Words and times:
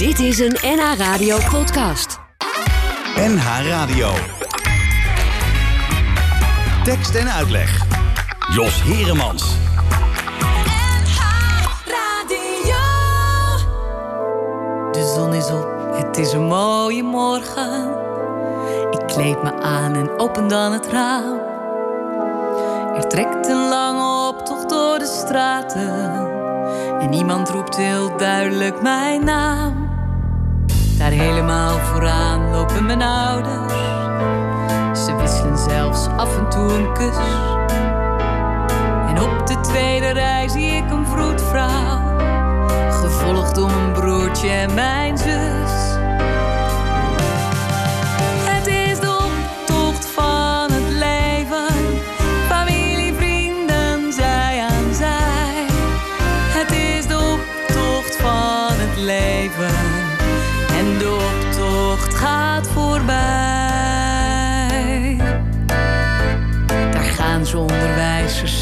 Dit 0.00 0.18
is 0.18 0.38
een 0.38 0.56
NH 0.62 0.98
Radio 0.98 1.38
podcast. 1.50 2.18
NH 3.16 3.66
Radio. 3.68 4.10
Tekst 6.84 7.14
en 7.14 7.30
uitleg. 7.30 7.82
Jos 8.54 8.82
Heremans. 8.82 9.56
De 14.92 15.12
zon 15.14 15.34
is 15.34 15.50
op, 15.50 15.68
het 15.92 16.18
is 16.18 16.32
een 16.32 16.46
mooie 16.46 17.02
morgen. 17.02 17.90
Ik 18.90 19.06
kleed 19.06 19.42
me 19.42 19.52
aan 19.52 19.94
en 19.94 20.18
open 20.18 20.48
dan 20.48 20.72
het 20.72 20.86
raam. 20.86 21.38
Er 22.96 23.08
trekt 23.08 23.48
een 23.48 23.68
lange 23.68 24.28
optocht 24.28 24.68
door 24.68 24.98
de 24.98 25.20
straten. 25.24 26.28
En 27.00 27.10
niemand 27.10 27.48
roept 27.48 27.76
heel 27.76 28.16
duidelijk 28.16 28.82
mijn 28.82 29.24
naam. 29.24 29.89
Daar 31.00 31.10
helemaal 31.10 31.78
vooraan 31.78 32.50
lopen 32.50 32.86
mijn 32.86 33.02
ouders. 33.02 33.72
Ze 35.04 35.16
wisselen 35.16 35.58
zelfs 35.58 36.06
af 36.06 36.38
en 36.38 36.48
toe 36.48 36.72
een 36.72 36.92
kus. 36.92 37.16
En 39.08 39.22
op 39.22 39.46
de 39.46 39.60
tweede 39.60 40.10
rij 40.10 40.48
zie 40.48 40.70
ik 40.70 40.90
een 40.90 41.06
vroedvrouw. 41.06 42.16
Gevolgd 42.90 43.54
door 43.54 43.70
mijn 43.70 43.92
broertje 43.92 44.50
en 44.50 44.74
mijn 44.74 45.18
zus. 45.18 45.89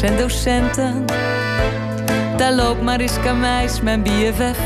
En 0.01 0.17
docenten. 0.17 1.05
Daar 2.37 2.53
loopt 2.53 2.81
Mariska 2.81 3.33
Meis, 3.33 3.81
mijn 3.81 4.03
BFF. 4.03 4.59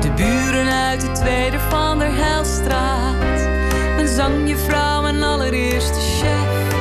De 0.00 0.10
buren 0.16 0.72
uit 0.72 1.00
de 1.00 1.12
tweede 1.12 1.58
van 1.68 1.98
der 1.98 2.08
Helstraat. 2.12 3.40
Mijn 3.94 4.08
zangjuffrouw, 4.08 5.02
mijn 5.02 5.22
allereerste 5.22 6.00
chef. 6.00 6.74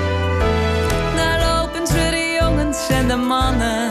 Daar 1.15 1.39
lopen 1.39 1.87
ze 1.87 2.07
de 2.11 2.37
jongens 2.41 2.89
en 2.89 3.07
de 3.07 3.15
mannen. 3.15 3.87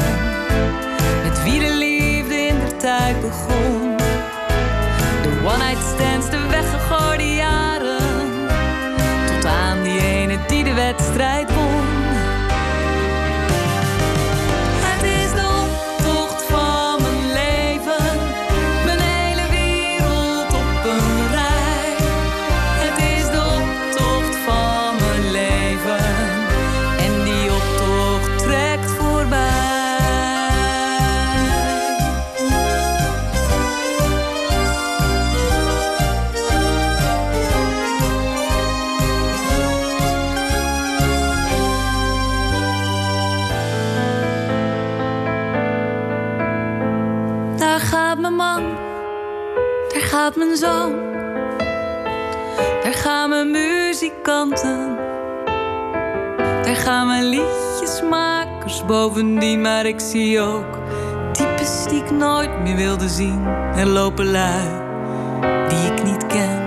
Met 1.22 1.42
wie 1.42 1.60
de 1.60 1.74
liefde 1.74 2.34
in 2.34 2.58
de 2.68 2.76
tijd 2.76 3.20
begon. 3.20 3.96
De 5.22 5.40
one-night 5.44 5.84
stands, 5.94 6.30
de 6.30 6.46
weggegooide 6.48 7.34
jaren. 7.34 7.98
Tot 9.26 9.46
aan 9.46 9.82
die 9.82 10.00
ene 10.00 10.38
die 10.46 10.64
de 10.64 10.74
wedstrijd 10.74 11.49
zie 60.10 60.40
ook 60.40 60.78
types 61.32 61.84
die 61.88 62.02
ik 62.02 62.10
nooit 62.10 62.60
meer 62.60 62.76
wilde 62.76 63.08
zien. 63.08 63.46
Er 63.76 63.86
lopen 63.86 64.30
lui 64.30 64.68
die 65.68 65.92
ik 65.92 66.02
niet 66.04 66.26
ken, 66.26 66.60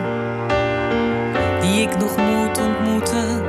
die 1.62 1.82
ik 1.82 1.98
nog 1.98 2.18
moet 2.18 2.58
ontmoeten. 2.58 3.44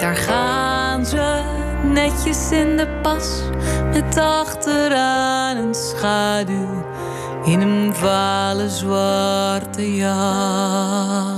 Daar 0.00 0.16
gaan 0.16 1.06
ze 1.06 1.42
netjes 1.84 2.50
in 2.50 2.76
de 2.76 2.86
pas, 3.02 3.42
met 3.92 4.18
achteraan 4.18 5.56
een 5.56 5.74
schaduw 5.74 6.84
in 7.44 7.60
een 7.60 7.94
vale 7.94 8.68
zwarte 8.68 9.94
jas. 9.94 11.29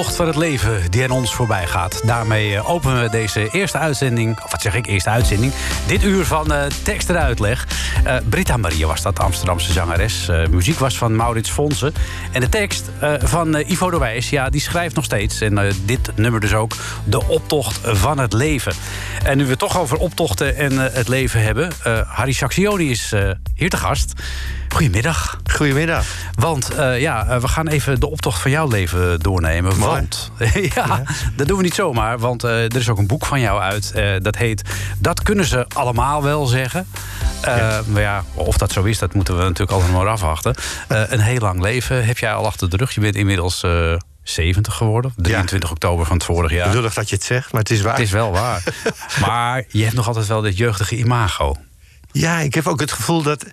De 0.00 0.06
optocht 0.06 0.20
van 0.20 0.34
het 0.34 0.36
leven 0.36 0.90
die 0.90 1.02
aan 1.02 1.10
ons 1.10 1.34
voorbij 1.34 1.66
gaat. 1.66 2.00
Daarmee 2.04 2.54
eh, 2.54 2.70
openen 2.70 3.02
we 3.02 3.10
deze 3.10 3.48
eerste 3.50 3.78
uitzending, 3.78 4.40
of 4.44 4.50
wat 4.50 4.62
zeg 4.62 4.74
ik, 4.74 4.86
eerste 4.86 5.10
uitzending. 5.10 5.52
Dit 5.86 6.02
uur 6.02 6.24
van 6.24 6.52
eh, 6.52 6.66
tekst 6.82 7.10
en 7.10 7.18
uitleg. 7.18 7.66
Eh, 8.04 8.16
Britta 8.28 8.56
Maria 8.56 8.86
was 8.86 9.02
dat, 9.02 9.18
Amsterdamse 9.18 9.72
zangeres. 9.72 10.28
Muziek 10.50 10.78
was 10.78 10.98
van 10.98 11.16
Maurits 11.16 11.50
Fonsen. 11.50 11.94
En 12.32 12.40
de 12.40 12.48
tekst 12.48 12.90
van 13.18 13.54
Ivo 13.54 13.90
de 13.90 13.98
Wijs, 13.98 14.30
ja, 14.30 14.50
die 14.50 14.60
schrijft 14.60 14.94
nog 14.94 15.04
steeds. 15.04 15.40
En 15.40 15.72
dit 15.84 16.16
nummer 16.16 16.40
dus 16.40 16.54
ook, 16.54 16.76
de 17.04 17.26
optocht 17.26 17.80
van 17.82 18.18
het 18.18 18.32
leven. 18.32 18.72
En 19.24 19.36
nu 19.36 19.44
we 19.44 19.50
het 19.50 19.58
toch 19.58 19.78
over 19.78 19.96
optochten 19.96 20.56
en 20.56 20.78
het 20.78 21.08
leven 21.08 21.42
hebben... 21.42 21.72
Harry 22.06 22.32
Saxioni 22.32 22.90
is 22.90 23.12
hier 23.54 23.70
te 23.70 23.76
gast. 23.76 24.12
Goedemiddag. 24.74 25.40
Goedemiddag. 25.52 26.04
Want 26.34 26.70
eh, 26.74 27.00
ja, 27.00 27.26
eh, 27.26 27.40
we 27.40 27.48
gaan 27.48 27.68
even 27.68 28.00
de 28.00 28.10
optocht 28.10 28.40
van 28.40 28.50
jouw 28.50 28.68
leven 28.68 29.20
doornemen. 29.20 29.78
Want, 29.78 30.30
ja, 30.74 31.02
dat 31.36 31.46
doen 31.48 31.56
we 31.56 31.62
niet 31.62 31.74
zomaar. 31.74 32.18
Want 32.18 32.44
eh, 32.44 32.62
er 32.64 32.76
is 32.76 32.88
ook 32.88 32.98
een 32.98 33.06
boek 33.06 33.26
van 33.26 33.40
jou 33.40 33.60
uit. 33.60 33.92
dat 34.22 34.36
heet 34.36 34.62
Dat 34.98 35.22
kunnen 35.22 35.44
ze 35.44 35.66
allemaal 35.68 36.22
wel 36.22 36.46
zeggen. 36.46 36.86
Eh, 37.40 37.78
Maar 37.86 38.02
ja, 38.02 38.24
of 38.34 38.58
dat 38.58 38.72
zo 38.72 38.82
is, 38.82 38.98
dat 38.98 39.14
moeten 39.14 39.36
we 39.36 39.42
natuurlijk 39.42 39.70
altijd 39.70 39.92
maar 39.92 40.08
afwachten. 40.08 40.54
Een 40.88 41.20
heel 41.20 41.38
lang 41.38 41.60
leven 41.60 42.06
heb 42.06 42.18
jij 42.18 42.32
al 42.32 42.46
achter 42.46 42.70
de 42.70 42.76
rug. 42.76 42.94
Je 42.94 43.00
bent 43.00 43.14
inmiddels 43.16 43.62
eh 43.62 43.94
70 44.22 44.74
geworden. 44.74 45.12
23 45.16 45.70
oktober 45.70 46.06
van 46.06 46.16
het 46.16 46.24
vorig 46.24 46.50
jaar. 46.50 46.74
Lullig 46.74 46.94
dat 46.94 47.08
je 47.08 47.14
het 47.14 47.24
zegt, 47.24 47.52
maar 47.52 47.60
het 47.60 47.70
is 47.70 47.80
waar. 47.80 47.92
Het 47.92 48.02
is 48.02 48.10
wel 48.10 48.30
waar. 48.30 48.62
maar 49.26 49.64
je 49.68 49.82
hebt 49.82 49.94
nog 49.94 50.06
altijd 50.06 50.26
wel 50.26 50.40
dit 50.40 50.56
jeugdige 50.56 50.96
imago. 50.96 51.56
Ja, 52.12 52.38
ik 52.38 52.54
heb 52.54 52.66
ook 52.66 52.80
het 52.80 52.92
gevoel 52.92 53.22
dat, 53.22 53.44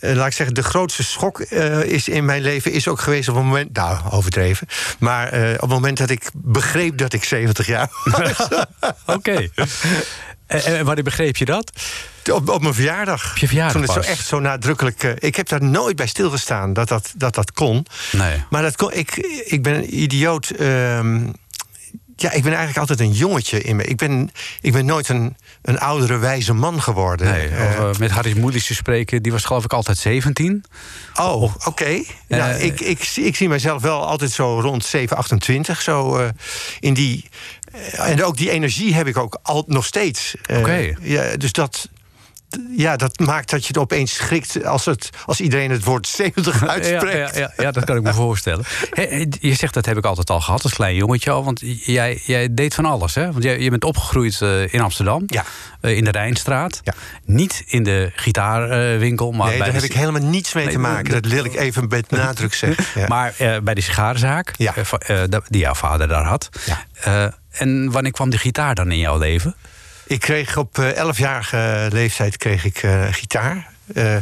eh, 0.00 0.14
laat 0.14 0.26
ik 0.26 0.32
zeggen, 0.32 0.54
de 0.54 0.62
grootste 0.62 1.04
schok 1.04 1.40
eh, 1.40 1.82
is 1.82 2.08
in 2.08 2.24
mijn 2.24 2.42
leven 2.42 2.72
is 2.72 2.88
ook 2.88 3.00
geweest 3.00 3.28
op 3.28 3.34
het 3.34 3.44
moment, 3.44 3.72
nou, 3.76 3.98
overdreven, 4.10 4.66
maar 4.98 5.28
eh, 5.28 5.52
op 5.54 5.60
het 5.60 5.70
moment 5.70 5.98
dat 5.98 6.10
ik 6.10 6.30
begreep 6.34 6.98
dat 6.98 7.12
ik 7.12 7.24
70 7.24 7.66
jaar 7.66 7.88
was. 8.04 8.48
Oké. 9.06 9.48
En, 10.46 10.64
en 10.64 10.84
wanneer 10.84 11.04
begreep 11.04 11.36
je 11.36 11.44
dat? 11.44 11.72
Op, 12.32 12.48
op 12.48 12.62
mijn 12.62 12.74
verjaardag. 12.74 13.30
Op 13.30 13.36
je 13.36 13.46
verjaardag 13.46 13.72
Toen 13.72 13.94
het 13.94 14.04
zo 14.04 14.10
echt 14.10 14.26
zo 14.26 14.40
nadrukkelijk. 14.40 15.02
ik 15.02 15.36
heb 15.36 15.48
daar 15.48 15.62
nooit 15.62 15.96
bij 15.96 16.06
stilgestaan 16.06 16.72
dat 16.72 16.88
dat, 16.88 17.12
dat, 17.16 17.34
dat 17.34 17.52
kon. 17.52 17.86
Nee. 18.12 18.44
Maar 18.50 18.62
dat 18.62 18.76
kon, 18.76 18.92
ik, 18.92 19.16
ik 19.44 19.62
ben 19.62 19.74
een 19.74 20.02
idioot. 20.02 20.50
ehm, 20.50 21.26
ja, 22.16 22.30
ik 22.30 22.42
ben 22.42 22.52
eigenlijk 22.52 22.78
altijd 22.78 23.00
een 23.00 23.12
jongetje 23.12 23.62
in 23.62 23.76
me. 23.76 23.84
Ik 23.84 23.96
ben, 23.96 24.30
ik 24.60 24.72
ben 24.72 24.84
nooit 24.84 25.08
een, 25.08 25.36
een 25.64 25.78
oudere, 25.78 26.16
wijze 26.18 26.52
man 26.52 26.82
geworden. 26.82 27.26
Nee, 27.32 27.48
Eh, 27.48 27.66
of, 27.66 27.94
eh, 27.94 27.98
met 28.00 28.10
Harry 28.10 28.38
Moelis 28.38 28.66
te 28.66 28.74
spreken, 28.74 29.22
die 29.22 29.32
was 29.32 29.44
geloof 29.44 29.64
ik 29.64 29.72
altijd 29.72 29.98
17. 29.98 30.64
Oh, 31.20 31.42
oké. 31.64 32.02
Nou, 32.28 32.54
ik, 32.54 32.80
ik, 32.80 33.04
zie- 33.04 33.24
ik 33.24 33.36
zie 33.36 33.48
mezelf 33.48 33.82
wel 33.82 34.06
altijd 34.06 34.30
zo 34.30 34.60
rond 34.60 34.84
7, 34.84 35.16
28. 35.16 35.82
Zo 35.82 36.28
in 36.80 36.94
die. 36.94 37.24
en 37.92 38.24
ook 38.24 38.36
die 38.36 38.50
energie 38.50 38.94
heb 38.94 39.06
ik 39.06 39.16
ook 39.16 39.38
al, 39.42 39.64
nog 39.66 39.84
steeds. 39.84 40.34
Oké. 40.56 40.94
ja, 41.00 41.36
dus 41.36 41.52
dat. 41.52 41.88
Ja, 42.76 42.96
dat 42.96 43.18
maakt 43.18 43.50
dat 43.50 43.60
je 43.62 43.66
het 43.68 43.78
opeens 43.78 44.14
schrikt 44.14 44.64
als, 44.64 44.84
het, 44.84 45.10
als 45.26 45.40
iedereen 45.40 45.70
het 45.70 45.84
woord 45.84 46.06
70 46.06 46.66
uitspreekt. 46.66 47.02
Ja, 47.34 47.40
ja, 47.40 47.52
ja, 47.56 47.62
ja, 47.64 47.70
dat 47.70 47.84
kan 47.84 47.96
ik 47.96 48.02
me 48.02 48.14
voorstellen. 48.14 48.64
Je 49.40 49.54
zegt 49.54 49.74
dat 49.74 49.86
heb 49.86 49.96
ik 49.96 50.04
altijd 50.04 50.30
al 50.30 50.40
gehad 50.40 50.62
als 50.62 50.72
klein 50.74 50.94
jongetje 50.94 51.30
al. 51.30 51.44
Want 51.44 51.60
jij, 51.84 52.20
jij 52.24 52.54
deed 52.54 52.74
van 52.74 52.84
alles, 52.84 53.14
hè? 53.14 53.32
Want 53.32 53.44
jij, 53.44 53.58
je 53.60 53.70
bent 53.70 53.84
opgegroeid 53.84 54.40
eh, 54.42 54.72
in 54.74 54.80
Amsterdam. 54.80 55.22
Ja. 55.26 55.44
eh, 55.80 55.96
in 55.96 56.04
de 56.04 56.10
Rijnstraat. 56.10 56.80
Ja. 56.82 56.94
Niet 57.24 57.62
in 57.66 57.82
de 57.82 58.10
gitaarwinkel, 58.14 59.30
maar 59.32 59.46
nee, 59.48 59.56
bij 59.58 59.66
daar 59.66 59.76
de 59.76 59.82
heb 59.82 59.90
ik 59.90 59.96
helemaal 59.96 60.22
niets 60.30 60.52
mee 60.54 60.64
Nee, 60.64 60.72
te 60.74 60.80
maken. 60.80 61.22
dat- 61.22 61.32
wil 61.32 61.44
ik 61.44 61.54
even 61.54 61.88
met 61.88 62.10
nadruk 62.10 62.54
zeggen. 62.54 63.08
Maar 63.08 63.34
eh, 63.38 63.56
bij 63.62 63.74
de 63.74 63.80
sigarenzaak, 63.80 64.56
die 65.48 65.60
jouw 65.60 65.74
vader 65.74 66.08
daar 66.08 66.24
had. 66.24 66.48
Ja. 67.04 67.32
En 67.50 67.90
wanneer 67.90 68.12
kwam 68.12 68.30
de 68.30 68.38
gitaar 68.38 68.74
dan 68.74 68.90
in 68.90 68.98
jouw 68.98 69.18
leven? 69.18 69.54
Ik 70.06 70.20
kreeg 70.20 70.56
op 70.56 70.78
eh, 70.78 71.12
11-jarige 71.14 71.88
leeftijd 71.92 72.36
kreeg 72.36 72.64
ik 72.64 72.82
eh, 72.82 73.04
gitaar. 73.10 73.72
Eh 73.94 74.16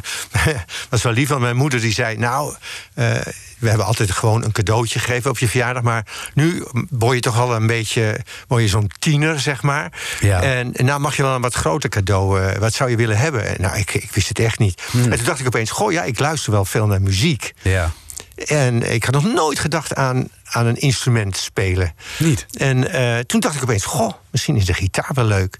was 0.90 1.02
wel 1.02 1.12
lief, 1.12 1.28
want 1.28 1.40
mijn 1.40 1.56
moeder 1.56 1.80
die 1.80 1.92
zei... 1.92 2.16
nou, 2.16 2.54
eh, 2.94 3.10
we 3.58 3.68
hebben 3.68 3.86
altijd 3.86 4.10
gewoon 4.10 4.44
een 4.44 4.52
cadeautje 4.52 4.98
gegeven 4.98 5.30
op 5.30 5.38
je 5.38 5.48
verjaardag... 5.48 5.82
maar 5.82 6.06
nu 6.34 6.64
word 6.90 7.14
je 7.14 7.20
toch 7.20 7.38
al 7.38 7.54
een 7.54 7.66
beetje... 7.66 8.20
word 8.48 8.62
je 8.62 8.68
zo'n 8.68 8.90
tiener, 8.98 9.40
zeg 9.40 9.62
maar. 9.62 9.92
Ja. 10.20 10.42
En 10.42 10.72
nou 10.76 11.00
mag 11.00 11.16
je 11.16 11.22
wel 11.22 11.34
een 11.34 11.40
wat 11.40 11.54
groter 11.54 11.88
cadeau... 11.88 12.40
eh, 12.40 12.58
wat 12.58 12.74
zou 12.74 12.90
je 12.90 12.96
willen 12.96 13.18
hebben? 13.18 13.46
En, 13.46 13.60
Nou, 13.60 13.78
ik, 13.78 13.94
ik 13.94 14.10
wist 14.12 14.28
het 14.28 14.38
echt 14.38 14.58
niet. 14.58 14.82
En 14.92 15.16
toen 15.16 15.24
dacht 15.24 15.40
ik 15.40 15.46
opeens... 15.46 15.70
goh, 15.70 15.92
ja, 15.92 16.02
ik 16.02 16.18
luister 16.18 16.52
wel 16.52 16.64
veel 16.64 16.86
naar 16.86 17.02
muziek. 17.02 17.52
Ja. 17.62 17.92
En 18.34 18.92
ik 18.92 19.04
had 19.04 19.14
nog 19.14 19.32
nooit 19.32 19.58
gedacht 19.58 19.94
aan, 19.94 20.28
aan 20.44 20.66
een 20.66 20.80
instrument 20.80 21.36
spelen. 21.36 21.94
Niet? 22.18 22.46
En 22.58 22.90
eh, 22.90 23.18
toen 23.18 23.40
dacht 23.40 23.54
ik 23.54 23.62
opeens, 23.62 23.84
goh, 23.84 24.12
misschien 24.30 24.56
is 24.56 24.64
de 24.64 24.74
gitaar 24.74 25.10
wel 25.14 25.24
leuk. 25.24 25.58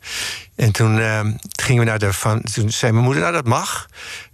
En 0.56 0.72
toen 0.72 0.98
eh, 0.98 1.20
gingen 1.62 1.84
we 1.84 1.88
naar 1.88 1.98
de 1.98 2.12
van. 2.12 2.42
Toen 2.42 2.70
zei 2.70 2.92
mijn 2.92 3.04
moeder, 3.04 3.22
nou 3.22 3.34
dat 3.34 3.46
mag. 3.46 3.86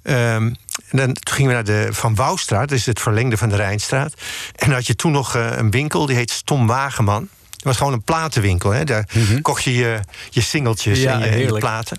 Ehm, 0.02 0.52
en 0.88 0.96
dan 0.96 1.12
toen 1.12 1.35
gingen 1.35 1.49
we 1.50 1.55
naar 1.55 1.64
de 1.64 1.88
Van 1.90 2.14
Wouwstraat, 2.14 2.69
dat 2.69 2.79
is 2.79 2.87
het 2.87 3.00
verlengde 3.00 3.37
van 3.37 3.49
de 3.49 3.56
Rijnstraat. 3.56 4.12
En 4.56 4.67
dan 4.67 4.75
had 4.75 4.87
je 4.87 4.96
toen 4.96 5.12
nog 5.12 5.35
eh, 5.35 5.50
een 5.56 5.70
winkel, 5.70 6.06
die 6.06 6.17
heet 6.17 6.31
Stom 6.31 6.67
Wageman. 6.67 7.29
Het 7.50 7.64
was 7.64 7.76
gewoon 7.76 7.93
een 7.93 8.02
platenwinkel. 8.02 8.70
Hè? 8.70 8.85
Daar 8.85 9.08
kocht 9.43 9.64
je 9.64 9.75
je, 9.75 10.00
je 10.31 10.40
singeltjes 10.40 11.00
Ja, 11.00 11.20
en 11.20 11.38
je, 11.38 11.44
je 11.44 11.58
platen. 11.58 11.99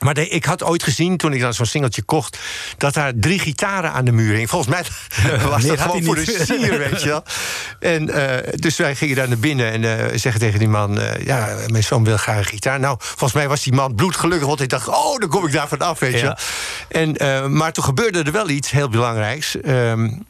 Maar 0.00 0.14
de- 0.14 0.28
ik 0.28 0.44
had 0.44 0.62
ooit 0.62 0.82
gezien, 0.82 1.16
toen 1.16 1.32
ik 1.32 1.40
dan 1.40 1.54
zo'n 1.54 1.66
singeltje 1.66 2.02
kocht... 2.02 2.38
dat 2.78 2.94
daar 2.94 3.12
drie 3.14 3.38
gitaren 3.38 3.92
aan 3.92 4.04
de 4.04 4.12
muur 4.12 4.32
hingen. 4.32 4.48
Volgens 4.48 4.70
mij 4.70 4.84
was 5.48 5.64
dat 5.64 5.80
gewoon 5.80 6.04
voor 6.04 6.16
niet. 6.16 6.26
de 6.26 6.44
sier, 6.44 6.78
weet 6.78 7.02
je 7.02 7.08
wel. 7.08 7.22
En 7.80 8.08
uh, 8.08 8.52
dus 8.54 8.76
wij 8.76 8.94
gingen 8.94 9.16
daar 9.16 9.28
naar 9.28 9.38
binnen 9.38 9.72
en 9.72 9.82
uh, 9.82 10.18
zeggen 10.18 10.40
tegen 10.40 10.58
die 10.58 10.68
man... 10.68 10.98
Uh, 10.98 11.24
ja, 11.24 11.56
mijn 11.66 11.82
zoon 11.84 12.04
wil 12.04 12.16
graag 12.16 12.38
een 12.38 12.44
gitaar. 12.44 12.80
Nou, 12.80 12.96
volgens 13.00 13.32
mij 13.32 13.48
was 13.48 13.62
die 13.62 13.72
man 13.72 13.94
bloedgelukkig... 13.94 14.46
want 14.46 14.58
hij 14.58 14.68
dacht, 14.68 14.88
oh, 14.88 15.18
dan 15.18 15.28
kom 15.28 15.46
ik 15.46 15.52
daar 15.52 15.68
vanaf, 15.68 15.98
weet 15.98 16.20
je 16.20 16.24
Ja. 16.26 16.38
En, 16.88 17.56
maar 17.56 17.72
toen 17.72 17.84
gebeurde 17.84 18.22
er 18.22 18.32
wel 18.32 18.48
iets 18.48 18.70
heel 18.70 18.88
belangrijks... 18.88 19.56
Um, 19.66 20.24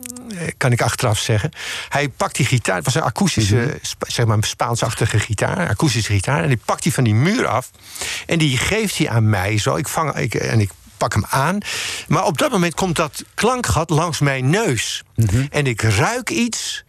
kan 0.57 0.73
ik 0.73 0.81
achteraf 0.83 1.19
zeggen. 1.19 1.51
Hij 1.89 2.09
pakt 2.09 2.37
die 2.37 2.47
gitaar, 2.47 2.77
het 2.77 2.85
was 2.85 2.95
een 2.95 3.03
akoestische, 3.03 3.57
Mhm. 3.57 3.77
zeg 3.99 4.27
maar 4.27 4.37
een 4.37 4.43
Spaansachtige 4.43 5.19
gitaar, 5.19 5.69
akoestische 5.69 6.13
gitaar, 6.13 6.43
en 6.43 6.49
die 6.49 6.61
pakt 6.65 6.85
hij 6.85 6.93
van 6.93 7.05
die 7.05 7.15
muur 7.15 7.47
af 7.47 7.71
en 8.27 8.39
die 8.39 8.59
geeft 8.59 8.99
hij 8.99 9.09
aan 9.09 9.31
mij 9.31 9.59
zo. 9.59 9.77
Ik 9.77 9.89
vang 9.89 10.15
ik, 10.17 10.35
en 10.35 10.61
ik 10.61 10.71
pak 10.97 11.13
hem 11.13 11.25
aan, 11.29 11.59
maar 12.09 12.25
op 12.25 12.39
dat 12.39 12.51
moment 12.51 12.75
komt 12.75 12.97
dat 12.97 13.25
klankgat 13.35 13.91
langs 13.91 14.19
mijn 14.19 14.51
neus 14.51 15.03
Mhm. 15.17 15.47
en 15.51 15.67
ik 15.67 15.83
ruik 15.83 16.31
iets 16.31 16.85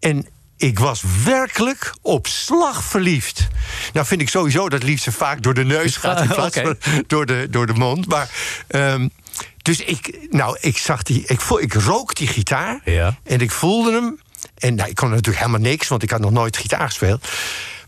en 0.00 0.26
ik 0.56 0.78
was 0.78 1.02
werkelijk 1.24 1.94
op 2.02 2.26
slag 2.26 2.84
verliefd. 2.84 3.46
Nou 3.92 4.06
vind 4.06 4.20
ik 4.20 4.28
sowieso 4.28 4.68
dat 4.68 4.82
liefde 4.82 5.12
vaak 5.12 5.42
door 5.42 5.54
de 5.54 5.64
neus 5.64 5.96
gaat 5.96 6.20
in 6.20 6.28
plaats 6.28 6.58
door 7.06 7.26
de, 7.26 7.46
door 7.50 7.66
de 7.66 7.72
mond. 7.72 8.06
Maar, 8.06 8.30
ehm, 8.66 9.08
dus 9.66 9.80
ik, 9.80 10.18
nou, 10.30 10.56
ik 10.60 10.78
zag 10.78 11.02
die, 11.02 11.22
ik, 11.26 11.40
voel, 11.40 11.60
ik 11.60 11.74
rook 11.74 12.14
die 12.14 12.28
gitaar 12.28 12.80
Ja. 12.84 13.16
en 13.24 13.40
ik 13.40 13.50
voelde 13.50 13.92
hem. 13.92 14.20
En 14.58 14.74
nou, 14.74 14.88
ik 14.88 14.94
kon 14.94 15.08
natuurlijk 15.10 15.38
helemaal 15.44 15.60
niks, 15.70 15.88
want 15.88 16.02
ik 16.02 16.10
had 16.10 16.20
nog 16.20 16.30
nooit 16.30 16.56
gitaar 16.56 16.86
gespeeld. 16.86 17.28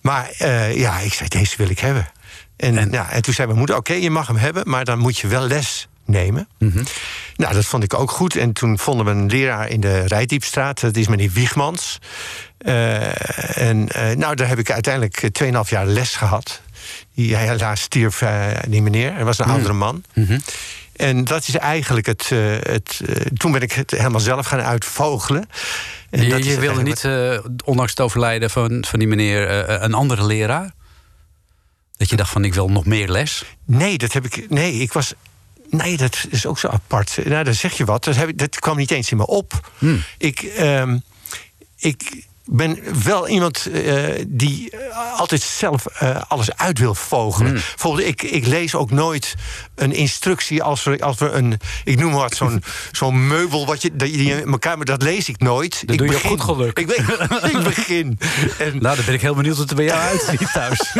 Maar 0.03 0.31
eh, 0.39 0.77
ja, 0.77 0.99
ik 0.99 1.13
zei, 1.15 1.29
deze 1.29 1.57
wil 1.57 1.69
ik 1.71 1.79
hebben. 1.79 2.09
En, 2.57 2.79
En- 2.79 2.91
Ja, 2.91 3.11
en 3.11 3.23
toen 3.23 3.35
zei 3.35 3.47
mijn 3.47 3.59
moeder, 3.59 3.77
oké, 3.77 3.93
je 3.93 4.11
mag 4.11 4.27
hem 4.27 4.37
hebben... 4.37 4.63
maar 4.71 4.85
dan 4.85 4.99
moet 4.99 5.19
je 5.19 5.27
wel 5.27 5.47
les 5.47 5.89
nemen. 6.05 6.49
Mhm. 6.59 6.83
Nou, 7.37 7.55
dat 7.55 7.65
vond 7.65 7.83
ik 7.83 7.95
ook 7.95 8.11
goed. 8.11 8.37
En 8.37 8.53
toen 8.53 8.79
vonden 8.79 9.05
we 9.07 9.13
een 9.13 9.27
leraar 9.27 9.69
in 9.69 9.81
de 9.81 10.01
Rijdiepstraat. 10.07 10.81
Dat 10.81 10.97
is 10.97 11.09
meneer 11.09 11.31
Wiegmans. 11.31 11.99
Eh, 12.59 13.59
en 13.69 13.89
eh, 13.89 14.17
nou, 14.17 14.35
daar 14.35 14.49
heb 14.49 14.59
ik 14.59 14.71
uiteindelijk 14.71 15.17
eh, 15.23 15.31
2,5 15.65 15.69
jaar 15.71 15.87
les 15.87 16.15
gehad. 16.17 16.61
Die, 17.15 17.35
hij 17.35 17.47
helaas 17.47 17.81
stierf, 17.81 18.23
eh, 18.23 18.47
die 18.69 18.83
meneer. 18.83 19.15
Hij 19.15 19.25
was 19.25 19.39
een 19.39 19.47
oudere 19.47 19.73
man. 19.73 20.05
En 20.99 21.25
dat 21.25 21.49
is 21.49 21.57
eigenlijk 21.57 22.07
het... 22.07 22.29
eh, 22.33 22.39
het 22.61 23.01
eh, 23.07 23.15
toen 23.37 23.53
ben 23.53 23.61
ik 23.61 23.73
het 23.73 23.91
helemaal 23.91 24.21
zelf 24.21 24.47
gaan 24.47 24.61
uitvogelen. 24.61 25.49
En 26.11 26.23
Je, 26.23 26.29
dat 26.31 26.45
je 26.45 26.59
wilde 26.59 26.83
niet, 26.83 27.05
eh, 27.05 27.39
ondanks 27.65 27.91
het 27.91 28.01
overlijden 28.01 28.51
van, 28.51 28.85
van 28.89 28.99
die 28.99 29.09
meneer, 29.09 29.69
een 29.83 29.95
andere 29.95 30.27
leraar? 30.27 30.73
Dat 31.97 32.09
je 32.09 32.17
dacht 32.17 32.31
van, 32.31 32.45
ik 32.45 32.55
wil 32.55 32.69
nog 32.69 32.85
meer 32.85 33.09
les? 33.09 33.45
Nee, 33.65 33.99
dat 33.99 34.13
heb 34.13 34.25
ik. 34.25 34.51
Nee, 34.51 34.73
ik 34.73 34.93
was. 34.93 35.15
Nee, 35.71 35.97
dat 35.97 36.27
is 36.31 36.47
ook 36.47 36.59
zo 36.59 36.69
apart. 36.69 37.19
Nou, 37.25 37.45
dan 37.45 37.55
zeg 37.55 37.73
je 37.73 37.85
wat. 37.85 38.05
Dat, 38.05 38.17
heb 38.17 38.29
ik, 38.29 38.39
dat 38.39 38.59
kwam 38.59 38.77
niet 38.77 38.91
eens 38.91 39.11
in 39.11 39.17
me 39.17 39.27
op. 39.27 39.71
Hmm. 39.79 40.03
Ik, 40.19 40.43
ehm, 40.43 40.99
ik 41.77 42.27
ben 42.51 42.79
wel 43.05 43.29
iemand 43.29 43.67
eh, 43.67 44.25
die 44.27 44.71
eh, 44.71 45.19
altijd 45.19 45.43
zelf 45.43 45.87
eh, 45.87 46.23
alles 46.29 46.57
uit 46.57 46.79
wil 46.79 46.95
vogelen. 46.95 47.51
Hmm. 47.51 47.61
Bijvoorbeeld, 47.61 48.09
ik, 48.09 48.23
ik 48.23 48.47
lees 48.47 48.75
ook 48.75 48.91
nooit 48.91 49.35
een 49.75 49.93
instructie 49.93 50.63
als 50.63 50.83
we, 50.85 51.01
als 51.01 51.19
we 51.19 51.31
een. 51.31 51.61
Ik 51.85 51.99
noem 51.99 52.11
maar 52.11 52.21
wat, 52.21 52.35
zo'n 52.37 52.63
zo'n 52.93 53.27
meubel 53.27 53.67
wat 53.67 53.83
je, 53.83 53.97
dat 53.97 54.15
je 54.15 54.23
in 54.23 54.51
elkaar. 54.53 54.77
Maar 54.77 54.87
dat 54.87 55.03
lees 55.03 55.29
ik 55.29 55.39
nooit. 55.39 55.81
Dat 55.81 55.91
ik 55.91 55.99
doe 55.99 56.09
je 56.09 56.15
op 56.15 56.21
goed 56.23 56.41
geluk. 56.41 56.79
Ik, 56.79 56.87
ben- 56.87 57.51
ik 57.57 57.63
begin. 57.63 58.19
En, 58.59 58.79
Nou, 58.79 58.97
dan 58.97 59.05
ben 59.05 59.15
ik 59.15 59.21
heel 59.21 59.35
benieuwd 59.35 59.55
hoe 59.55 59.63
het 59.63 59.71
er 59.71 59.77
bij 59.77 59.85
jou 59.87 60.01
uitziet 60.13 60.53
thuis. 60.53 60.95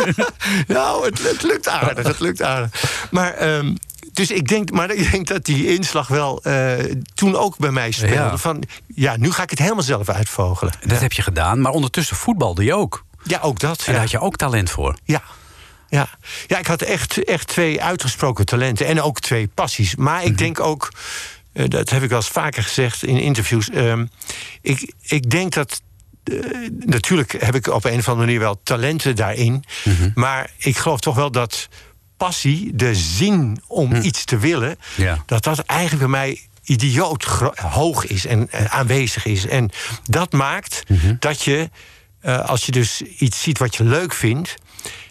nou, 0.67 1.05
het, 1.05 1.23
het 1.23 1.43
lukt 1.43 1.67
aardig. 1.67 2.07
Het 2.07 2.19
lukt 2.19 2.41
aardig. 2.41 3.07
Maar, 3.11 3.33
ehm, 3.33 3.73
dus 4.19 4.31
ik 4.31 4.47
denk, 4.47 4.71
maar 4.71 4.91
ik 4.91 5.11
denk 5.11 5.27
dat 5.27 5.45
die 5.45 5.67
inslag 5.77 6.07
wel 6.07 6.43
eh, 6.43 6.73
toen 7.13 7.35
ook 7.35 7.57
bij 7.57 7.71
mij 7.71 7.91
speelde. 7.91 8.13
Ja. 8.15 8.37
Van 8.37 8.63
ja, 8.87 9.17
nu 9.17 9.31
ga 9.31 9.43
ik 9.43 9.49
het 9.49 9.59
helemaal 9.59 9.83
zelf 9.83 10.09
uitvogelen. 10.09 10.73
Dat 10.85 10.99
heb 10.99 11.11
je 11.11 11.21
gedaan, 11.21 11.61
maar 11.61 11.71
ondertussen 11.71 12.15
voetbalde 12.15 12.63
je 12.63 12.73
ook. 12.73 13.05
Ja, 13.23 13.39
ook 13.41 13.59
dat. 13.59 13.77
En 13.79 13.83
Ja. 13.85 13.91
daar 13.91 14.01
had 14.01 14.11
je 14.11 14.19
ook 14.19 14.35
talent 14.35 14.69
voor. 14.69 14.97
Ja. 15.03 15.21
Ja. 15.89 16.07
ja, 16.47 16.57
ik 16.59 16.67
had 16.67 16.81
echt, 16.81 17.23
echt 17.23 17.47
twee 17.47 17.81
uitgesproken 17.81 18.45
talenten 18.45 18.85
en 18.85 19.01
ook 19.01 19.19
twee 19.19 19.47
passies. 19.47 19.95
Maar 19.95 20.23
ik 20.23 20.37
denk 20.37 20.59
ook, 20.59 20.89
eh, 21.53 21.65
dat 21.67 21.89
heb 21.89 22.03
ik 22.03 22.09
wel 22.09 22.17
eens 22.17 22.27
vaker 22.27 22.63
gezegd 22.63 23.03
in 23.03 23.17
interviews. 23.17 23.69
ehm, 23.69 24.05
ik, 24.61 24.93
ik 25.01 25.29
denk 25.29 25.53
dat. 25.53 25.81
eh, 26.23 26.35
natuurlijk 26.85 27.35
heb 27.39 27.55
ik 27.55 27.67
op 27.67 27.85
een 27.85 27.99
of 27.99 28.07
andere 28.07 28.25
manier 28.25 28.39
wel 28.39 28.59
talenten 28.63 29.15
daarin. 29.15 29.63
Maar 30.13 30.49
ik 30.57 30.77
geloof 30.77 30.99
toch 30.99 31.15
wel 31.15 31.31
dat 31.31 31.67
passie, 32.19 32.75
de 32.75 32.95
zin 32.95 33.61
om 33.67 33.95
iets 33.95 34.25
te 34.25 34.37
willen, 34.37 34.77
Ja. 34.95 35.23
dat 35.25 35.43
dat 35.43 35.59
eigenlijk 35.59 36.01
bij 36.01 36.19
mij 36.19 36.41
idioot 36.63 37.23
hoog 37.55 38.05
is 38.05 38.25
en 38.25 38.51
eh, 38.51 38.65
aanwezig 38.65 39.25
is. 39.25 39.47
En 39.47 39.69
dat 40.03 40.31
maakt 40.31 40.83
dat 41.19 41.41
je, 41.43 41.69
eh, 42.21 42.49
als 42.49 42.65
je 42.65 42.71
dus 42.71 43.01
iets 43.01 43.41
ziet 43.41 43.57
wat 43.57 43.75
je 43.75 43.83
leuk 43.83 44.13
vindt, 44.13 44.55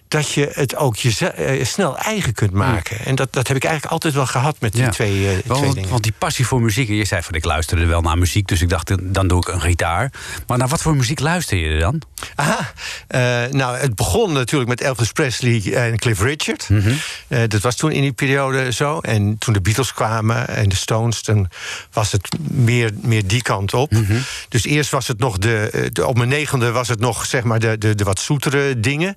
dat 0.08 0.32
je 0.32 0.50
het 0.52 0.76
ook 0.76 0.96
je 0.96 1.60
snel 1.62 1.98
eigen 1.98 2.32
kunt 2.32 2.52
maken. 2.52 2.98
En 3.04 3.14
dat, 3.14 3.32
dat 3.32 3.48
heb 3.48 3.56
ik 3.56 3.64
eigenlijk 3.64 3.92
altijd 3.92 4.14
wel 4.14 4.26
gehad 4.26 4.56
met 4.60 4.72
die 4.72 4.82
Ja. 4.82 4.88
twee, 4.88 5.26
eh, 5.26 5.30
twee 5.30 5.42
Want, 5.46 5.74
dingen. 5.74 5.88
want 5.90 6.02
die 6.02 6.14
passie 6.18 6.46
voor 6.46 6.60
muziek, 6.60 6.88
en 6.88 6.94
je 6.94 7.04
zei 7.04 7.22
van 7.22 7.34
ik 7.34 7.44
luisterde 7.44 7.86
wel 7.86 8.00
naar 8.00 8.18
muziek, 8.18 8.46
dus 8.46 8.60
ik 8.62 8.68
dacht 8.68 8.92
dan 9.14 9.28
doe 9.28 9.38
ik 9.38 9.48
een 9.48 9.60
gitaar. 9.60 10.12
Maar 10.46 10.58
naar 10.58 10.68
wat 10.68 10.82
voor 10.82 10.96
muziek 10.96 11.20
luister 11.20 11.56
je 11.58 11.78
dan? 11.78 12.02
Aha. 12.34 12.72
Eh, 13.06 13.20
nou, 13.50 13.76
het 13.76 13.94
begon 13.94 14.32
natuurlijk 14.32 14.70
met 14.70 14.80
Elvis 14.80 15.12
Presley 15.12 15.72
en 15.74 15.98
Cliff 15.98 16.20
Richard. 16.20 16.68
Mhm. 16.68 16.92
Eh, 17.28 17.40
dat 17.48 17.60
was 17.60 17.76
toen 17.76 17.90
in 17.92 18.02
die 18.02 18.12
periode 18.12 18.72
zo. 18.72 18.98
En 18.98 19.38
toen 19.38 19.52
de 19.54 19.60
Beatles 19.60 19.92
kwamen 19.92 20.48
en 20.48 20.68
de 20.68 20.76
Stones, 20.76 21.22
dan 21.22 21.48
was 21.92 22.12
het 22.12 22.28
meer, 22.50 22.90
meer 23.02 23.26
die 23.26 23.42
kant 23.42 23.74
op. 23.74 23.90
Mhm. 23.90 24.16
Dus 24.48 24.64
eerst 24.64 24.90
was 24.90 25.08
het 25.08 25.18
nog 25.18 25.38
de, 25.38 25.70
eh, 25.72 25.82
de. 25.92 26.06
Op 26.06 26.16
mijn 26.16 26.28
negende 26.28 26.70
was 26.70 26.88
het 26.88 27.00
nog 27.00 27.26
zeg 27.26 27.42
maar 27.42 27.58
de, 27.58 27.78
de, 27.78 27.94
de 27.94 28.04
wat 28.04 28.20
zoetere 28.20 28.80
dingen. 28.80 29.16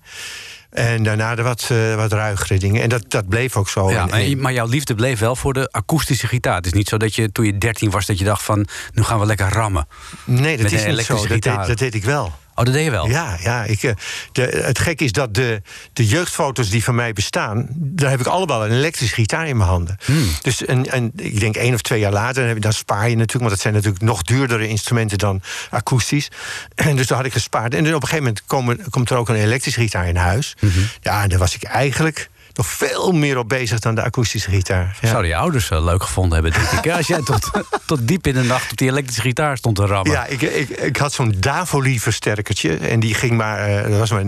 En 0.71 1.03
daarna 1.03 1.35
de 1.35 1.41
wat, 1.41 1.67
eh, 1.71 1.95
wat 1.95 2.11
ruigere 2.11 2.59
dingen. 2.59 2.81
En 2.81 2.89
dat, 2.89 3.03
dat 3.07 3.27
bleef 3.27 3.57
ook 3.57 3.69
zo. 3.69 3.91
Ja, 3.91 4.07
En- 4.07 4.11
en- 4.11 4.41
maar, 4.41 4.53
jouw 4.53 4.67
liefde 4.67 4.95
bleef 4.95 5.19
wel 5.19 5.35
voor 5.35 5.53
de 5.53 5.71
akoestische 5.71 6.27
gitaar. 6.27 6.55
Het 6.55 6.65
is 6.65 6.73
niet 6.73 6.89
zo 6.89 6.97
dat 6.97 7.15
je 7.15 7.31
toen 7.31 7.45
je 7.45 7.57
13 7.57 7.89
was 7.89 8.05
dat 8.05 8.19
je 8.19 8.25
dacht 8.25 8.43
van 8.43 8.67
nu 8.93 9.03
gaan 9.03 9.19
we 9.19 9.25
lekker 9.25 9.49
rammen. 9.49 9.87
nee, 10.25 10.41
dat 10.41 10.63
met 10.63 10.71
is 10.71 10.85
niet 10.85 11.05
zo. 11.05 11.15
Dat 11.15 11.27
deed, 11.27 11.43
dat 11.43 11.77
deed 11.77 11.95
ik 11.95 12.03
wel. 12.03 12.33
Oh, 12.55 12.65
dat 12.65 12.73
deed 12.73 12.83
je 12.83 12.91
wel? 12.91 13.07
Ja, 13.07 13.37
ja 13.41 13.63
ik, 13.63 13.83
eh, 13.83 13.91
de, 14.31 14.41
het 14.41 14.79
gek 14.79 15.01
is 15.01 15.11
dat 15.11 15.33
de, 15.33 15.61
de 15.93 16.05
jeugdfoto's 16.05 16.69
die 16.69 16.83
van 16.83 16.95
mij 16.95 17.13
bestaan... 17.13 17.67
daar 17.75 18.09
heb 18.09 18.19
ik 18.19 18.25
allemaal 18.25 18.65
een 18.65 18.71
elektrische 18.71 19.15
gitaar 19.15 19.47
in 19.47 19.57
mijn 19.57 19.69
handen. 19.69 19.97
Dus 20.41 20.67
een, 20.67 20.95
een, 20.95 21.11
ik 21.15 21.39
denk 21.39 21.55
één 21.55 21.73
of 21.73 21.81
twee 21.81 21.99
jaar 21.99 22.11
later, 22.11 22.61
dan, 22.61 22.73
spaar 22.73 23.09
je 23.09 23.15
natuurlijk... 23.15 23.39
want 23.39 23.49
dat 23.49 23.59
zijn 23.59 23.73
natuurlijk 23.73 24.03
nog 24.03 24.21
duurdere 24.21 24.67
instrumenten 24.67 25.17
dan 25.17 25.41
akoestisch. 25.69 26.29
En 26.75 26.95
dus 26.95 27.07
daar 27.07 27.17
had 27.17 27.27
ik 27.27 27.33
gespaard. 27.33 27.73
En 27.73 27.83
dan 27.83 27.93
op 27.93 28.01
een 28.01 28.07
gegeven 28.07 28.23
moment 28.25 28.45
komen, 28.45 28.89
komt 28.89 29.09
er 29.09 29.17
ook 29.17 29.29
een 29.29 29.35
elektrische 29.35 29.79
gitaar 29.79 30.07
in 30.07 30.15
huis. 30.15 30.55
Ja, 31.01 31.23
en 31.23 31.29
daar 31.29 31.39
was 31.39 31.55
ik 31.55 31.63
eigenlijk 31.63 32.29
nog 32.53 32.67
veel 32.67 33.11
meer 33.11 33.37
op 33.37 33.49
bezig 33.49 33.79
dan 33.79 33.95
de 33.95 34.03
akoestische 34.03 34.49
gitaar. 34.49 34.97
Ja. 35.01 35.07
Zouden 35.07 35.29
je 35.29 35.35
ouders 35.37 35.69
eh, 35.69 35.83
leuk 35.83 36.03
gevonden 36.03 36.33
hebben, 36.43 36.61
denk 36.61 36.85
ik. 36.85 36.91
Als 36.91 37.07
jij 37.07 37.21
tot, 37.21 37.49
tot 37.85 38.07
diep 38.07 38.27
in 38.27 38.33
de 38.33 38.43
nacht 38.43 38.71
op 38.71 38.77
die 38.77 38.89
elektrische 38.89 39.21
gitaar 39.21 39.57
stond 39.57 39.75
te 39.75 39.85
rammen. 39.85 40.11
Ja, 40.11 40.25
ik, 40.25 40.41
ik, 40.41 40.69
ik 40.69 40.97
had 40.97 41.13
zo'n 41.13 41.33
Davoli 41.37 41.99
versterkertje. 41.99 42.77
En 42.77 42.99
die 42.99 43.13
ging 43.13 43.31
maar, 43.31 43.59
eh, 43.59 43.89
dat 43.89 43.99
was 43.99 44.11
maar 44.11 44.23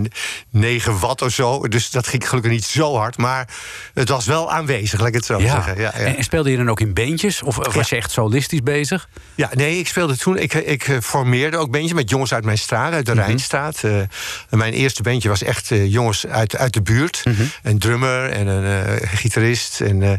9 0.50 0.98
watt 0.98 1.22
of 1.22 1.32
zo. 1.32 1.68
Dus 1.68 1.90
dat 1.90 2.06
ging 2.06 2.28
gelukkig 2.28 2.50
niet 2.52 2.64
zo 2.64 2.96
hard. 2.96 3.16
Maar 3.16 3.48
het 3.94 4.08
was 4.08 4.26
wel 4.26 4.52
aanwezig, 4.52 4.98
laat 4.98 5.08
ik 5.08 5.14
het 5.14 5.24
zo 5.24 5.40
Ja. 5.40 5.50
zeggen. 5.50 5.76
Ja, 5.76 5.82
ja. 5.82 5.92
En, 5.92 6.16
en 6.16 6.24
speelde 6.24 6.50
je 6.50 6.56
dan 6.56 6.70
ook 6.70 6.80
in 6.80 6.94
beentjes? 6.94 7.42
Of 7.42 7.56
was 7.74 7.88
je 7.88 7.96
echt 7.96 8.10
solistisch 8.10 8.62
bezig? 8.62 9.08
ja, 9.34 9.50
nee, 9.54 9.78
ik 9.78 9.88
speelde 9.88 10.16
toen. 10.16 10.38
Ik, 10.38 10.54
ik 10.54 10.88
eh, 10.88 10.96
formeerde 11.02 11.56
ook 11.56 11.70
bandjes 11.70 11.92
met 11.92 12.10
jongens 12.10 12.32
uit 12.34 12.44
mijn 12.44 12.58
straat, 12.58 12.92
uit 12.92 13.06
de 13.06 13.12
Mhm. 13.14 13.24
Rijnstraat. 13.24 13.84
Eh, 13.84 13.98
en 13.98 14.08
mijn 14.50 14.72
eerste 14.72 15.02
bandje 15.02 15.28
was 15.28 15.42
echt 15.42 15.68
jongens 15.68 16.26
uit, 16.26 16.56
uit 16.56 16.72
de 16.74 16.82
buurt. 16.82 17.20
Mhm. 17.24 17.42
Een 17.62 17.78
en 18.22 18.46
een 18.46 18.98
eh, 18.98 19.08
gitarist. 19.08 19.80
En, 19.80 20.02
eh, 20.02 20.12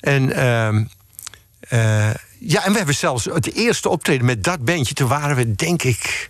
en 0.00 0.32
ehm, 0.32 0.84
eh, 1.60 2.10
ja, 2.38 2.64
en 2.64 2.70
we 2.70 2.76
hebben 2.76 2.94
zelfs 2.94 3.24
het 3.24 3.54
eerste 3.54 3.88
optreden 3.88 4.26
met 4.26 4.44
dat 4.44 4.64
bandje. 4.64 4.94
Toen 4.94 5.08
waren 5.08 5.36
we, 5.36 5.54
denk 5.54 5.82
ik, 5.82 6.28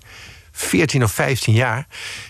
14 0.52 1.02
of 1.02 1.12
15 1.12 1.54
jaar. 1.54 1.86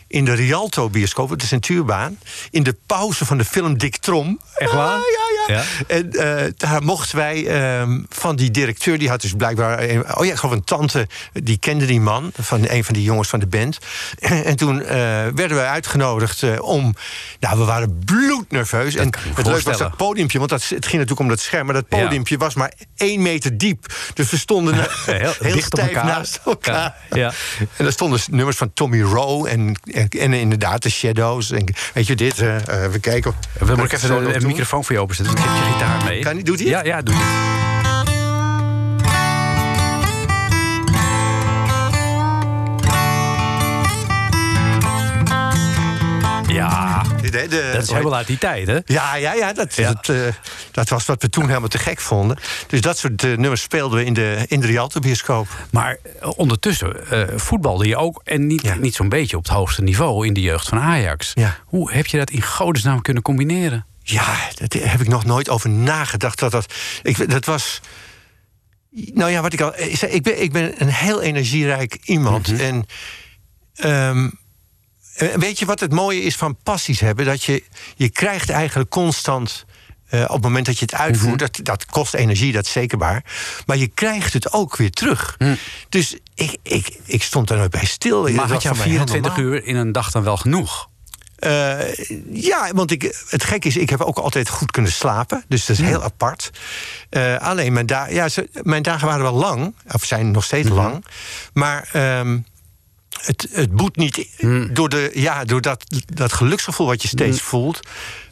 In 0.08 0.24
de 0.24 0.32
Rialto-bioscoop, 0.34 1.30
op 1.30 1.40
de 1.40 1.46
Centuurbaan. 1.46 2.18
In 2.50 2.62
de 2.62 2.76
pauze 2.86 3.24
van 3.26 3.38
de 3.38 3.44
film 3.44 3.78
Dick 3.78 3.96
Trom. 3.96 4.40
Echt 4.54 4.72
waar? 4.72 4.86
Ah, 4.96 5.00
ja, 5.46 5.54
ja. 5.54 5.54
Ja. 5.54 5.64
En 5.86 6.12
eh, 6.12 6.52
daar 6.56 6.82
mochten 6.82 7.16
wij 7.16 7.46
ehm, 7.46 8.00
van 8.08 8.36
die 8.36 8.50
directeur, 8.50 8.98
die 8.98 9.08
had 9.08 9.20
dus 9.20 9.32
blijkbaar. 9.36 9.82
een- 9.82 10.16
oh 10.16 10.24
ja, 10.24 10.32
ik 10.32 10.38
geloof 10.38 10.54
een 10.54 10.64
tante, 10.64 11.06
die 11.32 11.58
kende 11.58 11.86
die 11.86 12.00
man, 12.00 12.30
van 12.40 12.64
een 12.68 12.84
van 12.84 12.94
die 12.94 13.02
jongens 13.02 13.28
van 13.28 13.38
de 13.40 13.46
band. 13.46 13.78
En 14.20 14.56
toen 14.56 14.82
eh, 14.82 14.96
werden 15.34 15.56
we 15.56 15.62
uitgenodigd 15.62 16.42
eh, 16.42 16.62
om. 16.62 16.94
Nou, 17.40 17.58
we 17.58 17.64
waren 17.64 17.98
bloednerveus. 18.04 18.94
en 18.94 19.10
het 19.34 19.46
leuke 19.46 19.62
was 19.62 19.78
dat 19.78 19.96
podiumpje, 19.96 20.38
want 20.38 20.50
dat, 20.50 20.60
het 20.62 20.70
ging 20.70 20.92
natuurlijk 20.92 21.20
om 21.20 21.28
dat 21.28 21.40
scherm, 21.40 21.64
maar 21.66 21.74
dat 21.74 21.84
Ja. 21.88 22.02
podiumpje 22.02 22.36
was 22.38 22.54
maar 22.54 22.72
één 22.96 23.22
meter 23.22 23.58
diep. 23.58 23.86
Dus 24.14 24.30
we 24.30 24.36
stonden 24.36 24.74
heel 25.04 25.32
heel, 25.40 25.60
stijf 25.60 25.86
elkaar. 25.88 26.04
naast 26.04 26.40
elkaar. 26.44 26.96
Ja, 27.10 27.16
ja. 27.16 27.32
En 27.58 27.84
daar 27.84 27.92
stonden 27.92 28.20
nummers 28.30 28.56
van 28.56 28.70
Tommy 28.74 29.02
Rowe 29.02 29.48
en, 29.48 29.76
en, 30.09 30.33
inderdaad 30.33 30.83
de 30.83 30.90
Shadows. 30.90 31.50
En, 31.50 31.75
weet 31.95 32.07
je 32.07 32.17
dit? 32.17 32.38
eh, 32.38 32.87
we 32.87 32.99
kijken. 33.00 33.35
We 33.59 33.75
moet 33.76 33.85
ik 33.85 33.93
even 33.93 34.09
doen? 34.09 34.47
microfoon 34.47 34.85
voor 34.85 34.95
je 34.95 35.00
openzetten. 35.00 35.35
Want 35.35 35.49
ik 35.49 35.55
heb 35.55 35.64
je 35.64 35.73
gitaar 35.73 36.05
mee. 36.05 36.21
Kan 36.23 36.38
doet 36.38 36.59
hij? 36.59 36.69
Ja, 36.69 36.85
ja, 36.85 37.02
doe 37.02 37.14
het. 37.14 37.57
Ja, 46.52 46.98
De- 47.30 47.70
dat 47.73 47.82
is 47.82 47.90
helemaal 47.90 48.14
uit 48.16 48.26
die 48.26 48.38
tijd, 48.38 48.66
hè? 48.66 48.78
Ja, 48.85 49.14
ja, 49.16 49.32
ja, 49.35 49.52
dat, 49.52 49.75
Ja. 49.75 49.92
Dat, 49.92 50.08
eh, 50.08 50.20
dat 50.70 50.88
was 50.88 51.06
wat 51.06 51.23
we 51.23 51.28
toen 51.28 51.47
helemaal 51.47 51.68
te 51.68 51.78
gek 51.78 52.00
vonden. 52.00 52.38
Dus 52.66 52.80
dat 52.80 52.99
soort 52.99 53.25
eh, 53.25 53.37
nummers 53.37 53.62
speelden 53.62 53.99
we 53.99 54.04
in 54.04 54.12
de, 54.12 54.44
in 54.49 54.61
de 54.61 54.66
Rialto-bioscoop. 54.66 55.49
Maar 55.70 55.97
eh, 56.20 56.28
ondertussen 56.37 56.97
voetbalde 57.40 57.87
je 57.88 57.97
ook, 57.97 58.20
en 58.25 58.47
niet, 58.47 58.62
Ja. 58.62 58.75
niet 58.75 58.94
zo'n 58.94 59.08
beetje 59.08 59.37
op 59.37 59.42
het 59.44 59.52
hoogste 59.52 59.82
niveau 59.82 60.26
in 60.26 60.32
de 60.32 60.40
jeugd 60.40 60.68
van 60.68 60.78
Ajax. 60.78 61.30
Ja. 61.35 61.56
Hoe 61.64 61.92
heb 61.92 62.06
je 62.06 62.18
dat 62.18 62.30
in 62.30 62.42
godesnaam 62.42 63.02
kunnen 63.02 63.23
combineren? 63.23 63.87
Ja, 64.02 64.37
daar 64.54 64.90
heb 64.90 65.00
ik 65.00 65.08
nog 65.08 65.25
nooit 65.25 65.49
over 65.49 65.70
nagedacht. 65.70 66.38
Dat, 66.38 66.50
dat, 66.50 66.75
ik, 67.02 67.30
dat 67.30 67.44
was. 67.44 67.80
Nou 68.90 69.30
ja, 69.30 69.42
wat 69.42 69.52
ik 69.52 69.61
al 69.61 69.78
ik 69.78 69.97
zei, 69.97 70.12
ik 70.12 70.23
ben, 70.23 70.42
ik 70.42 70.52
ben 70.52 70.75
een 70.82 70.88
heel 70.92 71.23
energierijk 71.23 71.99
iemand. 72.04 72.61
En 72.61 72.87
ehm, 73.75 74.25
eh, 74.25 74.32
weet 75.37 75.58
je 75.58 75.66
wat 75.66 75.80
het 75.80 75.92
mooie 75.92 76.22
is 76.22 76.37
van 76.37 76.56
passies 76.62 77.00
hebben? 77.00 77.25
Dat 77.25 77.42
je, 77.42 77.62
je 77.96 78.08
krijgt 78.08 78.50
eigenlijk 78.50 78.90
constant. 78.90 79.64
eh, 80.08 80.22
op 80.22 80.32
het 80.32 80.42
moment 80.42 80.66
dat 80.66 80.78
je 80.78 80.84
het 80.84 80.94
uitvoert, 80.94 81.38
dat, 81.38 81.58
dat 81.62 81.87
kost 81.87 82.14
energie, 82.14 82.52
dat 82.52 82.64
is 82.66 82.72
zeker 82.72 82.98
waar. 82.98 83.25
Maar 83.66 83.76
je 83.76 83.87
krijgt 83.88 84.32
het 84.32 84.52
ook 84.52 84.76
weer 84.76 84.90
terug. 84.90 85.37
Dus 85.88 86.16
ik, 86.34 86.56
ik, 86.62 86.98
ik 87.04 87.22
stond 87.22 87.48
daar 87.48 87.58
nooit 87.58 87.70
bij 87.70 87.84
stil. 87.84 88.22
Maar 88.22 88.32
Dat 88.32 88.50
had 88.50 88.62
je 88.62 88.68
voor 88.68 88.76
mij 88.76 88.87
heel 88.87 88.96
24 88.96 89.37
normaal. 89.37 89.52
uur 89.54 89.64
in 89.64 89.76
een 89.76 89.92
dag 89.92 90.10
dan 90.10 90.22
wel 90.22 90.37
genoeg? 90.37 90.88
Eh, 91.38 91.78
ja, 92.32 92.72
want 92.75 92.90
ik, 92.90 93.25
het 93.28 93.44
gek 93.44 93.64
is, 93.64 93.76
ik 93.76 93.90
heb 93.90 94.00
ook 94.00 94.18
altijd 94.18 94.48
goed 94.48 94.70
kunnen 94.70 94.92
slapen. 94.92 95.44
Dus 95.48 95.66
dat 95.66 95.78
is 95.78 95.84
heel 95.84 96.02
apart. 96.02 96.50
Eh, 97.10 97.37
alleen, 97.37 97.72
mijn, 97.72 97.87
da 97.87 98.06
ja, 98.08 98.28
ze- 98.28 98.48
mijn 98.62 98.82
dagen 98.82 99.06
waren 99.06 99.22
wel 99.22 99.34
lang. 99.34 99.75
Of 99.92 100.04
zijn 100.04 100.30
nog 100.30 100.44
steeds 100.44 100.68
lang. 100.68 101.04
Maar 101.52 101.88
ehm, 101.92 102.38
het, 103.20 103.48
het 103.52 103.72
boet 103.72 103.96
niet... 103.96 104.26
Door, 104.72 104.88
de, 104.88 105.10
ja, 105.14 105.44
door 105.44 105.60
dat, 105.60 105.84
dat 106.14 106.32
geluksgevoel 106.32 106.87
wat 106.87 107.02
je 107.02 107.08
steeds 107.08 107.40
voelt... 107.40 107.80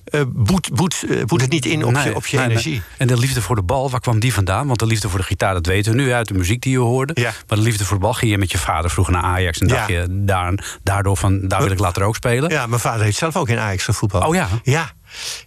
eh, 0.04 0.20
boet, 0.28 0.72
boet, 0.72 1.04
eh, 1.08 1.24
boet 1.24 1.40
het 1.40 1.50
niet 1.50 1.66
in 1.66 1.84
op 1.84 1.92
Nee, 1.92 2.04
je, 2.04 2.14
op 2.14 2.26
je 2.26 2.36
nee, 2.36 2.46
nee. 2.46 2.56
energie. 2.56 2.82
En 2.96 3.06
de 3.06 3.18
liefde 3.18 3.42
voor 3.42 3.56
de 3.56 3.62
bal, 3.62 3.90
waar 3.90 4.00
kwam 4.00 4.20
die 4.20 4.34
vandaan? 4.34 4.66
Want 4.66 4.78
de 4.78 4.86
liefde 4.86 5.08
voor 5.08 5.18
de 5.18 5.24
gitaar, 5.24 5.54
dat 5.54 5.66
weten 5.66 5.92
we 5.92 5.98
nu 5.98 6.12
uit 6.12 6.28
de 6.28 6.34
muziek 6.34 6.62
die 6.62 6.72
je 6.72 6.78
hoorde. 6.78 7.12
Ja. 7.20 7.32
Maar 7.48 7.58
de 7.58 7.64
liefde 7.64 7.84
voor 7.84 7.96
de 7.96 8.02
bal 8.02 8.14
ging 8.14 8.30
je 8.30 8.38
met 8.38 8.50
je 8.50 8.58
vader 8.58 8.90
vroeger 8.90 9.14
naar 9.14 9.22
Ajax... 9.22 9.58
en 9.58 9.66
dacht 9.66 9.88
je 9.88 10.06
daar, 10.10 10.78
daardoor 10.82 11.16
van, 11.16 11.48
daar 11.48 11.62
wil 11.62 11.70
ik 11.70 11.78
later 11.78 12.02
ook 12.02 12.16
spelen? 12.16 12.50
Ja, 12.50 12.66
mijn 12.66 12.80
vader 12.80 13.04
heeft 13.04 13.18
zelf 13.18 13.36
ook 13.36 13.48
in 13.48 13.58
Ajax 13.58 13.84
gevoetbald. 13.84 14.24
Oh 14.24 14.34
ja? 14.34 14.48
Ja. 14.62 14.94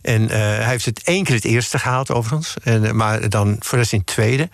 En 0.01 0.29
eh, 0.29 0.37
hij 0.39 0.65
heeft 0.65 0.85
het 0.85 1.01
één 1.03 1.23
keer 1.23 1.35
het 1.35 1.45
eerste 1.45 1.79
gehaald, 1.79 2.11
overigens. 2.11 2.53
En, 2.63 2.95
maar 2.95 3.29
dan 3.29 3.55
voor 3.59 3.71
de 3.71 3.77
rest 3.77 3.93
in 3.93 3.97
het 3.97 4.07
tweede. 4.07 4.49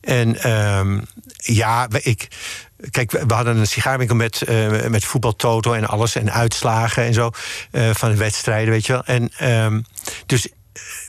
En 0.00 0.42
ehm, 0.42 1.00
ja, 1.36 1.88
ik. 2.02 2.28
Kijk, 2.90 3.10
we 3.10 3.34
hadden 3.34 3.56
een 3.56 3.66
sigaarwinkel 3.66 4.16
met, 4.16 4.42
eh 4.42 4.86
met 4.86 5.04
voetbaltoto 5.04 5.72
en 5.72 5.86
alles. 5.86 6.14
En 6.14 6.32
uitslagen 6.32 7.02
en 7.04 7.14
zo. 7.14 7.30
eh, 7.70 7.90
van 7.92 8.10
de 8.10 8.16
wedstrijden, 8.16 8.70
weet 8.70 8.86
je 8.86 8.92
wel. 8.92 9.04
En 9.04 9.30
ehm, 9.38 9.80
dus. 10.26 10.48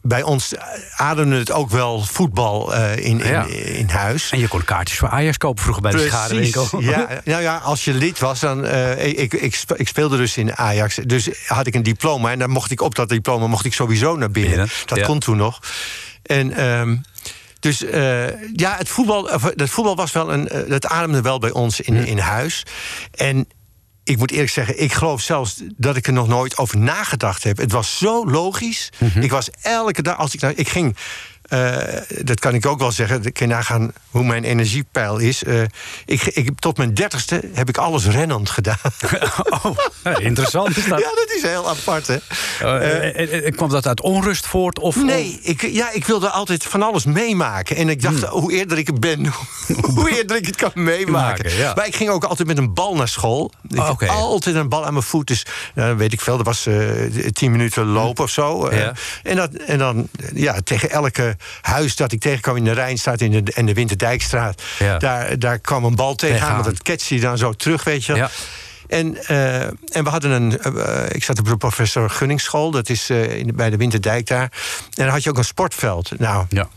Bij 0.01 0.23
ons 0.23 0.53
ademde 0.95 1.35
het 1.37 1.51
ook 1.51 1.69
wel 1.69 2.01
voetbal 2.05 2.75
eh, 2.75 2.95
in, 3.05 3.21
in, 3.21 3.27
Ja. 3.31 3.45
in 3.45 3.89
huis. 3.89 4.29
En 4.29 4.39
je 4.39 4.47
kon 4.47 4.63
kaartjes 4.63 4.97
voor 4.97 5.09
Ajax 5.09 5.37
kopen 5.37 5.61
vroeger 5.63 5.83
bij 5.83 5.91
de 5.91 5.99
sigarenwinkel. 5.99 6.67
Ja, 6.79 7.07
nou 7.25 7.41
ja, 7.41 7.57
als 7.57 7.83
je 7.85 7.93
lid 7.93 8.19
was, 8.19 8.39
dan. 8.39 8.65
ik, 8.97 9.33
ik, 9.33 9.63
ik 9.75 9.87
speelde 9.87 10.17
dus 10.17 10.37
in 10.37 10.55
Ajax. 10.57 10.95
Dus 10.95 11.29
had 11.47 11.67
ik 11.67 11.75
een 11.75 11.83
diploma. 11.83 12.31
En 12.31 12.39
dan 12.39 12.49
mocht 12.49 12.71
ik 12.71 12.81
op 12.81 12.95
dat 12.95 13.09
diploma 13.09 13.47
mocht 13.47 13.65
ik 13.65 13.73
sowieso 13.73 14.15
naar 14.15 14.31
binnen. 14.31 14.67
Dat 14.85 14.97
ja. 14.97 15.05
kon 15.05 15.19
toen 15.19 15.37
nog. 15.37 15.59
En. 16.23 16.51
ehm, 16.51 16.95
dus 17.59 17.83
eh, 17.83 18.27
ja, 18.53 18.75
het 18.77 18.89
voetbal, 18.89 19.21
of, 19.23 19.41
dat 19.55 19.69
voetbal 19.69 19.95
was 19.95 20.11
wel 20.11 20.33
een. 20.33 20.47
eh, 20.47 20.69
dat 20.69 20.85
ademde 20.85 21.21
wel 21.21 21.39
bij 21.39 21.51
ons 21.51 21.79
in, 21.81 21.95
in 21.95 22.17
huis. 22.17 22.63
En 23.11 23.47
ik 24.03 24.17
moet 24.17 24.31
eerlijk 24.31 24.49
zeggen, 24.51 24.81
ik 24.81 24.93
geloof 24.93 25.21
zelfs 25.21 25.61
dat 25.75 25.95
ik 25.95 26.07
er 26.07 26.13
nog 26.13 26.27
nooit 26.27 26.57
over 26.57 26.77
nagedacht 26.77 27.43
heb. 27.43 27.57
Het 27.57 27.71
was 27.71 27.97
zo 27.97 28.25
logisch. 28.29 28.89
Ik 29.19 29.31
was 29.31 29.49
elke 29.61 30.01
dag, 30.01 30.17
als 30.17 30.33
ik 30.33 30.41
naar. 30.41 30.53
Ik 30.55 30.69
ging. 30.69 30.95
Eh, 31.47 31.77
dat 32.21 32.39
kan 32.39 32.53
ik 32.53 32.65
ook 32.65 32.79
wel 32.79 32.91
zeggen. 32.91 33.23
Ik 33.25 33.33
kan 33.33 33.47
nagaan 33.47 33.91
hoe 34.09 34.23
mijn 34.23 34.43
energiepeil 34.43 35.17
is. 35.17 35.43
Eh, 35.43 35.61
ik, 36.05 36.23
ik, 36.23 36.59
tot 36.59 36.77
mijn 36.77 36.93
dertigste 36.93 37.41
heb 37.53 37.69
ik 37.69 37.77
alles 37.77 38.05
rennend 38.05 38.49
gedaan. 38.49 38.75
Oh, 39.63 39.77
interessant 40.19 40.77
is 40.77 40.85
dat. 40.87 40.99
ja, 40.99 41.05
dat 41.15 41.31
is 41.35 41.41
heel 41.41 41.69
apart, 41.69 42.07
hè? 42.07 42.17
Eh, 42.59 43.19
en- 43.33 43.43
en 43.43 43.55
kwam 43.55 43.69
dat 43.69 43.87
uit 43.87 44.01
onrust 44.01 44.45
voort? 44.47 44.79
Of, 44.79 44.95
Nee, 45.03 45.39
ik, 45.43 45.61
ja, 45.61 45.91
ik 45.91 46.05
wilde 46.05 46.29
altijd 46.29 46.63
van 46.63 46.81
alles 46.83 47.05
meemaken. 47.05 47.75
En 47.75 47.89
ik 47.89 48.01
dacht, 48.01 48.23
hoe 48.23 48.51
eerder 48.53 48.77
ik 48.77 48.87
het 48.87 48.99
ben, 48.99 49.25
hoe 49.95 50.09
eerder 50.17 50.37
ik 50.37 50.45
het 50.45 50.55
kan 50.55 50.71
meemaken. 50.73 51.11
Maken, 51.45 51.57
ja. 51.57 51.73
Maar 51.75 51.87
ik 51.87 51.95
ging 51.95 52.09
ook 52.09 52.23
altijd 52.23 52.47
met 52.47 52.57
een 52.57 52.73
bal 52.73 52.95
naar 52.95 53.07
school. 53.07 53.51
Ik 53.69 53.77
Oh, 53.79 53.85
had 53.87 54.07
altijd 54.09 54.55
een 54.55 54.69
bal 54.69 54.85
aan 54.85 54.93
mijn 54.93 55.05
voet. 55.05 55.27
Dus 55.27 55.45
nou, 55.75 55.97
weet 55.97 56.13
ik 56.13 56.21
veel, 56.21 56.37
dat 56.37 56.45
was 56.45 56.65
eh, 56.65 56.75
tien 57.33 57.51
minuten 57.51 57.85
lopen 57.85 58.23
of 58.23 58.29
zo. 58.29 58.67
Eh, 58.67 58.79
Ja. 58.79 58.93
en, 59.23 59.35
dat, 59.35 59.53
en 59.53 59.77
dan 59.77 60.07
ja, 60.33 60.59
tegen 60.63 60.89
elke 60.89 61.36
huis 61.61 61.95
dat 61.95 62.11
ik 62.11 62.19
tegenkwam 62.19 62.55
in 62.55 62.63
de 62.63 62.71
Rijnstraat 62.71 63.21
in 63.21 63.31
de, 63.45 63.51
en 63.53 63.65
de 63.65 63.73
Winterdijkstraat... 63.73 64.61
Ja. 64.79 64.97
Daar, 64.97 65.39
daar 65.39 65.59
kwam 65.59 65.83
een 65.83 65.95
bal 65.95 66.15
tegenaan, 66.15 66.53
want 66.53 66.65
dat 66.65 66.81
catchte 66.83 67.15
je 67.15 67.21
dan 67.21 67.37
zo 67.37 67.53
terug, 67.53 67.83
weet 67.83 68.05
je. 68.05 68.15
Ja. 68.15 68.29
En, 68.87 69.25
eh, 69.25 69.61
en 69.65 70.03
we 70.03 70.09
hadden 70.09 70.31
een. 70.31 70.59
eh, 70.59 71.03
ik 71.11 71.23
zat 71.23 71.39
op 71.39 71.45
de 71.45 71.57
professor 71.57 72.09
Gunningsschool, 72.09 72.71
dat 72.71 72.89
is 72.89 73.09
eh, 73.09 73.37
in, 73.37 73.55
bij 73.55 73.69
de 73.69 73.77
Winterdijk 73.77 74.27
daar. 74.27 74.41
En 74.41 74.49
dan 75.03 75.07
had 75.09 75.23
je 75.23 75.29
ook 75.29 75.37
een 75.37 75.43
sportveld. 75.45 76.19
Nou, 76.19 76.45
Ja. 76.49 76.67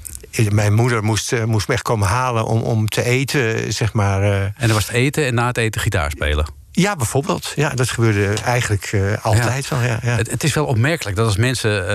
mijn 0.51 0.75
moeder 0.75 1.03
moest, 1.05 1.33
eh, 1.33 1.45
moest 1.45 1.69
me 1.69 1.75
echt 1.75 1.83
komen 1.83 2.09
halen 2.09 2.45
om, 2.47 2.61
om 2.61 2.89
te 2.89 3.05
eten, 3.05 3.73
zeg 3.73 3.93
maar. 3.93 4.23
eh. 4.23 4.43
En 4.43 4.53
dan 4.57 4.73
was 4.73 4.87
het 4.87 4.95
eten 4.97 5.27
en 5.27 5.35
na 5.35 5.47
het 5.47 5.57
eten 5.57 5.81
gitaar 5.81 6.11
spelen. 6.11 6.47
Ja, 6.81 6.97
bijvoorbeeld. 6.97 7.53
Ja, 7.57 7.69
dat 7.71 7.91
gebeurde 7.91 8.35
eigenlijk 8.43 8.85
eh, 8.85 9.25
altijd 9.25 9.69
wel. 9.69 9.81
Ja, 9.83 9.99
ja. 10.03 10.17
Het, 10.17 10.31
het 10.31 10.45
is 10.45 10.55
wel 10.55 10.67
opmerkelijk 10.67 11.17
dat 11.17 11.27
als 11.27 11.37
mensen 11.37 11.89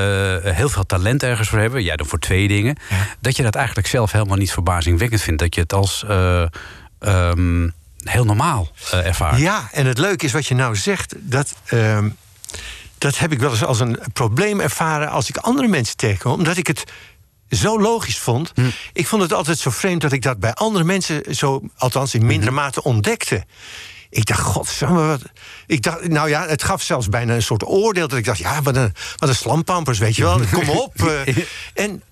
eh, 0.43 0.53
heel 0.53 0.69
veel 0.69 0.85
talent 0.85 1.23
ergens 1.23 1.49
voor 1.49 1.59
hebben, 1.59 1.83
jij 1.83 1.95
dan 1.95 2.07
voor 2.07 2.19
twee 2.19 2.47
dingen, 2.47 2.77
dat 3.19 3.35
je 3.35 3.43
dat 3.43 3.55
eigenlijk 3.55 3.87
zelf 3.87 4.11
helemaal 4.11 4.37
niet 4.37 4.51
verbazingwekkend 4.51 5.21
vindt. 5.21 5.39
Dat 5.41 5.55
je 5.55 5.61
het 5.61 5.73
als. 5.73 6.03
eh, 6.07 6.45
ehm, 6.99 7.69
heel 8.03 8.25
normaal 8.25 8.71
ervaren. 8.91 9.39
Ja, 9.39 9.69
en 9.71 9.85
het 9.85 9.97
leuke 9.97 10.25
is 10.25 10.31
wat 10.31 10.45
je 10.47 10.55
nou 10.55 10.75
zegt, 10.75 11.15
dat, 11.17 11.53
ehm, 11.65 12.09
dat 12.97 13.17
heb 13.17 13.31
ik 13.31 13.39
wel 13.39 13.51
eens 13.51 13.63
als 13.63 13.79
een 13.79 13.99
probleem 14.13 14.59
ervaren 14.59 15.09
als 15.09 15.29
ik 15.29 15.37
andere 15.37 15.67
mensen 15.67 15.97
tegenkom, 15.97 16.31
omdat 16.31 16.57
ik 16.57 16.67
het 16.67 16.83
zo 17.49 17.79
logisch 17.81 18.17
vond. 18.19 18.51
Hm. 18.55 18.61
Ik 18.93 19.07
vond 19.07 19.21
het 19.21 19.33
altijd 19.33 19.57
zo 19.57 19.69
vreemd 19.69 20.01
dat 20.01 20.11
ik 20.11 20.21
dat 20.21 20.39
bij 20.39 20.53
andere 20.53 20.83
mensen 20.83 21.35
zo, 21.35 21.61
althans 21.77 22.13
in 22.13 22.25
mindere 22.25 22.51
Mhm. 22.51 22.59
mate, 22.61 22.83
ontdekte. 22.83 23.45
Ik 24.15 24.25
dacht, 24.25 24.41
godsamme, 24.41 25.05
wat. 25.07 25.21
Ik 25.67 25.81
dacht, 25.81 26.07
nou 26.07 26.29
ja, 26.29 26.47
het 26.47 26.63
gaf 26.63 26.81
zelfs 26.81 27.09
bijna 27.09 27.33
een 27.33 27.41
soort 27.41 27.65
oordeel. 27.67 28.07
Dat 28.07 28.17
ik 28.17 28.25
dacht, 28.25 28.37
ja, 28.37 28.61
wat 28.61 28.75
een, 28.75 28.93
wat 29.17 29.29
een 29.29 29.35
slampampers, 29.35 29.97
weet 29.99 30.15
je 30.15 30.23
wel. 30.23 30.39
Kom 30.51 30.69
op. 30.69 31.01
eh. 31.01 31.37
en, 31.73 32.03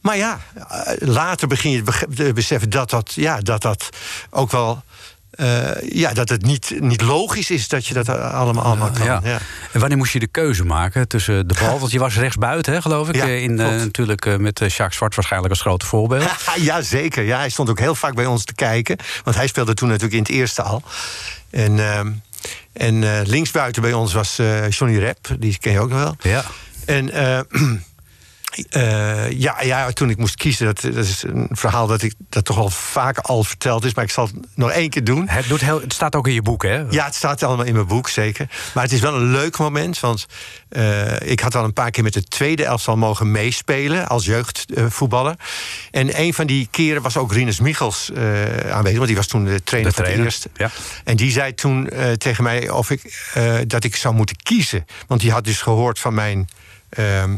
maar 0.00 0.16
ja, 0.16 0.40
eh, 0.68 0.92
later 1.08 1.48
begin 1.48 1.70
je 1.70 1.82
te 2.14 2.32
beseffen 2.32 2.70
dat 2.70 2.90
dat, 2.90 3.12
ja, 3.14 3.40
dat, 3.40 3.62
dat 3.62 3.88
ook 4.30 4.50
wel. 4.50 4.82
eh, 5.30 5.70
ja, 5.92 6.12
dat 6.12 6.28
het 6.28 6.42
niet, 6.42 6.74
niet 6.80 7.00
logisch 7.00 7.50
is 7.50 7.68
dat 7.68 7.86
je 7.86 7.94
dat 7.94 8.08
allemaal, 8.08 8.64
allemaal 8.64 8.90
kan. 8.90 9.06
Ja. 9.06 9.20
Ja. 9.24 9.38
En 9.72 9.80
wanneer 9.80 9.98
moest 9.98 10.12
je 10.12 10.18
de 10.18 10.26
keuze 10.26 10.64
maken 10.64 11.08
tussen 11.08 11.48
de 11.48 11.54
bal? 11.60 11.78
Want 11.80 11.92
je 11.92 11.98
was 11.98 12.16
rechtsbuiten, 12.16 12.72
hè, 12.72 12.82
geloof 12.82 13.08
ik. 13.08 13.14
Ja, 13.14 13.24
in, 13.24 13.54
natuurlijk 13.54 14.38
met 14.38 14.58
Jacques 14.58 14.96
Zwart 14.96 15.14
waarschijnlijk 15.14 15.52
als 15.52 15.60
grote 15.62 15.86
voorbeeld. 15.86 16.30
ja, 16.56 16.82
zeker. 16.82 17.22
Ja, 17.24 17.38
hij 17.38 17.48
stond 17.50 17.70
ook 17.70 17.78
heel 17.78 17.94
vaak 17.94 18.14
bij 18.14 18.26
ons 18.26 18.44
te 18.44 18.54
kijken. 18.54 18.96
Want 19.24 19.36
hij 19.36 19.46
speelde 19.46 19.74
toen 19.74 19.88
natuurlijk 19.88 20.14
in 20.14 20.22
het 20.22 20.30
eerste 20.32 20.62
al. 20.62 20.82
En, 21.50 21.78
ehm, 21.78 22.12
en 22.72 23.04
eh, 23.04 23.26
linksbuiten 23.26 23.82
bij 23.82 23.92
ons 23.92 24.12
was 24.12 24.38
eh, 24.38 24.70
Johnny 24.70 24.98
Rep. 24.98 25.36
Die 25.38 25.58
ken 25.58 25.72
je 25.72 25.80
ook 25.80 25.90
nog 25.90 25.98
wel. 25.98 26.32
Ja. 26.32 26.44
En 26.84 27.10
eh, 28.70 29.30
ja, 29.30 29.62
ja, 29.62 29.90
toen 29.92 30.10
ik 30.10 30.16
moest 30.16 30.34
kiezen, 30.34 30.66
dat, 30.66 30.80
dat 30.80 31.04
is 31.04 31.22
een 31.22 31.48
verhaal 31.50 31.86
dat 31.86 32.02
ik 32.02 32.14
dat 32.28 32.44
toch 32.44 32.58
al 32.58 32.70
vaak 32.70 33.18
al 33.18 33.44
verteld 33.44 33.84
is, 33.84 33.94
maar 33.94 34.04
ik 34.04 34.10
zal 34.10 34.24
het 34.26 34.34
nog 34.54 34.70
één 34.70 34.90
keer 34.90 35.04
doen. 35.04 35.28
Het, 35.28 35.48
doet 35.48 35.60
heel, 35.60 35.80
het 35.80 35.92
staat 35.92 36.14
ook 36.14 36.26
in 36.26 36.32
je 36.34 36.42
boek, 36.42 36.62
hè? 36.62 36.84
Ja, 36.90 37.04
het 37.04 37.14
staat 37.14 37.42
allemaal 37.42 37.66
in 37.66 37.74
mijn 37.74 37.86
boek, 37.86 38.08
zeker. 38.08 38.48
Maar 38.74 38.82
het 38.82 38.92
is 38.92 39.00
wel 39.00 39.14
een 39.14 39.30
leuk 39.30 39.58
moment. 39.58 40.00
Want 40.00 40.26
eh, 40.68 41.20
ik 41.20 41.40
had 41.40 41.54
al 41.54 41.64
een 41.64 41.72
paar 41.72 41.90
keer 41.90 42.02
met 42.02 42.14
het 42.14 42.30
tweede 42.30 42.64
elftal 42.64 42.96
mogen 42.96 43.30
meespelen 43.30 44.08
als 44.08 44.24
jeugdvoetballer. 44.24 45.36
en 45.90 46.20
een 46.20 46.34
van 46.34 46.46
die 46.46 46.68
keren 46.70 47.02
was 47.02 47.16
ook 47.16 47.32
Rinus 47.32 47.60
Michels 47.60 48.10
eh, 48.10 48.70
aanwezig. 48.70 48.96
Want 48.96 49.06
die 49.06 49.16
was 49.16 49.26
toen 49.26 49.44
de 49.44 49.62
trainer 49.62 49.92
De 49.92 50.02
van 50.02 50.12
het 50.12 50.24
eerste. 50.24 50.50
ja. 50.54 50.70
En 51.04 51.16
die 51.16 51.30
zei 51.32 51.54
toen 51.54 51.90
tegen 52.18 52.44
mij 52.44 52.68
of 52.70 52.90
ik, 52.90 53.32
dat 53.66 53.84
ik 53.84 53.96
zou 53.96 54.14
moeten 54.14 54.36
kiezen. 54.36 54.86
Want 55.06 55.20
die 55.20 55.30
had 55.30 55.44
dus 55.44 55.62
gehoord 55.62 55.98
van 55.98 56.14
mijn... 56.14 56.48
ehm, 56.88 57.36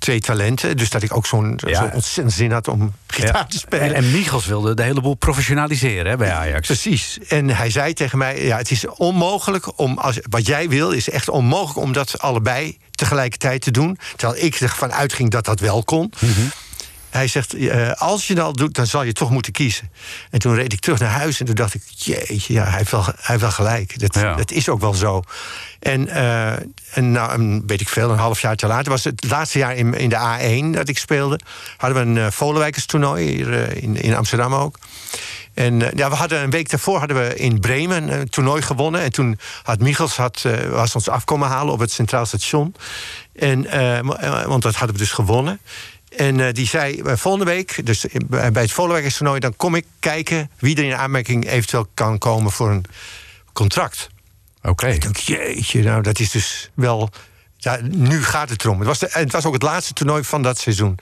Twee 0.00 0.20
talenten, 0.20 0.76
dus 0.76 0.90
dat 0.90 1.02
ik 1.02 1.16
ook 1.16 1.26
zo'n 1.26 1.58
Ja. 1.66 1.78
zo 1.78 1.90
ontzettend 1.94 2.32
zin 2.32 2.52
had 2.52 2.68
om 2.68 2.92
gitaar 3.06 3.34
Ja. 3.34 3.44
te 3.44 3.58
spelen. 3.58 3.94
En, 3.94 4.10
Michels 4.10 4.46
wilde 4.46 4.74
de 4.74 4.82
hele 4.82 5.00
boel 5.00 5.14
professionaliseren 5.14 6.10
hè, 6.10 6.16
bij 6.16 6.32
Ajax. 6.32 6.66
Precies. 6.66 7.18
En 7.28 7.48
hij 7.48 7.70
zei 7.70 7.92
tegen 7.92 8.18
mij: 8.18 8.44
ja, 8.44 8.56
het 8.56 8.70
is 8.70 8.86
onmogelijk 8.86 9.78
om. 9.78 9.98
Als, 9.98 10.18
wat 10.30 10.46
jij 10.46 10.68
wil, 10.68 10.90
is 10.90 11.10
echt 11.10 11.28
onmogelijk 11.28 11.78
om 11.86 11.92
dat 11.92 12.18
allebei 12.20 12.78
tegelijkertijd 12.90 13.62
te 13.62 13.70
doen. 13.70 13.98
Terwijl 14.16 14.44
ik 14.44 14.54
ervan 14.54 14.92
uitging 14.92 15.30
dat 15.30 15.44
dat 15.44 15.60
wel 15.60 15.84
kon. 15.84 16.12
Hij 17.10 17.28
zegt, 17.28 17.54
eh, 17.54 17.92
als 17.92 18.26
je 18.26 18.34
dat 18.34 18.56
doet, 18.56 18.74
dan 18.74 18.86
zal 18.86 19.02
je 19.02 19.12
toch 19.12 19.30
moeten 19.30 19.52
kiezen. 19.52 19.90
En 20.30 20.38
toen 20.38 20.54
reed 20.54 20.72
ik 20.72 20.80
terug 20.80 20.98
naar 20.98 21.10
huis 21.10 21.40
en 21.40 21.46
toen 21.46 21.54
dacht 21.54 21.74
ik... 21.74 21.82
jeetje, 21.96 22.52
ja, 22.52 22.64
hij 22.64 22.78
heeft 22.78 22.90
wel, 22.90 23.04
hij 23.04 23.14
heeft 23.16 23.40
wel 23.40 23.50
gelijk. 23.50 23.98
Dat, 23.98 24.14
Ja. 24.14 24.34
dat 24.34 24.50
is 24.50 24.68
ook 24.68 24.80
wel 24.80 24.94
zo. 24.94 25.22
En, 25.80 26.08
eh, 26.08 26.52
en 26.90 27.12
nou, 27.12 27.32
een, 27.32 27.62
weet 27.66 27.80
ik 27.80 27.88
veel, 27.88 28.10
een 28.10 28.18
half 28.18 28.40
jaar 28.40 28.56
te 28.56 28.66
later... 28.66 28.90
was 28.90 29.04
het 29.04 29.24
laatste 29.28 29.58
jaar 29.58 29.76
in, 29.76 29.94
in 29.94 30.08
de 30.08 30.16
A1 30.16 30.74
dat 30.74 30.88
ik 30.88 30.98
speelde... 30.98 31.40
hadden 31.76 31.98
we 31.98 32.20
een 32.20 32.26
uh, 32.26 32.30
Volenwijkerstoernooi 32.30 33.28
hier 33.28 33.62
eh, 33.62 33.82
in, 33.82 33.96
in 33.96 34.16
Amsterdam 34.16 34.54
ook. 34.54 34.78
En 35.54 35.82
eh, 35.82 35.98
ja, 35.98 36.10
we 36.10 36.16
hadden 36.16 36.42
een 36.42 36.50
week 36.50 36.70
daarvoor 36.70 36.98
hadden 36.98 37.16
we 37.16 37.34
in 37.34 37.60
Bremen 37.60 38.20
een 38.20 38.28
toernooi 38.28 38.62
gewonnen. 38.62 39.00
En 39.00 39.12
toen 39.12 39.38
had 39.62 39.78
Michels 39.78 40.16
had, 40.16 40.42
eh, 40.44 40.68
was 40.68 40.94
ons 40.94 41.08
afkomen 41.08 41.48
halen 41.48 41.72
op 41.72 41.78
het 41.78 41.92
Centraal 41.92 42.26
Station. 42.26 42.74
En, 43.32 43.66
eh, 43.66 43.98
eh, 43.98 44.46
want 44.46 44.62
dat 44.62 44.74
hadden 44.74 44.96
we 44.96 45.02
dus 45.02 45.12
gewonnen. 45.12 45.60
En 46.16 46.40
eh, 46.40 46.52
die 46.52 46.66
zei, 46.66 47.00
eh, 47.00 47.16
volgende 47.16 47.46
week, 47.46 47.86
dus 47.86 48.04
in- 48.04 48.26
bij 48.28 48.50
het 48.62 48.72
Volenwijkerstoernooi... 48.72 49.40
dan 49.40 49.56
kom 49.56 49.74
ik 49.74 49.86
kijken 50.00 50.50
wie 50.58 50.76
er 50.76 50.84
in 50.84 50.94
aanmerking 50.94 51.48
eventueel 51.48 51.86
kan 51.94 52.18
komen 52.18 52.52
voor 52.52 52.70
een 52.70 52.84
contract. 53.52 54.08
Oké. 54.62 54.86
Ik 54.88 55.02
denk, 55.02 55.16
jeetje, 55.16 55.82
nou, 55.82 56.02
dat 56.02 56.18
is 56.18 56.30
dus 56.30 56.70
wel... 56.74 57.10
Ja, 57.56 57.78
nu 57.82 58.22
gaat 58.24 58.48
het 58.50 58.64
erom. 58.64 58.78
Het 58.78 58.86
was, 58.86 58.98
de, 58.98 59.08
het 59.10 59.32
was 59.32 59.44
ook 59.44 59.52
het 59.52 59.62
laatste 59.62 59.92
toernooi 59.92 60.24
van 60.24 60.42
dat 60.42 60.58
seizoen. 60.58 60.98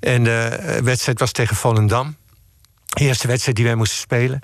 En 0.00 0.24
de 0.24 0.80
wedstrijd 0.84 1.18
was 1.18 1.32
tegen 1.32 1.56
Volendam. 1.56 2.16
De 2.86 3.00
eerste 3.04 3.26
wedstrijd 3.26 3.56
die 3.56 3.66
wij 3.66 3.74
moesten 3.74 3.98
spelen. 3.98 4.40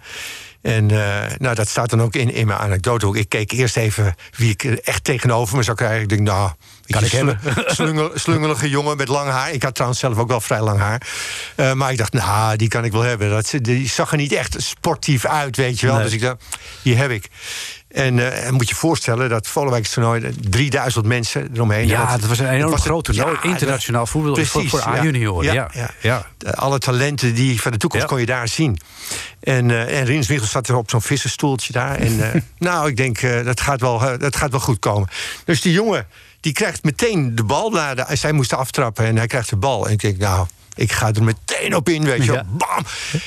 En 0.63 0.91
eh, 0.91 1.37
nou, 1.39 1.55
dat 1.55 1.69
staat 1.69 1.91
dan 1.91 2.03
ook 2.03 2.15
in, 2.15 2.33
in 2.33 2.47
mijn 2.47 2.59
anekdote. 2.59 3.19
Ik 3.19 3.29
keek 3.29 3.53
eerst 3.53 3.77
even 3.77 4.15
wie 4.37 4.51
ik 4.51 4.65
er 4.65 4.81
echt 4.81 5.05
tegenover 5.05 5.57
me 5.57 5.63
zou 5.63 5.77
krijgen. 5.77 6.03
Ik 6.03 6.09
denk, 6.09 6.21
nou, 6.21 6.53
Kan 6.89 7.05
ik 7.05 7.13
hebben. 7.13 7.39
slungel- 7.67 8.11
slungelige 8.15 8.69
jongen 8.69 8.97
met 8.97 9.09
lang 9.09 9.31
haar. 9.31 9.53
Ik 9.53 9.63
had 9.63 9.75
trouwens 9.75 10.01
zelf 10.01 10.19
ook 10.19 10.29
wel 10.29 10.41
vrij 10.41 10.61
lang 10.61 10.79
haar. 10.79 11.03
Eh, 11.55 11.73
maar 11.73 11.91
ik 11.91 11.99
dacht, 11.99 12.13
nou, 12.13 12.57
die 12.57 12.69
kan 12.69 12.85
ik 12.85 12.93
wel 12.93 13.03
hebben. 13.03 13.31
Dat, 13.31 13.53
die 13.61 13.89
zag 13.89 14.11
er 14.11 14.17
niet 14.17 14.33
echt 14.33 14.57
sportief 14.59 15.25
uit, 15.25 15.57
weet 15.57 15.81
je 15.81 15.87
wel. 15.87 15.95
Nee. 15.95 16.05
Dus 16.05 16.13
ik 16.13 16.21
dacht, 16.21 16.45
die 16.83 16.97
heb 16.97 17.11
ik. 17.11 17.29
En 17.89 18.19
eh, 18.19 18.47
en 18.47 18.55
moet 18.55 18.69
je 18.69 18.75
voorstellen 18.75 19.29
dat 19.29 19.47
Vollewijks 19.47 19.91
toernooi 19.91 20.35
3000 20.41 21.05
mensen 21.07 21.51
eromheen. 21.55 21.87
Ja, 21.87 22.11
Dat- 22.11 22.21
dat 22.21 22.29
was 22.29 22.39
een 22.39 22.49
enorm 22.49 22.77
groot 22.79 23.05
toernooi. 23.05 23.37
ja, 23.43 23.49
Internationaal 23.49 24.07
voetbal 24.07 24.35
voor, 24.35 24.45
Precies, 24.61 24.71
voor 24.71 24.81
ja. 24.81 24.99
A-junioren. 25.01 25.53
Ja, 25.53 25.71
Ja, 26.01 26.27
alle 26.55 26.79
talenten 26.79 27.35
die 27.35 27.61
van 27.61 27.73
de 27.73 27.79
toekomst 27.79 28.07
kon 28.07 28.21
je 28.21 28.27
daar 28.27 28.49
zien. 28.49 28.79
En, 29.41 29.71
eh 29.71 29.99
en 29.99 30.05
Rins 30.05 30.29
Michels 30.29 30.51
zat 30.51 30.69
er 30.69 30.77
op 30.77 30.91
zo'n 30.91 31.03
vissenstoeltje 31.03 31.73
daar. 31.73 31.97
En 31.97 32.33
eh, 32.33 32.41
nou, 32.69 32.89
ik 32.89 32.97
denk, 32.97 33.19
eh, 33.19 33.45
dat, 33.45 33.61
gaat 33.61 33.81
wel, 33.81 34.03
eh, 34.03 34.19
dat 34.19 34.37
gaat 34.37 34.51
wel 34.51 34.61
goed 34.61 34.79
komen. 34.79 35.09
Dus 35.45 35.61
die 35.61 35.73
jongen, 35.73 36.07
die 36.49 36.57
krijgt 36.57 36.85
meteen 36.85 37.35
de 37.35 37.45
bal. 37.45 37.71
naar 37.71 37.97
de- 37.97 38.17
zij 38.17 38.33
moest 38.33 38.53
aftrappen 38.53 39.05
en 39.05 39.17
hij 39.17 39.27
krijgt 39.27 39.49
de 39.49 39.57
bal. 39.57 39.87
En 39.87 39.93
ik 39.93 40.01
denk, 40.01 40.19
nou, 40.19 40.47
ik 40.75 40.93
ga 40.93 41.13
er 41.13 41.23
meteen 41.23 41.75
op 41.77 41.89
in, 41.89 42.05
weet 42.05 42.25
je. 42.25 42.33
Ja. 42.33 42.45
Bam! 42.47 42.85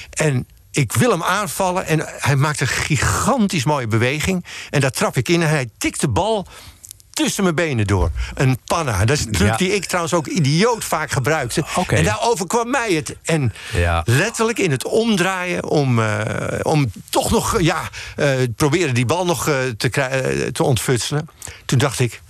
En 0.10 0.48
ik 0.72 0.92
wil 0.92 1.12
hem 1.12 1.24
aanvallen 1.24 1.86
en 1.86 2.06
hij 2.20 2.36
maakt 2.36 2.60
een 2.62 2.68
gigantisch 2.68 3.64
mooie 3.64 3.88
beweging. 3.88 4.46
En 4.70 4.80
daar 4.82 4.92
trap 4.92 5.18
ik 5.18 5.30
in 5.30 5.42
en 5.42 5.50
hij 5.50 5.70
tikt 5.78 6.02
de 6.02 6.08
bal 6.08 6.48
tussen 7.12 7.44
mijn 7.44 7.56
benen 7.56 7.88
door. 7.88 8.12
Een 8.34 8.58
panna. 8.66 9.06
Dat 9.06 9.18
is 9.18 9.26
een 9.26 9.32
truc 9.32 9.48
Ja. 9.50 9.58
die 9.58 9.76
ik 9.76 9.86
trouwens 9.86 10.14
ook 10.14 10.28
idioot 10.28 10.84
vaak 10.84 11.12
gebruikte. 11.12 11.66
En 11.88 12.04
daar 12.04 12.22
overkwam 12.22 12.70
mij 12.70 12.94
het. 12.94 13.16
En 13.24 13.54
Ja. 13.74 14.02
letterlijk 14.06 14.60
in 14.60 14.72
het 14.72 14.86
omdraaien 14.86 15.64
om, 15.66 16.00
eh, 16.02 16.60
om 16.62 16.92
toch 17.10 17.32
nog 17.32 17.62
ja, 17.62 17.82
eh, 18.16 18.30
proberen 18.56 18.94
die 18.94 19.06
bal 19.06 19.26
nog 19.26 19.48
eh, 19.48 19.56
te, 19.78 20.50
te 20.54 20.64
ontfutselen. 20.64 21.30
Toen 21.66 21.78
dacht 21.80 22.00
ik, 22.00 22.22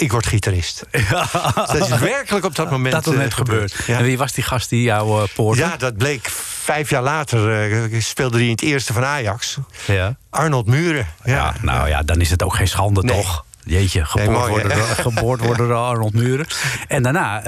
ik 0.00 0.12
word 0.12 0.26
gitarist. 0.26 0.84
Dat 1.54 1.74
is 1.90 1.98
werkelijk 1.98 2.44
op 2.44 2.54
dat 2.54 2.70
moment, 2.70 2.94
Dat 2.94 3.06
moment 3.06 3.30
eh, 3.30 3.36
gebeurd. 3.36 3.74
Ja. 3.86 3.98
En 3.98 4.04
wie 4.04 4.18
was 4.18 4.32
die 4.32 4.44
gast 4.44 4.68
die 4.70 4.82
jou 4.82 5.22
uh, 5.22 5.28
poorde? 5.34 5.60
Ja, 5.60 5.76
dat 5.76 5.96
bleek 5.96 6.28
vijf 6.62 6.90
jaar 6.90 7.02
later. 7.02 7.70
eh, 7.92 8.00
speelde 8.00 8.36
hij 8.36 8.44
in 8.46 8.50
het 8.52 8.62
eerste 8.62 8.92
van 8.92 9.04
Ajax. 9.04 9.56
Ja. 9.86 10.16
Arnold 10.30 10.66
Muren. 10.66 11.06
Ja, 11.24 11.54
nou 11.62 11.88
ja, 11.88 12.02
dan 12.02 12.20
is 12.20 12.30
het 12.30 12.42
ook 12.42 12.54
geen 12.54 12.68
schande, 12.68 13.02
Nee. 13.02 13.16
toch? 13.16 13.44
Jeetje, 13.64 14.04
geboord 14.04 14.28
Nee, 14.28 14.36
mooi, 14.38 14.50
worden, 14.50 14.70
hè? 14.70 14.76
door- 14.78 14.86
geboord 14.86 15.40
worden 15.40 15.68
door 15.68 15.76
Arnold 15.76 16.12
Muren. 16.12 16.46
En 16.88 17.02
daarna 17.02 17.42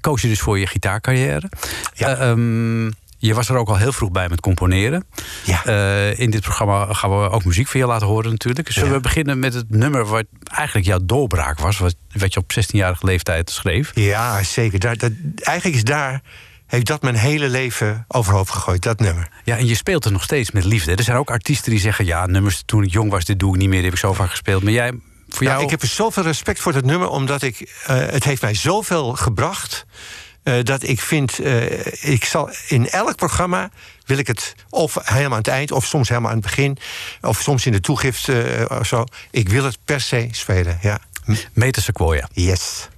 koos 0.00 0.22
je 0.22 0.28
dus 0.28 0.40
voor 0.40 0.58
je 0.58 0.66
gitaarcarrière. 0.66 1.50
Ja. 1.94 2.08
Eh, 2.16 2.30
ehm, 2.30 2.90
je 3.26 3.34
was 3.34 3.48
er 3.48 3.56
ook 3.56 3.68
al 3.68 3.76
heel 3.76 3.92
vroeg 3.92 4.10
bij 4.10 4.28
met 4.28 4.40
componeren. 4.40 5.04
Ja. 5.44 5.64
Eh, 5.64 6.18
in 6.18 6.30
dit 6.30 6.40
programma 6.40 6.92
gaan 6.92 7.10
we 7.10 7.30
ook 7.30 7.44
muziek 7.44 7.68
van 7.68 7.80
je 7.80 7.86
laten 7.86 8.06
horen 8.06 8.30
natuurlijk. 8.30 8.72
Zullen 8.72 8.88
Ja. 8.88 8.94
we 8.94 9.00
beginnen 9.00 9.38
met 9.38 9.54
het 9.54 9.70
nummer 9.70 10.04
wat 10.06 10.24
eigenlijk 10.44 10.86
jouw 10.86 10.98
doorbraak 11.02 11.58
was... 11.58 11.78
wat, 11.78 11.94
wat 12.12 12.34
je 12.34 12.40
op 12.40 12.52
16-jarige 12.60 13.06
leeftijd 13.06 13.50
schreef? 13.50 13.90
Ja, 13.94 14.42
zeker. 14.42 14.78
Daar, 14.78 14.96
dat, 14.96 15.12
eigenlijk 15.40 15.76
is 15.76 15.84
daar, 15.84 16.22
heeft 16.66 16.86
dat 16.86 17.02
mijn 17.02 17.14
hele 17.16 17.48
leven 17.48 18.04
overhoop 18.08 18.50
gegooid, 18.50 18.82
dat 18.82 19.00
nummer. 19.00 19.28
Ja, 19.44 19.56
en 19.56 19.66
je 19.66 19.74
speelt 19.74 20.04
er 20.04 20.12
nog 20.12 20.22
steeds 20.22 20.50
met 20.50 20.64
liefde. 20.64 20.94
Er 20.94 21.02
zijn 21.02 21.16
ook 21.16 21.30
artiesten 21.30 21.70
die 21.70 21.80
zeggen... 21.80 22.04
ja, 22.04 22.26
nummers 22.26 22.62
toen 22.66 22.82
ik 22.82 22.90
jong 22.92 23.10
was, 23.10 23.24
dit 23.24 23.38
doe 23.38 23.54
ik 23.54 23.60
niet 23.60 23.68
meer, 23.68 23.76
die 23.80 23.84
heb 23.90 23.94
ik 23.94 24.00
zo 24.04 24.12
vaak 24.12 24.30
gespeeld. 24.30 24.62
Maar 24.62 24.72
jij, 24.72 24.92
voor 25.28 25.42
Ja, 25.46 25.50
jou... 25.50 25.64
ik 25.64 25.70
heb 25.70 25.82
er 25.82 25.88
zoveel 25.88 26.22
respect 26.22 26.60
voor 26.60 26.72
dat 26.72 26.84
nummer, 26.84 27.08
omdat 27.08 27.42
ik, 27.42 27.74
eh, 27.86 27.96
het 27.96 28.24
heeft 28.24 28.42
mij 28.42 28.54
zoveel 28.54 29.12
gebracht. 29.12 29.86
Eh, 30.46 30.62
dat 30.62 30.82
ik 30.82 31.00
vind, 31.00 31.38
eh, 31.38 32.12
ik 32.12 32.24
zal 32.24 32.50
in 32.68 32.88
elk 32.88 33.16
programma 33.16 33.70
wil 34.04 34.18
ik 34.18 34.26
het 34.26 34.54
of 34.70 34.96
helemaal 35.02 35.30
aan 35.30 35.38
het 35.38 35.48
eind, 35.48 35.72
of 35.72 35.84
soms 35.84 36.08
helemaal 36.08 36.30
aan 36.30 36.36
het 36.36 36.46
begin, 36.46 36.78
of 37.20 37.40
soms 37.40 37.66
in 37.66 37.72
de 37.72 37.80
toegift 37.80 38.28
eh, 38.28 38.64
of 38.68 38.86
zo. 38.86 39.04
Ik 39.30 39.48
wil 39.48 39.64
het 39.64 39.78
per 39.84 40.00
se 40.00 40.28
spelen. 40.30 40.78
Ja. 40.82 40.98
Meter 41.52 41.82
Sequoia. 41.82 42.28
Yes. 42.32 42.88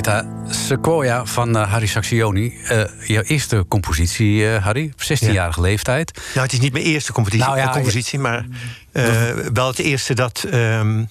Britta, 0.00 0.26
Sequoia 0.48 1.24
van 1.24 1.56
eh, 1.56 1.70
Harry 1.70 1.86
Saxioni. 1.86 2.54
Eh, 2.64 2.84
jouw 3.06 3.22
eerste 3.22 3.64
compositie, 3.68 4.48
eh, 4.48 4.64
Harry, 4.64 4.92
op 4.92 5.02
16-jarige 5.02 5.60
leeftijd. 5.60 6.20
Nou, 6.34 6.40
het 6.40 6.52
is 6.52 6.60
niet 6.60 6.72
mijn 6.72 6.84
eerste 6.84 7.12
competitie, 7.12 7.46
Nou 7.46 7.58
ja, 7.58 7.70
compositie, 7.70 8.18
maar 8.18 8.46
wel 9.52 9.66
het 9.66 9.78
eerste 9.78 10.14
dat 10.14 10.44
ehm, 10.50 11.04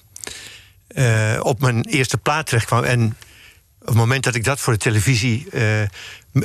eh, 0.88 1.40
op 1.42 1.60
mijn 1.60 1.84
eerste 1.84 2.18
plaat 2.18 2.46
terecht 2.46 2.66
kwam. 2.66 2.84
En 2.84 3.16
op 3.80 3.86
het 3.86 3.96
moment 3.96 4.24
dat 4.24 4.34
ik 4.34 4.44
dat 4.44 4.60
voor 4.60 4.72
de 4.72 4.78
televisie 4.78 5.48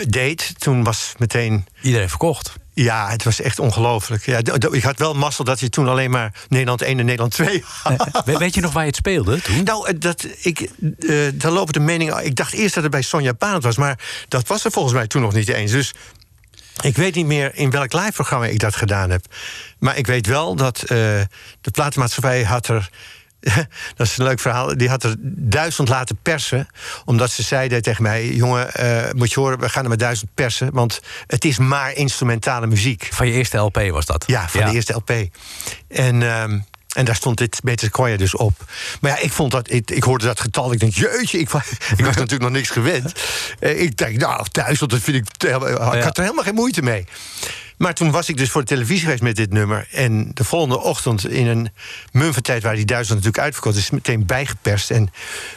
deed, 0.07 0.59
toen 0.59 0.83
was 0.83 1.13
meteen. 1.17 1.65
Iedereen 1.81 2.09
verkocht. 2.09 2.53
Ja, 2.75 3.09
het 3.09 3.23
was 3.23 3.41
echt 3.41 3.59
ongelooflijk. 3.59 4.25
Ja, 4.25 4.39
ik 4.71 4.83
had 4.83 4.99
wel 4.99 5.13
mazzel 5.13 5.43
dat 5.43 5.59
je 5.59 5.69
toen 5.69 5.87
alleen 5.87 6.09
maar 6.11 6.33
Nederland 6.49 6.81
1 6.81 6.99
en 6.99 7.05
Nederland 7.05 7.31
2 7.33 7.63
had. 7.83 8.21
We- 8.25 8.37
weet 8.37 8.53
je 8.55 8.61
nog 8.61 8.73
waar 8.73 8.81
je 8.83 8.87
het 8.87 8.97
speelde 8.97 9.41
toen? 9.41 9.63
Nou, 9.63 9.87
eh, 9.87 9.93
dat, 9.99 10.27
ik, 10.41 10.59
eh, 10.59 11.15
daar 11.33 11.51
lopen 11.51 11.73
de 11.73 11.79
meningen. 11.79 12.25
Ik 12.25 12.35
dacht 12.35 12.53
eerst 12.53 12.73
dat 12.73 12.83
het 12.83 12.91
bij 12.91 13.01
Sonja 13.01 13.33
Barend 13.33 13.63
was, 13.63 13.77
maar 13.77 13.99
dat 14.27 14.47
was 14.47 14.65
er 14.65 14.71
volgens 14.71 14.93
mij 14.93 15.07
toen 15.07 15.21
nog 15.21 15.33
niet 15.33 15.47
eens. 15.49 15.71
Dus 15.71 15.93
ik 16.83 16.95
weet 16.95 17.15
niet 17.15 17.25
meer 17.25 17.55
in 17.55 17.69
welk 17.71 17.93
live-programma 17.93 18.45
ik 18.45 18.59
dat 18.59 18.75
gedaan 18.75 19.09
heb. 19.09 19.25
Maar 19.79 19.97
ik 19.97 20.07
weet 20.07 20.27
wel 20.27 20.55
dat 20.55 20.81
eh, 20.81 20.87
de 21.61 21.71
platenmaatschappij 21.71 22.43
had 22.43 22.67
er. 22.67 22.89
Dat 23.95 24.07
is 24.07 24.17
een 24.17 24.23
leuk 24.25 24.39
verhaal. 24.39 24.77
Die 24.77 24.89
had 24.89 25.03
er 25.03 25.15
duizend 25.37 25.87
laten 25.89 26.17
persen. 26.21 26.67
Omdat 27.05 27.31
ze 27.31 27.43
zeiden 27.43 27.81
tegen 27.81 28.03
mij: 28.03 28.27
Jongen, 28.27 28.73
eh, 28.73 29.13
moet 29.13 29.31
je 29.33 29.39
horen, 29.39 29.59
we 29.59 29.69
gaan 29.69 29.83
er 29.83 29.89
met 29.89 29.99
duizend 29.99 30.29
persen. 30.33 30.69
Want 30.73 30.99
het 31.27 31.45
is 31.45 31.57
maar 31.57 31.93
instrumentale 31.95 32.67
muziek. 32.67 33.09
Van 33.11 33.27
je 33.27 33.33
eerste 33.33 33.57
LP 33.57 33.81
was 33.89 34.05
dat? 34.05 34.23
Ja, 34.27 34.49
van 34.49 34.59
de 34.69 34.75
eerste 34.75 34.93
LP. 34.93 35.09
En, 35.87 36.23
ehm, 36.23 36.59
en 36.95 37.05
daar 37.05 37.15
stond 37.15 37.37
dit 37.37 37.59
Beter 37.63 37.85
Sequoia 37.85 38.17
dus 38.17 38.35
op. 38.35 38.53
Maar 39.01 39.11
ja, 39.11 39.17
ik 39.17 39.31
vond 39.31 39.51
dat, 39.51 39.71
ik, 39.71 39.91
ik 39.91 40.03
hoorde 40.03 40.25
dat 40.25 40.39
getal. 40.39 40.71
Ik 40.73 40.79
denk, 40.79 40.93
jeetje, 40.93 41.39
ik, 41.39 41.49
wa- 41.49 41.63
ik 41.97 42.05
was 42.05 42.15
natuurlijk 42.15 42.41
nog 42.41 42.51
niks 42.51 42.69
gewend. 42.69 43.13
Eh, 43.59 43.81
ik 43.81 43.97
denk, 43.97 44.17
nou, 44.17 44.45
duizend, 44.51 44.89
dat 44.89 44.99
vind 45.01 45.17
ik. 45.17 45.25
te- 45.37 45.47
Ik 45.97 46.03
had 46.03 46.17
er 46.17 46.23
helemaal 46.23 46.43
geen 46.43 46.53
moeite 46.55 46.81
mee. 46.81 47.05
Maar 47.77 47.93
toen 47.93 48.11
was 48.11 48.29
ik 48.29 48.37
dus 48.37 48.49
voor 48.49 48.61
de 48.61 48.67
televisie 48.67 49.03
geweest 49.03 49.21
met 49.21 49.35
dit 49.35 49.51
nummer. 49.53 49.87
En 49.91 50.31
de 50.33 50.43
volgende 50.43 50.79
ochtend 50.81 51.27
in 51.29 51.47
een 51.47 51.69
mum 52.11 52.33
van 52.33 52.41
tijd 52.41 52.63
waar 52.63 52.75
die 52.75 52.85
duizend 52.85 53.15
natuurlijk 53.17 53.43
uitverkocht 53.43 53.75
is, 53.77 53.89
meteen 53.89 54.25
bijgeperst. 54.25 54.91
En 54.91 55.09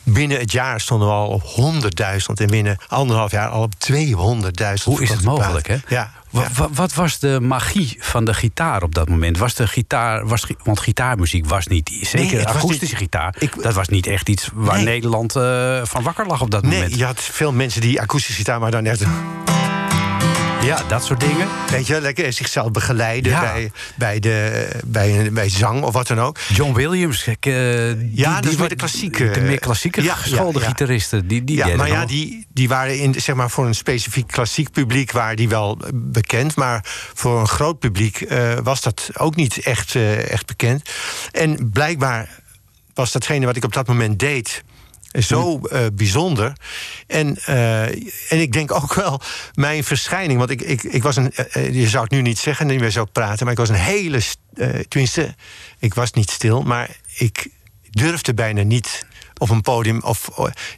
binnen 0.02 0.38
het 0.38 0.52
jaar 0.52 0.81
stonden 0.81 1.09
we 1.09 1.14
al 1.14 1.28
op 1.28 1.42
100.000. 1.42 2.35
En 2.35 2.46
binnen 2.46 2.76
anderhalf 2.88 3.31
jaar 3.31 3.48
al 3.48 3.62
op 3.62 3.72
200.000. 3.92 3.94
Hoe 3.94 5.02
is 5.02 5.09
het 5.09 5.18
verkochte 5.18 5.24
mogelijk, 5.24 5.66
hè? 5.66 5.76
Ja. 5.88 6.12
Wa- 6.31 6.42
ja. 6.42 6.48
wa- 6.54 6.68
Wat 6.72 6.94
was 6.94 7.18
de 7.18 7.40
magie 7.40 7.96
van 7.98 8.24
de 8.24 8.35
gitaar 8.35 8.83
op 8.83 8.94
dat 8.94 9.09
moment? 9.09 9.38
Was 9.38 9.54
de 9.54 9.66
gitaar, 9.66 10.26
was, 10.26 10.46
want 10.64 10.81
gitaarmuziek 10.81 11.46
was 11.46 11.66
niet, 11.66 11.90
zeker 12.02 12.46
akoestische 12.46 12.94
niet- 12.94 13.02
gitaar, 13.02 13.35
ik- 13.38 13.62
dat 13.62 13.74
was 13.74 13.88
niet 13.88 14.07
echt 14.07 14.28
iets 14.28 14.48
waar 14.54 14.76
Nee. 14.76 14.85
Nederland 14.85 15.37
eh, 15.37 15.81
van 15.85 16.02
wakker 16.02 16.26
lag 16.26 16.40
op 16.40 16.50
dat 16.50 16.62
Nee, 16.62 16.72
moment. 16.72 16.94
je 16.98 17.04
had 17.04 17.20
veel 17.20 17.52
mensen 17.52 17.81
die 17.81 18.00
akoestisch 18.00 18.37
gitaar, 18.37 18.61
maar 18.61 18.70
dan 18.70 18.85
echt. 18.85 19.04
Ja, 20.62 20.83
dat 20.88 21.05
soort 21.05 21.21
dingen. 21.21 21.49
Weet 21.71 21.87
je, 21.87 22.01
lekker 22.01 22.33
zichzelf 22.33 22.71
begeleiden 22.71 23.33
Ja. 23.33 23.40
bij, 23.40 23.71
bij, 23.97 24.18
de, 24.21 24.68
bij, 24.85 25.33
bij 25.33 25.49
zang 25.49 25.83
of 25.83 25.92
wat 25.92 26.07
dan 26.07 26.21
ook. 26.21 26.38
John 26.49 26.73
Williams, 26.75 27.25
kijk, 27.25 27.47
eh, 27.47 27.53
die, 28.01 28.11
Ja, 28.14 28.40
die- 28.40 28.59
meer 28.59 28.68
de 28.68 28.75
klassieke- 28.75 29.31
De 29.31 29.40
meer 29.40 29.59
klassieke 29.59 30.03
Ja, 30.03 30.14
geschoolde 30.14 30.61
ja, 30.61 30.66
gitaristen. 30.66 31.27
Die, 31.27 31.44
die 31.44 31.57
ja, 31.57 31.77
maar 31.77 31.88
ja, 31.88 32.07
die, 32.07 32.47
die 32.53 32.68
waren 32.68 32.99
in, 33.01 33.14
zeg 33.21 33.35
maar, 33.35 33.51
voor 33.51 33.66
een 33.66 33.75
specifiek 33.75 34.27
klassiek 34.27 34.71
publiek 34.71 35.12
waren 35.12 35.37
die 35.37 35.49
wel 35.49 35.79
bekend. 35.92 36.57
Maar 36.57 36.81
voor 37.14 37.40
een 37.40 37.49
groot 37.49 37.79
publiek 37.79 38.21
eh, 38.21 38.55
was 38.62 38.81
dat 38.81 39.11
ook 39.14 39.37
niet 39.37 39.59
echt, 39.59 39.94
eh, 39.94 40.31
echt 40.31 40.47
bekend. 40.47 40.90
En 41.33 41.71
blijkbaar 41.73 42.29
was 42.94 43.12
datgene 43.12 43.47
wat 43.47 43.57
ik 43.57 43.64
op 43.64 43.73
dat 43.73 43.87
moment 43.87 44.18
deed. 44.18 44.64
Zo 45.09 45.61
eh, 45.61 45.81
bijzonder. 45.92 46.53
En, 47.07 47.37
eh, 47.44 47.83
en 48.33 48.40
ik 48.40 48.53
denk 48.53 48.73
ook 48.73 48.94
wel 48.94 49.21
mijn 49.55 49.85
verschijning. 49.85 50.38
Want 50.38 50.51
ik, 50.51 50.61
ik, 50.62 50.83
ik 50.83 51.03
was 51.03 51.16
een. 51.16 51.33
eh, 51.35 51.75
je 51.75 51.88
zou 51.88 52.03
het 52.03 52.12
nu 52.12 52.23
niet 52.23 52.38
zeggen, 52.38 52.66
niet 52.66 52.81
meer 52.81 52.90
zo 52.90 53.05
praten. 53.05 53.44
Maar 53.44 53.53
ik 53.53 53.59
was 53.59 53.68
een 53.68 53.75
hele. 53.75 54.21
st- 54.21 54.38
tenminste, 54.88 55.35
ik 55.79 55.94
was 55.94 56.12
niet 56.12 56.31
stil. 56.31 56.62
Maar 56.62 56.90
ik 57.16 57.49
durfde 57.90 58.35
bijna 58.35 58.62
niet 58.62 59.07
op 59.38 59.51
een 59.51 59.62
podium 59.62 60.01
of 60.03 60.29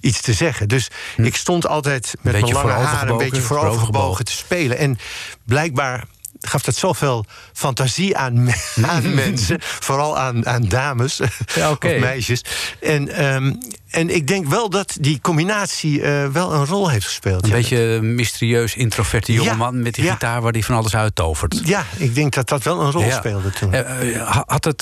iets 0.01 0.21
te 0.21 0.33
zeggen. 0.33 0.69
Dus 0.69 0.89
ik 1.17 1.37
stond 1.37 1.67
altijd 1.67 2.15
met 2.21 2.33
mijn 2.33 2.45
lange 2.53 2.69
haar 2.87 3.09
een 3.09 3.17
beetje 3.19 3.43
voorovergebogen 3.47 4.25
te 4.25 4.33
spelen. 4.33 4.79
En 4.79 4.99
blijkbaar 5.47 6.05
gaf 6.41 6.63
dat 6.63 6.75
zoveel 6.77 7.25
fantasie 7.53 8.17
aan, 8.17 8.43
me- 8.45 8.65
aan 8.87 9.15
mensen. 9.15 9.57
Vooral 9.61 10.19
aan, 10.19 10.47
aan 10.47 10.63
dames 10.65 11.21
Ja, 11.55 11.71
of 11.71 11.79
meisjes. 11.83 12.45
En, 12.81 13.09
ehm, 13.09 13.53
en 13.91 14.15
ik 14.15 14.27
denk 14.27 14.47
wel 14.47 14.71
dat 14.71 14.97
die 15.01 15.19
combinatie 15.21 16.03
eh, 16.03 16.27
wel 16.27 16.53
een 16.53 16.67
rol 16.67 16.91
heeft 16.91 17.05
gespeeld. 17.07 17.43
Een 17.43 17.49
Ja. 17.49 17.55
beetje 17.55 18.01
mysterieus, 18.03 18.75
introverte 18.75 19.33
Ja, 19.33 19.43
jongeman 19.43 19.83
met 19.83 19.95
die 19.95 20.05
ja. 20.05 20.13
gitaar 20.13 20.41
waar 20.43 20.53
hij 20.53 20.63
van 20.63 20.75
alles 20.77 20.95
uit 20.97 21.15
tovert. 21.15 21.61
Ja, 21.65 21.85
ik 21.97 22.15
denk 22.15 22.35
dat 22.35 22.49
dat 22.49 22.63
wel 22.63 22.81
een 22.81 22.91
rol 22.91 23.03
Ja. 23.05 23.17
speelde 23.19 23.51
toen. 23.51 23.73
Eh, 23.73 24.15
eh, 24.17 24.27
ha- 24.29 24.45
Had 24.47 24.65
het 24.65 24.81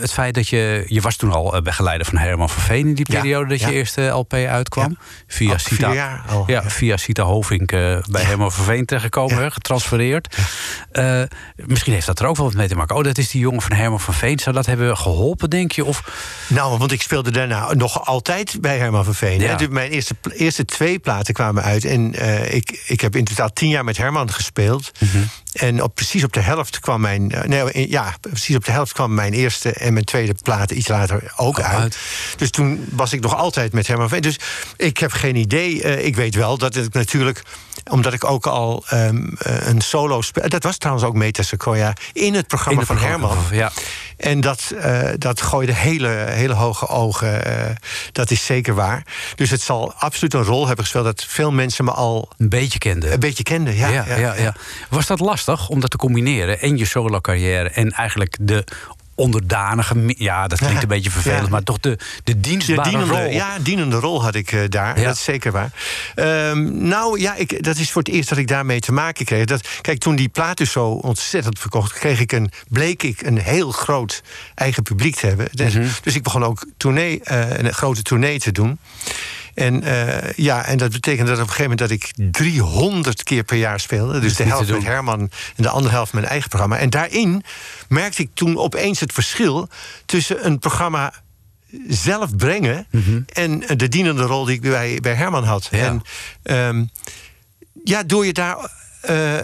het 0.00 0.12
feit 0.12 0.34
dat 0.34 0.48
je... 0.48 0.84
Je 0.88 1.00
was 1.00 1.16
toen 1.16 1.32
al 1.32 1.62
begeleider 1.62 2.06
van 2.06 2.18
Herman 2.18 2.50
van 2.50 2.62
Veen 2.62 2.86
in 2.86 2.94
die 2.94 3.12
Ja, 3.12 3.20
periode... 3.20 3.48
dat 3.48 3.60
je 3.60 3.66
ja. 3.66 3.72
eerste 3.72 4.02
LP 4.02 4.32
uitkwam. 4.32 4.96
Ja. 4.98 5.04
Via, 5.26 5.58
Sita, 5.58 5.86
al, 5.86 5.92
ja, 5.94 6.22
ja. 6.46 6.62
via 6.70 6.96
Sita 6.96 7.22
Hovink 7.22 7.70
bij 7.70 8.02
Ja. 8.10 8.18
Herman 8.18 8.52
van 8.52 8.64
Veen 8.64 8.84
terechtgekomen, 8.84 9.42
Ja. 9.42 9.50
getransfereerd. 9.50 10.36
Eh, 10.92 11.22
misschien 11.56 11.92
heeft 11.92 12.06
dat 12.06 12.20
er 12.20 12.26
ook 12.26 12.36
wel 12.36 12.46
wat 12.46 12.54
mee 12.54 12.68
te 12.68 12.74
maken. 12.74 12.96
Oh, 12.96 13.04
dat 13.04 13.18
is 13.18 13.30
die 13.30 13.40
jongen 13.40 13.62
van 13.62 13.76
Herman 13.76 14.00
van 14.00 14.14
Veen. 14.14 14.38
Zou 14.38 14.54
dat 14.54 14.66
hebben 14.66 14.96
geholpen, 14.96 15.50
denk 15.50 15.72
je? 15.72 15.84
Of, 15.84 16.02
Nou, 16.48 16.78
want 16.78 16.92
ik 16.92 17.02
speelde 17.02 17.30
daarna 17.30 17.72
nog 17.74 18.06
altijd 18.06 18.60
bij 18.60 18.78
Herman 18.78 19.04
van 19.04 19.14
Veen. 19.14 19.40
Ja. 19.40 19.58
Mijn 19.70 19.90
eerste, 19.90 20.14
eerste 20.32 20.64
twee 20.64 20.98
platen 20.98 21.34
kwamen 21.34 21.62
uit. 21.62 21.84
En 21.84 22.14
eh, 22.14 22.54
ik, 22.54 22.82
ik 22.86 23.00
heb 23.00 23.16
in 23.16 23.24
totaal 23.24 23.52
tien 23.52 23.68
jaar 23.68 23.84
met 23.84 23.96
Herman 23.96 24.30
gespeeld. 24.32 24.90
Mhm. 24.98 25.22
En 25.52 25.82
op, 25.82 25.94
precies 25.94 26.24
op 26.24 26.32
de 26.32 26.40
helft 26.40 26.80
kwam 26.80 27.00
mijn. 27.00 27.30
eh, 27.30 27.42
nee, 27.72 27.90
ja, 27.90 28.14
precies 28.20 28.56
op 28.56 28.64
de 28.64 28.72
helft 28.72 28.92
kwam 28.92 29.14
mijn 29.14 29.32
eerste 29.32 29.72
en 29.72 29.92
mijn 29.92 30.04
tweede 30.04 30.34
plaat 30.42 30.70
iets 30.70 30.88
later 30.88 31.32
ook 31.36 31.58
Oh, 31.58 31.64
uit. 31.64 31.76
uit. 31.80 31.98
Dus 32.36 32.50
toen 32.50 32.86
was 32.90 33.12
ik 33.12 33.20
nog 33.20 33.36
altijd 33.36 33.72
met 33.72 33.86
Herman 33.86 34.08
van 34.08 34.18
Veen. 34.18 34.30
Dus 34.32 34.38
ik 34.76 34.98
heb 34.98 35.12
geen 35.12 35.36
idee. 35.36 36.02
Ik 36.04 36.16
weet 36.16 36.34
wel 36.34 36.58
dat 36.58 36.76
ik 36.76 36.92
natuurlijk. 36.92 37.42
Omdat 37.90 38.12
ik 38.12 38.24
ook 38.24 38.46
al 38.46 38.84
ehm, 38.88 39.26
eh, 39.38 39.66
een 39.66 39.80
solo 39.80 40.20
speel. 40.22 40.48
Dat 40.48 40.62
was 40.62 40.76
trouwens 40.76 41.06
ook 41.06 41.14
Meta 41.14 41.42
Sequoia 41.42 41.92
in 42.12 42.34
het 42.34 42.46
programma 42.46 42.80
in 42.80 42.86
van 42.86 42.98
Herman. 42.98 43.36
Ja. 43.50 43.72
En 44.16 44.40
dat, 44.40 44.72
eh, 44.80 45.08
dat 45.18 45.40
gooide 45.42 45.72
hele, 45.72 46.08
hele 46.08 46.52
hoge 46.54 46.88
ogen. 46.88 47.44
eh, 47.44 47.76
dat 48.12 48.30
is 48.30 48.44
zeker 48.46 48.74
waar. 48.74 49.02
Dus 49.34 49.50
het 49.50 49.60
zal 49.60 49.92
absoluut 49.98 50.34
een 50.34 50.44
rol 50.44 50.66
hebben 50.66 50.84
gespeeld 50.84 51.04
dat 51.04 51.24
veel 51.28 51.52
mensen 51.52 51.84
me 51.84 51.90
al 51.90 52.28
Een 52.36 52.48
beetje 52.48 52.78
kende. 52.78 53.12
een 53.12 53.20
beetje 53.20 53.42
kenden. 53.42 53.76
Ja, 53.76 53.88
ja, 53.88 54.04
ja, 54.16 54.34
ja, 54.34 54.54
Was 54.90 55.06
dat 55.06 55.20
lastig 55.20 55.68
om 55.68 55.80
dat 55.80 55.90
te 55.90 55.96
combineren? 55.96 56.60
En 56.60 56.76
je 56.76 56.84
solo 56.84 57.20
carrière 57.20 57.68
en 57.70 57.90
eigenlijk 57.90 58.36
de 58.40 58.64
onderdanige... 59.14 59.94
Ja, 60.06 60.46
dat 60.46 60.58
klinkt 60.58 60.82
een 60.82 60.88
beetje 60.88 61.10
vervelend, 61.10 61.42
ja. 61.44 61.48
maar 61.48 61.62
toch 61.62 61.80
de, 61.80 61.90
de 61.90 61.98
De 62.24 62.40
dienstbare 62.40 62.90
dienende, 62.90 63.22
rol. 63.22 63.30
ja, 63.30 63.58
dienende 63.60 63.96
rol 63.96 64.22
had 64.22 64.34
ik 64.34 64.52
eh, 64.52 64.60
daar. 64.68 64.98
Ja. 64.98 65.04
Dat 65.04 65.14
is 65.14 65.24
zeker 65.24 65.52
waar. 65.52 65.70
Ehm, 66.14 66.88
nou 66.88 67.20
ja, 67.20 67.34
ik, 67.34 67.62
dat 67.64 67.76
is 67.76 67.90
voor 67.90 68.02
het 68.02 68.10
eerst 68.12 68.28
dat 68.28 68.38
ik 68.38 68.48
daarmee 68.48 68.80
te 68.80 68.92
maken 68.92 69.24
kreeg. 69.24 69.44
Dat, 69.44 69.68
kijk, 69.80 69.98
toen 69.98 70.16
die 70.16 70.28
plaat 70.28 70.56
dus 70.56 70.72
zo 70.72 70.86
ontzettend 70.88 71.58
verkocht, 71.58 71.92
kreeg 71.92 72.20
ik 72.20 72.32
een, 72.32 72.50
bleek 72.68 73.02
ik 73.02 73.22
een 73.22 73.38
heel 73.38 73.70
groot 73.70 74.22
eigen 74.54 74.82
publiek 74.82 75.16
te 75.16 75.26
hebben. 75.26 75.48
Dus, 75.52 75.74
Mhm. 75.74 75.86
dus 76.02 76.14
ik 76.14 76.22
begon 76.22 76.44
ook 76.44 76.66
tournee, 76.76 77.20
eh, 77.22 77.58
een 77.58 77.72
grote 77.74 78.02
tournee 78.02 78.38
te 78.38 78.52
doen. 78.52 78.78
En, 79.54 79.82
eh, 79.82 80.32
ja, 80.36 80.64
en 80.66 80.78
dat 80.78 80.92
betekende 80.92 81.30
dat 81.30 81.40
op 81.40 81.46
een 81.48 81.52
gegeven 81.54 81.70
moment 81.70 81.88
dat 81.88 81.90
ik 81.90 82.32
300 82.32 83.22
keer 83.22 83.42
per 83.44 83.56
jaar 83.56 83.80
speelde. 83.80 84.20
Dus 84.20 84.36
de 84.36 84.44
helft 84.44 84.70
met. 84.70 84.82
Herman 84.84 85.20
en 85.56 85.62
de 85.62 85.68
andere 85.68 85.94
helft 85.94 86.12
mijn 86.12 86.26
eigen 86.26 86.48
programma. 86.48 86.76
En 86.78 86.90
daarin 86.90 87.44
merkte 87.88 88.22
ik 88.22 88.30
toen 88.34 88.58
opeens 88.58 89.00
het 89.00 89.12
verschil 89.12 89.68
tussen 90.06 90.46
een 90.46 90.58
programma 90.58 91.12
zelf 91.88 92.36
brengen 92.36 92.86
en 93.32 93.58
de 93.76 93.88
dienende 93.88 94.22
rol 94.22 94.44
die 94.44 94.54
ik 94.54 94.60
bij, 94.60 94.98
bij 95.02 95.14
Herman 95.14 95.44
had. 95.44 95.68
Ja. 95.70 95.78
En 95.78 96.02
ehm, 96.42 96.84
ja, 97.84 98.02
door 98.02 98.26
je 98.26 98.32
daar. 98.32 98.56
eh, 99.00 99.36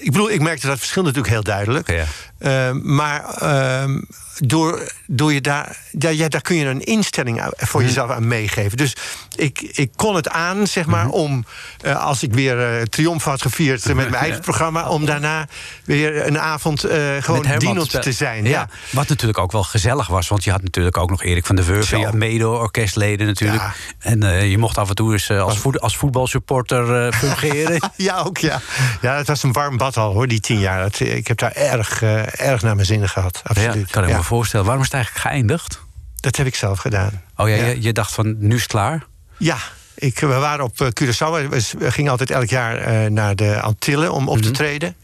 ik 0.00 0.12
bedoel, 0.12 0.30
ik 0.30 0.40
merkte 0.40 0.66
dat 0.66 0.78
verschil 0.78 1.02
natuurlijk 1.02 1.32
heel 1.32 1.42
duidelijk. 1.42 1.90
Ja. 1.90 2.04
Ehm, 2.38 2.94
maar 2.94 3.24
ehm, 3.24 4.00
door, 4.38 4.92
door 5.06 5.32
je 5.32 5.40
daar, 5.40 5.76
ja, 5.98 6.28
daar 6.28 6.40
kun 6.40 6.56
je 6.56 6.66
een 6.66 6.84
instelling 6.84 7.42
voor 7.56 7.80
Mhm. 7.80 7.88
jezelf 7.88 8.10
aan 8.10 8.28
meegeven. 8.28 8.76
Dus 8.76 8.96
ik, 9.36 9.60
ik 9.60 9.90
kon 9.96 10.14
het 10.14 10.28
aan, 10.28 10.66
zeg 10.66 10.86
maar, 10.86 11.04
Mhm. 11.06 11.14
om 11.14 11.44
eh, 11.80 12.04
als 12.04 12.22
ik 12.22 12.32
weer 12.34 12.76
eh, 12.78 12.82
triomf 12.82 13.24
had 13.24 13.42
gevierd 13.42 13.84
met 13.86 13.96
mijn 13.96 14.14
eigen 14.24 14.40
programma, 14.40 14.88
om 14.88 15.04
daarna 15.06 15.46
weer 15.84 16.26
een 16.26 16.38
avond 16.38 16.84
eh, 16.84 16.98
gewoon 17.20 17.46
dienend 17.58 18.02
te 18.02 18.12
zijn. 18.12 18.44
Ja. 18.44 18.50
Ja. 18.50 18.68
Wat 18.90 19.08
natuurlijk 19.08 19.38
ook 19.38 19.52
wel 19.52 19.62
gezellig 19.62 20.06
was. 20.06 20.28
Want 20.28 20.44
je 20.44 20.50
had 20.50 20.62
natuurlijk 20.62 20.96
ook 20.98 21.10
nog 21.10 21.22
Erik 21.22 21.46
van 21.46 21.56
der 21.56 21.64
Wurven. 21.64 22.02
Had 22.04 22.14
mede-orkestleden 22.14 23.26
natuurlijk. 23.26 23.62
En 23.98 24.48
je 24.48 24.58
mocht 24.58 24.78
af 24.78 24.88
en 24.88 24.94
toe 24.94 25.12
eens 25.12 25.30
als, 25.30 25.58
voet, 25.58 25.80
als 25.80 25.96
voetbalsupporter 25.96 27.12
fungeren. 27.24 27.90
Ja, 27.96 28.18
ook 28.20 28.38
ja. 28.38 28.60
Ja, 29.00 29.16
het 29.16 29.26
was 29.26 29.42
een 29.42 29.52
warm 29.52 29.76
bad 29.76 29.96
al 29.96 30.12
hoor, 30.12 30.28
die 30.28 30.40
tien 30.40 30.58
jaar. 30.58 31.00
Ik 31.00 31.26
heb 31.26 31.38
daar 31.38 31.52
erg, 31.52 32.02
erg 32.02 32.62
naar 32.62 32.74
mijn 32.74 32.86
zinnen 32.86 33.08
gehad. 33.08 33.40
Absoluut. 33.44 33.90
kan 33.90 34.08
ik 34.08 34.23
Voorstellen. 34.24 34.64
Waarom 34.66 34.82
is 34.82 34.88
het 34.90 34.96
eigenlijk 34.96 35.26
geëindigd? 35.26 35.82
Dat 36.20 36.36
heb 36.36 36.46
ik 36.46 36.54
zelf 36.54 36.78
gedaan. 36.78 37.22
Oh 37.36 37.48
ja, 37.48 37.54
Ja. 37.54 37.64
Je, 37.66 37.82
je 37.82 37.92
dacht 37.92 38.12
van 38.12 38.36
nu 38.38 38.54
is 38.54 38.62
het 38.62 38.70
klaar? 38.70 39.06
Ja, 39.38 39.56
ik, 39.94 40.18
we 40.18 40.26
waren 40.26 40.64
op 40.64 40.80
eh, 40.80 40.88
Curaçao. 41.00 41.48
We, 41.78 41.90
gingen 41.90 42.10
altijd 42.10 42.30
elk 42.30 42.48
jaar 42.48 42.76
eh, 42.76 43.10
naar 43.10 43.36
de 43.36 43.60
Antillen 43.60 44.12
om 44.12 44.28
op 44.28 44.38
te 44.42 44.50
treden. 44.50 44.96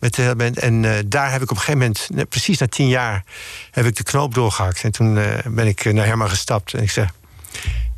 Met 0.00 0.14
de 0.14 0.22
hele 0.22 0.36
band. 0.36 0.58
En 0.58 0.84
eh, 0.84 0.98
daar 1.06 1.32
heb 1.32 1.42
ik 1.42 1.50
op 1.50 1.56
een 1.56 1.62
gegeven 1.62 1.94
moment, 2.08 2.28
precies 2.28 2.58
na 2.58 2.66
tien 2.66 2.88
jaar, 2.88 3.24
heb 3.70 3.84
ik 3.86 3.96
de 3.96 4.02
knoop 4.02 4.34
doorgehakt. 4.34 4.84
En 4.84 4.92
toen 4.92 5.18
eh, 5.18 5.24
ben 5.46 5.66
ik 5.66 5.84
eh, 5.84 5.92
naar 5.92 6.06
Herman 6.06 6.28
gestapt. 6.28 6.74
En 6.74 6.82
ik 6.82 6.90
zeg: 6.90 7.08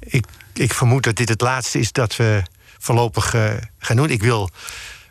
ik, 0.01 0.25
ik 0.55 0.75
vermoed 0.75 1.03
dat 1.03 1.17
dit 1.17 1.29
het 1.29 1.41
laatste 1.41 1.79
is 1.79 1.93
dat 1.93 2.17
we 2.17 2.43
voorlopig 2.79 3.35
eh, 3.35 3.51
gaan 3.79 3.97
doen. 3.97 4.11
Ik 4.11 4.23
wil. 4.23 4.51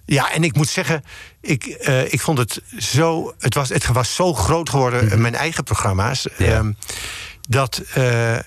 Ja, 0.10 0.32
en 0.32 0.44
ik 0.44 0.56
moet 0.56 0.70
zeggen, 0.70 1.04
ik, 1.42 1.66
eh, 1.66 2.14
ik 2.14 2.22
vond 2.22 2.38
het 2.38 2.62
zo. 2.78 3.34
Het 3.40 3.54
was, 3.54 3.70
het 3.70 3.88
was 3.88 4.16
zo 4.16 4.34
groot 4.34 4.70
geworden, 4.70 5.12
eh, 5.12 5.18
mijn 5.18 5.36
eigen 5.36 5.64
programma's. 5.64 6.28
Ja. 6.38 6.46
ehm, 6.46 6.72
dat 7.48 7.82
eh, 7.94 8.38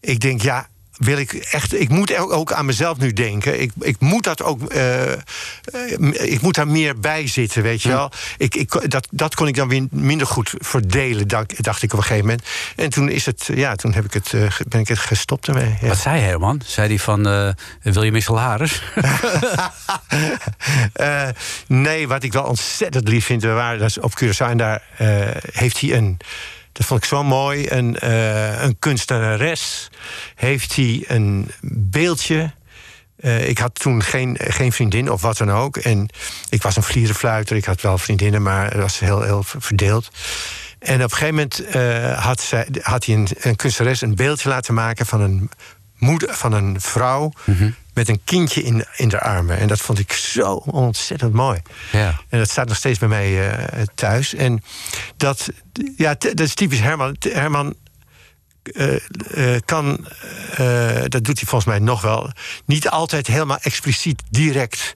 ik 0.00 0.20
denk, 0.20 0.42
ja. 0.42 0.68
Wil 0.96 1.18
ik 1.18 1.32
echt. 1.32 1.80
Ik 1.80 1.88
moet 1.88 2.16
ook- 2.16 2.52
aan 2.52 2.66
mezelf 2.66 2.98
nu 2.98 3.12
denken. 3.12 3.60
Ik, 3.60 3.72
ik 3.80 4.00
moet 4.00 4.24
dat 4.24 4.42
ook. 4.42 4.62
eh, 4.70 5.12
eh, 5.12 5.18
ik 6.18 6.40
moet 6.40 6.54
daar 6.54 6.68
meer 6.68 6.98
bij 6.98 7.26
zitten, 7.26 7.62
weet 7.62 7.82
je 7.82 7.88
wel. 7.88 8.10
Ik, 8.36 8.54
ik, 8.54 8.90
dat, 8.90 9.08
dat 9.10 9.34
kon 9.34 9.46
ik 9.48 9.54
dan 9.56 9.68
weer 9.68 9.86
minder 9.90 10.26
goed 10.26 10.54
verdelen, 10.58 11.28
dacht, 11.28 11.82
ik 11.82 11.92
op 11.92 11.98
een 11.98 12.04
gegeven 12.04 12.26
moment. 12.26 12.46
En 12.76 12.90
toen 12.90 13.08
is 13.08 13.26
het. 13.26 13.48
Ja, 13.54 13.74
toen 13.74 13.92
heb 13.92 14.04
ik 14.04 14.12
het, 14.12 14.32
eh, 14.32 14.46
ben 14.68 14.80
ik 14.80 14.88
het 14.88 14.98
gestopt 14.98 15.48
ermee. 15.48 15.76
Ja. 15.80 15.88
Wat 15.88 15.98
zei 15.98 16.20
Herman? 16.20 16.60
Zei 16.64 16.88
hij 16.88 16.98
van, 16.98 17.22
wil 17.82 18.02
je 18.02 18.12
Michel 18.12 18.38
Haris? 18.38 18.82
Eh, 20.92 21.28
nee, 21.66 22.08
wat 22.08 22.22
ik 22.22 22.32
wel 22.32 22.44
ontzettend 22.44 23.08
lief 23.08 23.24
vind, 23.24 23.42
we 23.42 23.48
waren 23.48 23.78
dus 23.78 23.98
op 23.98 24.12
Curaçao 24.22 24.46
en 24.48 24.56
daar 24.56 24.82
heeft 25.52 25.80
hij 25.80 25.92
een. 25.92 26.16
Dat 26.74 26.86
vond 26.86 27.02
ik 27.02 27.08
zo 27.08 27.24
mooi. 27.24 27.70
Een, 27.70 27.98
eh, 27.98 28.62
een 28.62 28.78
kunstenares 28.78 29.90
heeft 30.34 30.76
hij 30.76 31.04
een 31.06 31.50
beeldje. 31.70 32.52
Eh, 33.16 33.48
ik 33.48 33.58
had 33.58 33.74
toen 33.74 34.02
geen, 34.02 34.36
geen 34.40 34.72
vriendin 34.72 35.10
of 35.10 35.22
wat 35.22 35.36
dan 35.36 35.50
ook. 35.50 35.76
En 35.76 36.08
ik 36.48 36.62
was 36.62 36.76
een 36.76 36.82
vlierenfluiter. 36.82 37.56
Ik 37.56 37.64
had 37.64 37.80
wel 37.80 37.98
vriendinnen, 37.98 38.42
maar 38.42 38.64
het 38.64 38.80
was 38.80 38.98
heel, 38.98 39.22
heel 39.22 39.42
verdeeld. 39.44 40.10
En 40.78 40.94
op 40.94 41.10
een 41.10 41.16
gegeven 41.16 41.34
moment 41.34 41.64
eh, 41.66 42.24
had, 42.24 42.40
zij, 42.40 42.68
had 42.82 43.04
hij 43.04 43.14
een, 43.14 43.28
een 43.40 43.56
kunstenares 43.56 44.00
een 44.00 44.14
beeldje 44.14 44.48
laten 44.48 44.74
maken 44.74 45.06
van 45.06 45.20
een 45.20 45.50
moeder, 45.96 46.34
van 46.34 46.52
een 46.52 46.80
vrouw 46.80 47.32
met 47.94 48.08
een 48.08 48.20
kindje 48.24 48.62
in, 48.62 48.84
in 48.96 49.08
de 49.08 49.20
armen. 49.20 49.58
En 49.58 49.68
dat 49.68 49.80
vond 49.80 49.98
ik 49.98 50.12
zo 50.12 50.52
ontzettend 50.54 51.32
mooi. 51.32 51.60
Ja. 51.92 52.20
En 52.28 52.38
dat 52.38 52.50
staat 52.50 52.68
nog 52.68 52.76
steeds 52.76 52.98
bij 52.98 53.08
mij 53.08 53.50
eh, 53.50 53.82
thuis. 53.94 54.34
En 54.34 54.62
dat, 55.16 55.48
ja, 55.96 56.14
dat 56.18 56.40
is 56.40 56.54
typisch 56.54 56.80
Herman. 56.80 57.16
Herman 57.18 57.74
eh, 58.72 58.94
eh, 58.94 59.60
kan, 59.64 60.06
dat 61.08 61.24
doet 61.24 61.38
hij 61.38 61.48
volgens 61.48 61.64
mij 61.64 61.78
nog 61.78 62.00
wel, 62.00 62.30
niet 62.64 62.88
altijd 62.88 63.26
helemaal 63.26 63.58
expliciet 63.60 64.22
direct. 64.30 64.94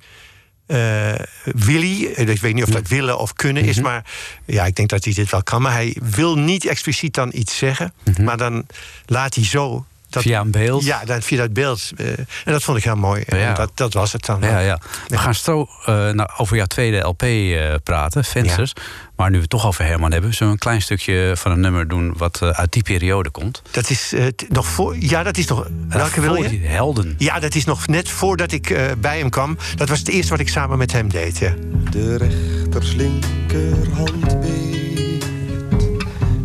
wil 0.66 1.80
hij, 1.80 2.14
Eh, 2.14 2.28
ik 2.28 2.40
weet 2.40 2.54
niet 2.54 2.64
of 2.64 2.70
dat 2.70 2.88
willen 2.88 3.18
of 3.18 3.32
kunnen 3.32 3.64
is, 3.64 3.80
maar 3.80 4.04
ja, 4.46 4.66
ik 4.66 4.74
denk 4.74 4.88
dat 4.88 5.04
hij 5.04 5.14
dit 5.14 5.30
wel 5.30 5.42
kan. 5.42 5.62
Maar 5.62 5.72
hij 5.72 5.96
wil 6.02 6.38
niet 6.38 6.66
expliciet 6.66 7.14
dan 7.14 7.30
iets 7.34 7.56
zeggen, 7.56 7.92
maar 8.20 8.36
dan 8.36 8.66
laat 9.06 9.34
hij 9.34 9.44
zo. 9.44 9.86
Dat, 10.10 10.22
Via 10.22 10.40
een 10.40 10.50
beeld? 10.50 10.84
Ja, 10.84 11.02
via 11.20 11.38
dat 11.38 11.52
beeld. 11.52 11.90
eh, 11.96 12.06
en 12.18 12.26
dat 12.44 12.62
vond 12.62 12.78
ik 12.78 12.84
heel 12.84 12.96
mooi. 12.96 13.22
Ja. 13.26 13.54
dat, 13.54 13.70
dat 13.74 13.92
was 13.92 14.12
het 14.12 14.24
dan. 14.26 14.40
Ja, 14.40 14.58
ja. 14.58 14.78
We 15.08 15.14
Ja. 15.14 15.20
gaan 15.20 15.34
zo 15.34 15.68
eh, 15.84 15.94
nou, 15.94 16.28
over 16.36 16.56
jouw 16.56 16.66
tweede 16.66 16.98
LP 16.98 17.22
eh, 17.22 17.74
praten, 17.82 18.24
Fences. 18.24 18.72
Maar 19.16 19.28
nu 19.30 19.34
we 19.34 19.40
het 19.40 19.50
toch 19.50 19.66
over 19.66 19.84
Herman 19.84 20.12
hebben... 20.12 20.30
zullen 20.32 20.46
we 20.46 20.52
een 20.52 20.58
klein 20.64 20.82
stukje 20.82 21.32
van 21.36 21.52
een 21.52 21.60
nummer 21.60 21.88
doen... 21.88 22.14
wat 22.16 22.42
uit 22.42 22.72
die 22.72 22.82
periode 22.82 23.30
komt. 23.30 23.62
Dat 23.70 23.90
is 23.90 24.12
eh, 24.12 24.26
nog 24.48 24.66
voor. 24.66 24.96
Ja, 24.98 25.22
dat 25.22 25.36
is 25.36 25.46
nog. 25.46 25.66
Welke 25.88 26.20
wil 26.20 26.34
Voor 26.34 26.48
je? 26.48 26.58
Helden. 26.66 27.14
Ja, 27.18 27.38
dat 27.40 27.54
is 27.54 27.64
nog 27.64 27.86
net 27.86 28.08
voordat 28.08 28.52
ik 28.52 28.70
eh, 28.70 28.84
bij 28.98 29.18
hem 29.18 29.30
kwam. 29.30 29.56
Dat 29.76 29.88
was 29.88 29.98
het 29.98 30.08
eerste 30.08 30.30
wat 30.30 30.40
ik 30.40 30.48
samen 30.48 30.78
met 30.78 30.92
hem 30.92 31.08
deed. 31.08 31.38
Ja. 31.38 31.54
De 31.90 32.16
rechters 32.16 32.92
linkerhand 32.94 34.40
beet 34.40 35.24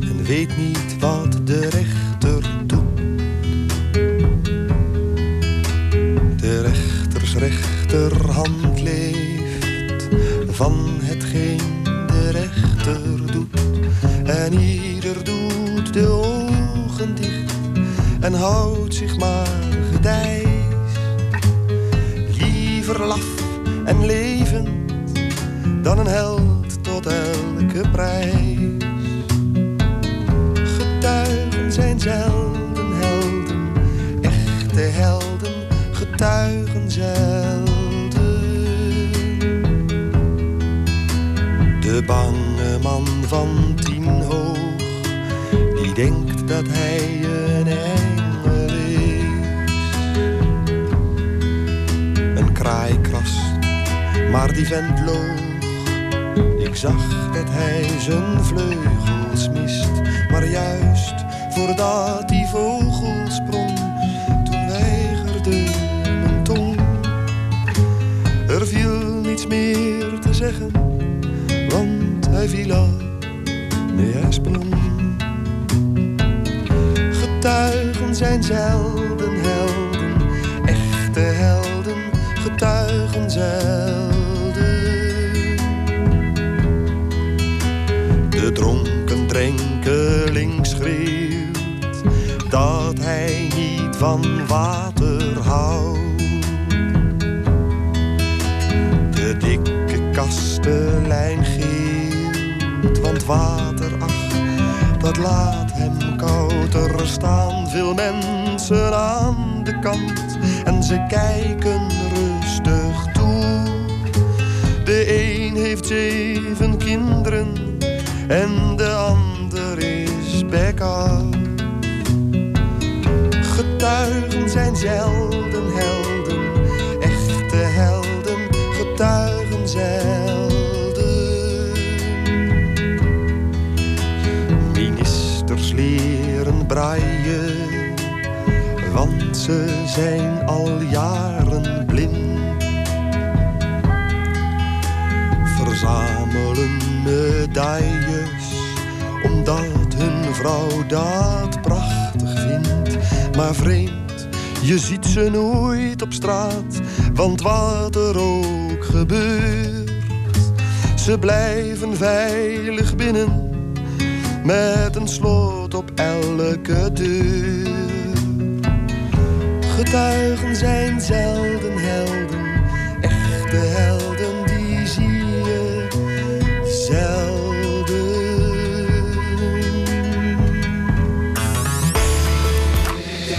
en 0.02 0.24
weet 0.24 0.58
niet 0.58 1.00
wat 1.00 1.48
de 1.48 1.60
rechter 1.70 2.13
De 6.44 6.62
rechters 6.62 7.36
rechterhand 7.36 8.82
leeft 8.82 10.08
van 10.50 10.88
hetgeen 11.02 11.84
de 11.84 12.30
rechter 12.32 13.32
doet. 13.32 13.60
En 14.24 14.54
ieder 14.54 15.24
doet 15.24 15.94
de 15.94 16.08
ogen 16.08 17.16
dicht 17.16 17.54
en 18.20 18.34
houdt 18.34 18.96
zich 18.96 19.18
maar 19.18 19.48
gedijs. 19.92 20.48
Liever 22.40 23.06
laf 23.06 23.28
en 23.86 24.06
levend 24.06 24.70
dan 25.82 26.00
een 26.00 26.08
held 26.08 26.84
tot 26.84 27.06
elke 27.06 27.90
prijs. 27.92 28.84
Getuigen 30.54 31.72
zijn 31.72 32.00
zelden 32.00 32.92
helden, 32.96 33.72
echte 34.22 34.80
helden 34.80 35.33
getuigen 36.14 36.92
zelden. 36.92 38.12
De 41.82 42.04
bange 42.06 42.80
man 42.82 43.06
van 43.28 43.76
tien 43.76 44.22
hoog, 44.22 44.58
die 45.82 45.94
denkt 45.94 46.48
dat 46.48 46.66
hij 46.68 47.22
een 47.24 47.68
engel 47.68 48.70
is. 48.70 49.22
Een 52.36 52.54
kraai 52.54 53.02
krast 53.02 53.44
maar 54.34 54.54
die 54.54 54.68
vent 54.68 55.00
loog. 55.06 55.42
Ik 56.68 56.76
zag 56.76 57.32
dat 57.34 57.50
hij 57.50 58.00
zijn 58.00 58.44
vleugels 58.44 59.50
mist. 59.50 59.92
Maar 60.32 60.46
juist 60.46 61.14
voordat 61.50 62.28
die 62.28 62.48
vogel 62.48 63.14
sprong, 63.28 63.73
meer 69.48 70.20
te 70.20 70.34
zeggen, 70.34 70.72
want 71.70 72.28
hij 72.30 72.48
viel 72.48 72.74
al, 72.74 72.90
nee 73.96 74.14
hij 74.14 74.32
sprong. 74.32 74.66
Getuigen 77.12 78.16
zijn 78.16 78.44
zelden 78.44 79.42
helden, 79.42 79.73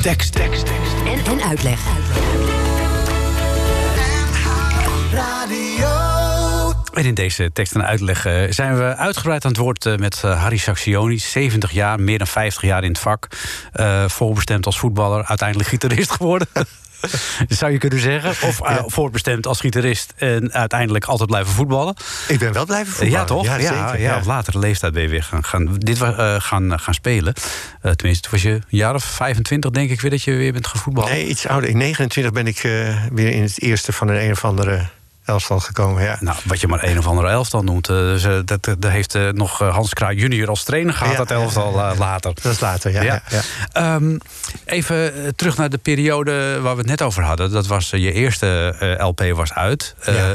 Tekst, 0.05 0.33
tekst, 0.33 0.67
tekst. 0.67 0.95
En, 1.07 1.33
en 1.33 1.43
uitleg. 1.43 1.81
En 6.93 7.05
in 7.05 7.15
deze 7.15 7.53
tekst 7.53 7.75
en 7.75 7.85
uitleg 7.85 8.27
eh, 8.27 8.43
zijn 8.51 8.77
we 8.77 8.97
uitgebreid 8.97 9.45
aan 9.45 9.51
het 9.51 9.61
woord 9.61 9.87
eh, 9.87 9.97
met 9.97 10.21
eh, 10.25 10.41
Harry 10.41 10.57
Saxioni. 10.57 11.19
70 11.19 11.71
jaar, 11.71 12.01
meer 12.01 12.19
dan 12.19 12.27
50 12.27 12.63
jaar 12.63 12.85
in 12.85 12.89
het 12.89 12.99
vak. 12.99 13.27
Eh 13.73 14.09
voorbestemd 14.09 14.67
als 14.67 14.79
voetballer, 14.79 15.25
uiteindelijk 15.25 15.69
gitarist 15.69 16.11
geworden. 16.11 16.49
Zou 17.49 17.73
je 17.73 17.79
kunnen 17.79 17.99
zeggen. 17.99 18.49
Of 18.49 18.61
eh, 18.61 18.83
voorbestemd 18.87 19.47
als 19.47 19.61
gitarist 19.61 20.13
en 20.17 20.53
uiteindelijk 20.53 21.05
altijd 21.05 21.29
blijven 21.29 21.53
voetballen. 21.53 21.95
Ik 22.29 22.39
ben 22.39 22.53
wel 22.53 22.65
blijven 22.65 22.93
voetballen. 22.93 23.13
Ja, 23.13 23.25
toch? 23.25 23.45
Ja, 23.45 23.61
zeker, 23.61 24.01
ja, 24.01 24.17
op 24.17 24.25
latere 24.25 24.59
leeftijd 24.59 24.93
ben 24.93 25.03
je 25.03 25.09
weer 25.09 25.23
gaan, 25.23 25.45
gaan, 25.45 25.75
dit, 25.79 26.01
eh, 26.01 26.35
gaan, 26.39 26.81
gaan 26.81 26.95
spelen. 26.95 27.35
Eh, 27.81 27.93
tenminste, 27.93 28.23
toen 28.23 28.31
was 28.31 28.43
je 28.43 28.51
een 28.51 28.63
jaar 28.69 28.95
of 28.95 29.05
25, 29.05 29.71
denk 29.71 29.91
ik 29.91 30.01
weer, 30.01 30.11
dat 30.11 30.23
je 30.23 30.33
weer 30.33 30.53
bent 30.53 30.67
gaan 30.67 30.81
voetballen. 30.81 31.11
Nee, 31.11 31.27
iets 31.27 31.47
ouder. 31.47 31.71
In 31.71 31.77
29 31.77 32.33
ben 32.33 32.47
ik 32.47 32.57
eh, 32.57 33.05
weer 33.13 33.31
in 33.31 33.43
het 33.43 33.61
eerste 33.61 33.93
van 33.93 34.09
een 34.09 34.25
een 34.25 34.31
of 34.31 34.45
andere 34.45 34.87
elftal 35.25 35.61
gekomen. 35.61 36.03
Ja. 36.03 36.17
Nou, 36.21 36.37
wat 36.45 36.61
je 36.61 36.69
maar 36.69 36.85
een 36.85 36.99
of 36.99 37.07
andere 37.07 37.29
elftal 37.29 37.63
noemt. 37.63 37.89
eh, 37.89 37.97
dus, 37.97 38.25
eh, 38.25 38.39
dat, 38.45 38.65
dat 38.79 38.91
heeft 38.91 39.15
eh, 39.15 39.29
nog 39.29 39.61
eh, 39.61 39.75
Hans 39.75 39.93
Kraaij 39.95 40.15
junior 40.15 40.49
als 40.49 40.63
trainer 40.65 40.95
gehad, 40.95 41.13
Ja, 41.13 41.19
dat 41.19 41.31
elftal 41.31 41.81
eh, 41.91 41.99
later. 41.99 42.33
Dat 42.43 42.53
is 42.53 42.61
later, 42.61 42.93
ja. 42.93 43.03
ja. 43.03 43.23
ja. 43.29 43.41
Ehm, 43.73 44.17
even 44.65 45.15
eh, 45.15 45.29
terug 45.37 45.57
naar 45.57 45.69
de 45.71 45.79
periode 45.79 46.59
waar 46.61 46.73
we 46.73 46.79
het 46.81 46.89
net 46.91 47.03
over 47.03 47.23
hadden. 47.23 47.51
Dat 47.51 47.67
was 47.67 47.93
eh, 47.93 48.01
je 48.03 48.13
eerste 48.13 48.77
eh, 48.99 49.07
LP 49.07 49.21
was 49.33 49.53
uit. 49.53 49.95
Eh. 50.01 50.31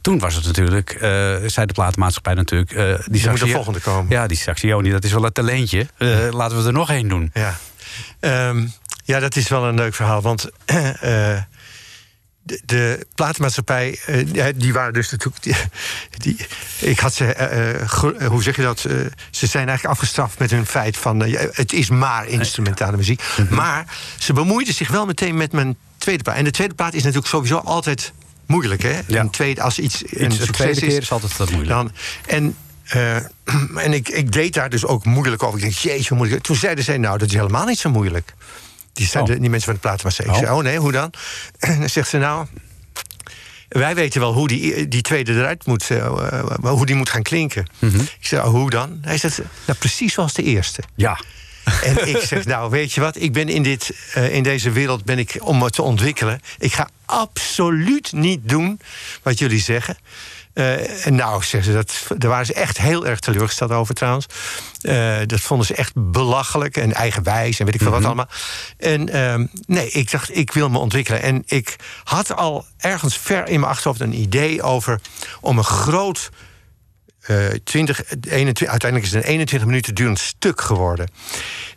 Toen 0.00 0.18
was 0.18 0.34
het 0.34 0.44
natuurlijk, 0.44 0.90
eh, 0.90 1.00
zei 1.46 1.66
de 1.66 1.72
platenmaatschappij 1.72 2.34
natuurlijk... 2.34 2.70
eh, 2.72 2.76
die 2.84 2.86
Er 2.94 3.00
moet 3.06 3.20
Saxio- 3.20 3.46
de 3.46 3.52
volgende 3.52 3.80
komen. 3.80 4.06
Ja, 4.10 4.26
die 4.26 4.36
Saxioni, 4.36 4.90
dat 4.90 5.04
is 5.04 5.12
wel 5.12 5.24
een 5.24 5.32
talentje. 5.32 5.86
Eh, 5.98 6.08
laten 6.30 6.60
we 6.60 6.66
er 6.66 6.72
nog 6.72 6.90
één 6.90 7.08
doen. 7.08 7.30
Ja. 7.34 7.54
Ehm, 8.20 8.66
ja, 9.04 9.18
dat 9.20 9.36
is 9.36 9.48
wel 9.48 9.64
een 9.64 9.74
leuk 9.74 9.94
verhaal. 9.94 10.20
Want 10.22 10.50
eh, 10.64 11.30
de, 12.48 12.60
de 12.64 13.06
platenmaatschappij, 13.14 13.98
eh, 14.06 14.46
die 14.56 14.72
waren 14.72 14.92
dus 14.92 15.10
natuurlijk. 15.10 15.42
Die, 15.42 15.54
die- 16.18 16.46
ik 16.90 16.98
had 16.98 17.14
ze, 17.14 17.24
eh, 17.32 17.70
eh, 17.70 17.88
ge- 17.90 18.24
hoe 18.28 18.42
zeg 18.42 18.56
je 18.56 18.62
dat? 18.62 18.80
ze 19.30 19.46
zijn 19.46 19.68
eigenlijk 19.68 19.84
afgestraft 19.98 20.38
met 20.38 20.50
hun 20.50 20.66
feit 20.66 20.96
van. 20.96 21.20
het 21.52 21.72
is 21.72 21.88
maar 21.90 22.26
instrumentale 22.28 22.96
muziek. 22.96 23.22
Maar 23.50 23.86
ze 24.18 24.32
bemoeiden 24.32 24.74
zich 24.74 24.88
wel 24.88 25.06
meteen 25.06 25.36
met 25.36 25.52
mijn 25.52 25.76
tweede 25.98 26.22
plaat. 26.22 26.36
En 26.36 26.44
de 26.44 26.50
tweede 26.50 26.74
plaat 26.74 26.94
is 26.94 27.02
natuurlijk 27.02 27.28
sowieso 27.28 27.56
altijd 27.56 28.12
moeilijk, 28.46 28.82
hè? 28.82 29.00
Ja. 29.06 29.20
Een 29.20 29.30
tweede, 29.30 29.62
als 29.62 29.78
iets 29.78 30.02
een 30.06 30.24
Iets, 30.24 30.38
de 30.38 30.44
succes 30.44 30.56
tweede 30.56 30.80
is, 30.80 30.92
keer 30.92 31.02
is 31.02 31.12
altijd 31.12 31.36
wat 31.36 31.50
moeilijk. 31.50 31.72
dan, 31.74 31.92
en 32.26 32.56
en 33.76 33.92
ik, 33.92 34.08
ik 34.08 34.32
deed 34.32 34.54
daar 34.54 34.70
dus 34.70 34.84
ook 34.86 35.04
moeilijk 35.04 35.42
over. 35.42 35.58
Ik 35.58 35.64
denk, 35.64 35.74
jeetje, 35.76 36.08
hoe 36.08 36.16
moeilijk. 36.18 36.42
Toen 36.42 36.56
zeiden 36.56 36.84
zij, 36.84 36.98
nou, 36.98 37.18
dat 37.18 37.28
is 37.28 37.34
helemaal 37.34 37.66
niet 37.66 37.78
zo 37.78 37.90
moeilijk. 37.90 38.34
Die, 38.98 39.20
Oh. 39.20 39.26
die 39.26 39.38
mensen 39.40 39.60
van 39.62 39.74
de 39.74 39.80
platenmaatschappij. 39.80 40.34
Ik 40.34 40.40
Oh. 40.40 40.46
zei, 40.46 40.58
oh 40.58 40.64
nee, 40.64 40.78
hoe 40.78 40.92
dan? 40.92 41.12
En 41.58 41.78
dan 41.80 41.88
zegt 41.88 42.08
ze, 42.08 42.18
nou... 42.18 42.46
Wij 43.68 43.94
weten 43.94 44.20
wel 44.20 44.32
hoe 44.32 44.48
die, 44.48 44.88
die 44.88 45.02
tweede 45.02 45.32
eruit 45.32 45.66
moet, 45.66 45.90
eh, 45.90 45.96
eh, 45.96 46.44
hoe 46.60 46.86
die 46.86 46.94
moet 46.94 47.10
gaan 47.10 47.22
klinken. 47.22 47.66
Mhm. 47.78 48.00
Ik 48.00 48.16
zei, 48.20 48.42
oh, 48.42 48.50
hoe 48.50 48.70
dan? 48.70 48.98
Hij 49.02 49.18
zegt, 49.18 49.38
nou, 49.66 49.78
precies 49.78 50.12
zoals 50.12 50.32
de 50.32 50.42
eerste. 50.42 50.82
Ja. 50.94 51.20
En 51.82 52.08
ik 52.14 52.18
zeg, 52.20 52.44
nou, 52.44 52.70
weet 52.70 52.92
je 52.92 53.00
wat? 53.00 53.16
Ik 53.20 53.32
ben 53.32 53.48
in, 53.48 53.62
dit, 53.62 53.90
eh, 54.14 54.34
in 54.34 54.42
deze 54.42 54.70
wereld 54.70 55.04
ben 55.04 55.18
ik 55.18 55.36
om 55.40 55.62
het 55.62 55.72
te 55.72 55.82
ontwikkelen. 55.82 56.40
Ik 56.58 56.72
ga 56.72 56.88
absoluut 57.04 58.12
niet 58.12 58.40
doen 58.48 58.80
wat 59.22 59.38
jullie 59.38 59.60
zeggen. 59.60 59.96
Eh, 60.58 61.06
en 61.06 61.14
nou, 61.14 61.42
zeggen 61.42 61.72
ze, 61.72 61.72
dat, 61.72 62.20
daar 62.20 62.30
waren 62.30 62.46
ze 62.46 62.52
echt 62.52 62.78
heel 62.78 63.06
erg 63.06 63.20
teleurgesteld 63.20 63.70
over 63.70 63.94
trouwens. 63.94 64.26
Eh, 64.80 65.16
dat 65.26 65.40
vonden 65.40 65.66
ze 65.66 65.74
echt 65.74 65.92
belachelijk 65.94 66.76
en 66.76 66.92
eigenwijs 66.92 67.58
en 67.58 67.64
weet 67.64 67.74
ik 67.74 67.80
veel 67.80 67.90
wat 67.90 68.04
allemaal. 68.04 68.28
En 68.76 69.08
ehm, 69.08 69.46
nee, 69.66 69.90
ik 69.90 70.10
dacht, 70.10 70.36
ik 70.36 70.52
wil 70.52 70.68
me 70.68 70.78
ontwikkelen. 70.78 71.22
En 71.22 71.42
ik 71.46 71.76
had 72.04 72.36
al 72.36 72.66
ergens 72.78 73.18
ver 73.18 73.48
in 73.48 73.60
mijn 73.60 73.72
achterhoofd 73.72 74.00
een 74.00 74.20
idee 74.20 74.62
over 74.62 75.00
om 75.40 75.58
een 75.58 75.64
groot 75.64 76.30
eh 77.28 77.36
20, 77.64 78.02
21, 78.28 78.66
uiteindelijk 78.68 79.10
is 79.10 79.16
het 79.16 79.24
een 79.24 79.30
21 79.30 79.68
minuten 79.68 79.94
durend 79.94 80.18
stuk 80.18 80.60
geworden. 80.60 81.08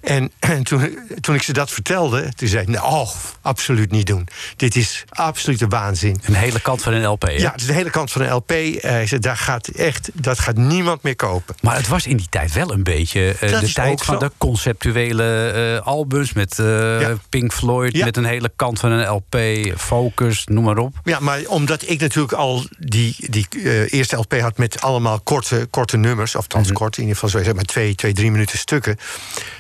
En, 0.02 0.32
en 0.40 0.64
toen, 0.64 0.98
toen 1.22 1.36
ik 1.36 1.42
ze 1.42 1.54
dat 1.54 1.72
vertelde, 1.72 2.32
toen 2.36 2.48
zei 2.48 2.62
ik: 2.62 2.68
nou, 2.68 2.86
oh, 2.86 3.10
absoluut 3.42 3.92
niet 3.92 4.08
doen. 4.08 4.28
Dit 4.56 4.76
is 4.76 5.04
absolute 5.10 5.68
waanzin. 5.68 6.22
Een 6.26 6.34
hele 6.34 6.60
kant 6.62 6.82
van 6.82 6.94
een 6.94 7.06
LP. 7.06 7.22
hè? 7.22 7.30
Ja, 7.32 7.52
het 7.52 7.62
is 7.62 7.68
de 7.68 7.74
hele 7.74 7.90
kant 7.90 8.12
van 8.12 8.22
een 8.22 8.34
LP. 8.34 8.52
Eh, 8.52 8.80
zei, 8.82 9.20
daar 9.20 9.38
gaat 9.38 9.68
echt, 9.68 10.10
dat 10.14 10.40
gaat 10.40 10.58
niemand 10.58 11.04
meer 11.04 11.16
kopen. 11.16 11.56
Maar 11.62 11.76
het 11.76 11.88
was 11.88 12.08
in 12.08 12.18
die 12.18 12.28
tijd 12.30 12.54
wel 12.54 12.72
een 12.74 12.84
beetje 12.84 13.36
eh, 13.40 13.60
de 13.60 13.72
tijd 13.74 14.02
van 14.04 14.20
zo. 14.20 14.26
de 14.28 14.32
conceptuele 14.38 15.50
eh, 15.80 15.88
albums 15.88 16.34
met 16.34 16.60
eh, 16.60 17.02
Ja. 17.02 17.18
Pink 17.30 17.54
Floyd, 17.54 17.96
Ja. 17.96 18.06
met 18.06 18.18
een 18.18 18.26
hele 18.26 18.52
kant 18.56 18.80
van 18.80 18.92
een 18.92 19.08
LP, 19.08 19.38
Focus, 19.78 20.44
noem 20.46 20.64
maar 20.64 20.78
op. 20.78 20.96
Ja, 21.04 21.20
maar 21.20 21.40
omdat 21.48 21.90
ik 21.90 22.00
natuurlijk 22.00 22.34
al 22.34 22.66
die, 22.80 23.16
die 23.30 23.48
eh, 23.64 23.94
eerste 23.94 24.16
LP 24.16 24.40
had 24.40 24.58
met 24.58 24.82
allemaal 24.82 25.20
korte, 25.50 25.68
korte 25.70 25.98
nummers, 25.98 26.36
of 26.36 26.42
althans 26.42 26.72
kort, 26.72 26.96
in 26.98 27.02
ieder 27.02 27.18
geval 27.18 27.30
zo 27.40 27.44
zeg 27.46 27.54
maar 27.54 27.64
twee, 27.64 27.96
twee, 27.96 28.14
drie 28.14 28.32
minuten 28.32 28.58
stukken, 28.58 28.98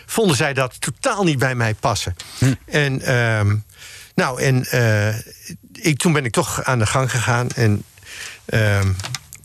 vonden 0.06 0.36
zij 0.36 0.54
dat 0.54 0.82
totaal 0.82 1.24
niet 1.24 1.40
bij 1.40 1.56
mij 1.56 1.74
passen. 1.74 2.16
En 2.66 3.02
ehm, 3.02 3.56
nou, 4.16 4.42
en 4.42 4.66
eh, 4.66 5.16
ik, 5.74 5.98
toen 5.98 6.14
ben 6.14 6.26
ik 6.26 6.32
toch 6.32 6.64
aan 6.64 6.80
de 6.80 6.86
gang 6.86 7.12
gegaan 7.12 7.50
en 7.50 7.84
ehm, 8.46 8.92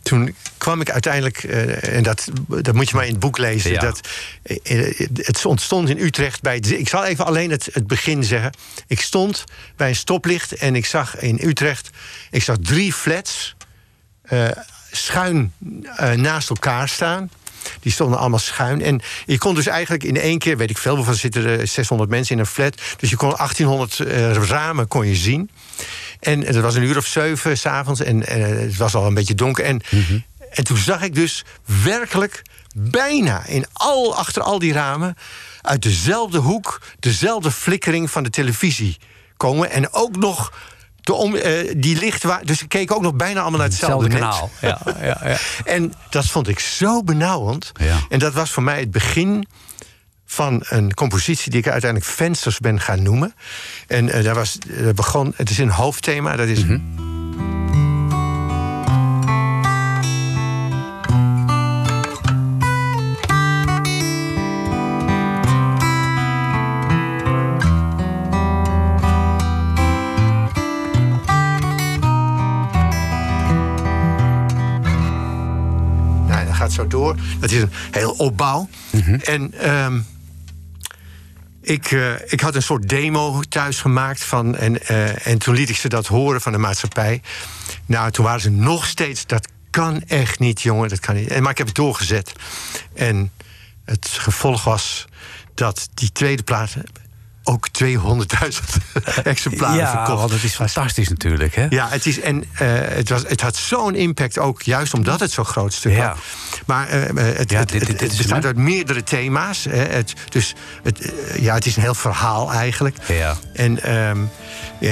toen 0.02 0.34
kwam 0.58 0.80
ik 0.80 0.90
uiteindelijk, 0.90 1.44
eh, 1.44 1.94
en 1.96 2.02
dat, 2.02 2.28
dat 2.48 2.74
moet 2.74 2.88
je 2.88 2.94
maar 2.96 3.04
in 3.04 3.10
het 3.10 3.20
boek 3.20 3.38
lezen, 3.38 3.70
Ja. 3.72 3.80
dat, 3.80 4.00
eh, 4.62 4.98
het 5.14 5.44
ontstond 5.44 5.88
in 5.88 5.98
Utrecht 5.98 6.40
bij. 6.42 6.54
het- 6.54 6.70
Ik 6.70 6.88
zal 6.88 7.04
even 7.04 7.24
alleen 7.26 7.50
het, 7.50 7.68
het 7.72 7.86
begin 7.86 8.24
zeggen. 8.24 8.52
Ik 8.86 9.00
stond 9.00 9.44
bij 9.76 9.88
een 9.88 9.96
stoplicht 9.96 10.52
en 10.52 10.74
ik 10.76 10.86
zag 10.86 11.16
in 11.18 11.38
Utrecht, 11.42 11.90
ik 12.30 12.42
zag 12.42 12.56
drie 12.60 12.92
flats 12.92 13.56
schuin 14.96 15.52
eh, 15.96 16.10
naast 16.12 16.48
elkaar 16.48 16.88
staan. 16.88 17.30
Die 17.80 17.92
stonden 17.92 18.18
allemaal 18.18 18.38
schuin. 18.38 18.82
En 18.82 19.00
je 19.26 19.38
kon 19.38 19.54
dus 19.54 19.66
eigenlijk 19.66 20.04
in 20.04 20.16
één 20.16 20.38
keer, 20.38 20.56
weet 20.56 20.70
ik 20.70 20.78
veel, 20.78 20.96
hoeveel 20.96 21.14
zitten 21.14 21.44
er 21.44 21.66
600 21.66 22.10
mensen 22.10 22.34
in 22.34 22.40
een 22.40 22.46
flat. 22.46 22.80
Dus 22.96 23.10
je 23.10 23.16
kon 23.16 23.34
1800 23.36 24.00
eh, 24.00 24.32
ramen 24.32 24.88
kon 24.88 25.06
je 25.06 25.14
zien. 25.14 25.50
En 26.20 26.40
het 26.40 26.56
was 26.56 26.74
een 26.74 26.82
uur 26.82 26.96
of 26.96 27.06
zeven 27.06 27.58
s'avonds 27.58 28.00
en 28.00 28.26
eh, 28.26 28.42
het 28.42 28.76
was 28.76 28.94
al 28.94 29.06
een 29.06 29.14
beetje 29.14 29.34
donker. 29.34 29.64
En, 29.64 29.80
en 30.50 30.64
toen 30.64 30.76
zag 30.76 31.02
ik 31.02 31.14
dus 31.14 31.44
werkelijk 31.84 32.42
bijna 32.74 33.46
in 33.46 33.66
al, 33.72 34.16
achter 34.16 34.42
al 34.42 34.58
die 34.58 34.72
ramen... 34.72 35.16
uit 35.62 35.82
dezelfde 35.82 36.38
hoek, 36.38 36.80
dezelfde 36.98 37.50
flikkering 37.50 38.10
van 38.10 38.22
de 38.22 38.30
televisie 38.30 38.98
komen. 39.36 39.70
En 39.70 39.92
ook 39.92 40.16
nog 40.16 40.52
de 41.06 41.12
om, 41.12 41.34
eh, 41.34 41.72
die 41.76 42.12
Dus 42.44 42.62
ik 42.62 42.68
keek 42.68 42.92
ook 42.92 43.02
nog 43.02 43.14
bijna 43.14 43.40
allemaal 43.40 43.58
naar 43.58 43.68
hetzelfde, 43.68 44.08
kanaal. 44.08 44.50
Ja, 44.60 44.80
ja, 45.00 45.20
ja. 45.24 45.36
En 45.64 45.92
dat 46.10 46.26
vond 46.26 46.48
ik 46.48 46.58
zo 46.58 47.02
benauwend. 47.02 47.72
En 48.08 48.18
dat 48.18 48.32
was 48.32 48.50
voor 48.50 48.62
mij 48.62 48.80
het 48.80 48.90
begin 48.90 49.46
van 50.26 50.64
een 50.68 50.94
compositie 50.94 51.50
die 51.50 51.60
ik 51.60 51.68
uiteindelijk 51.68 52.10
Vensters 52.10 52.58
ben 52.58 52.80
gaan 52.80 53.02
noemen. 53.02 53.34
En 53.86 54.10
eh, 54.10 54.24
daar 54.24 54.34
was, 54.34 54.58
eh, 54.58 54.88
begon, 54.94 55.32
het 55.36 55.50
is 55.50 55.58
een 55.58 55.70
hoofdthema, 55.70 56.36
dat 56.36 56.48
is. 56.48 56.66
Dat 56.66 56.78
zo 76.90 76.98
door. 76.98 77.16
Dat 77.40 77.50
is 77.50 77.60
een 77.60 77.70
heel 77.90 78.10
opbouw. 78.10 78.68
En 79.22 79.52
ehm, 79.60 80.00
ik, 81.62 81.90
eh, 81.90 82.12
ik 82.26 82.40
had 82.40 82.54
een 82.54 82.62
soort 82.62 82.88
demo 82.88 83.40
thuis 83.48 83.80
gemaakt 83.80 84.24
van. 84.24 84.56
En, 84.56 84.86
eh, 84.86 85.26
en 85.26 85.38
toen 85.38 85.54
liet 85.54 85.68
ik 85.68 85.76
ze 85.76 85.88
dat 85.88 86.06
horen 86.06 86.40
van 86.40 86.52
de 86.52 86.58
maatschappij. 86.58 87.22
Nou, 87.86 88.10
toen 88.10 88.24
waren 88.24 88.40
ze 88.40 88.50
nog 88.50 88.86
steeds. 88.86 89.26
Dat 89.26 89.48
kan 89.70 90.02
echt 90.02 90.38
niet, 90.38 90.62
jongen. 90.62 90.88
Dat 90.88 91.00
kan 91.00 91.14
niet. 91.14 91.28
En, 91.28 91.42
maar 91.42 91.50
ik 91.50 91.58
heb 91.58 91.66
het 91.66 91.76
doorgezet. 91.76 92.32
En 92.94 93.32
het 93.84 94.08
gevolg 94.08 94.64
was 94.64 95.06
dat 95.54 95.88
die 95.94 96.12
tweede 96.12 96.42
plaat 96.42 96.76
ook 97.46 97.68
200.000 97.84 97.92
exemplaren 99.24 99.76
ja, 99.76 100.04
verkocht. 100.06 100.32
het 100.32 100.42
is 100.42 100.54
fantastisch 100.54 101.08
natuurlijk, 101.08 101.54
hè? 101.54 101.66
Ja, 101.70 101.88
het, 101.88 102.06
is, 102.06 102.20
en, 102.20 102.44
eh, 102.52 102.68
het, 102.72 103.08
was, 103.08 103.22
het 103.26 103.40
had 103.40 103.56
zo'n 103.56 103.94
impact 103.94 104.38
ook, 104.38 104.62
juist 104.62 104.94
omdat 104.94 105.20
het 105.20 105.32
zo'n 105.32 105.44
groot 105.44 105.72
stuk 105.72 105.92
Ja. 105.92 106.06
had. 106.06 106.18
Maar 106.66 106.88
eh, 106.88 107.08
eh, 107.08 107.36
het, 107.38 107.50
Ja, 107.50 107.58
het, 107.58 107.68
dit- 107.68 107.78
dit- 107.78 107.88
het- 107.88 107.98
dit 107.98 108.00
het 108.00 108.10
is 108.12 108.16
bestaat 108.16 108.44
uit 108.44 108.56
meerdere 108.56 109.02
thema's. 109.02 109.64
Hè. 109.64 109.76
Het, 109.76 110.12
dus 110.28 110.54
het, 110.82 111.12
ja, 111.40 111.54
het 111.54 111.66
is 111.66 111.76
een 111.76 111.82
heel 111.82 111.94
verhaal 111.94 112.52
eigenlijk. 112.52 112.96
Ja. 113.08 113.36
En 113.54 113.82
ehm, 113.82 114.18
eh, 114.80 114.90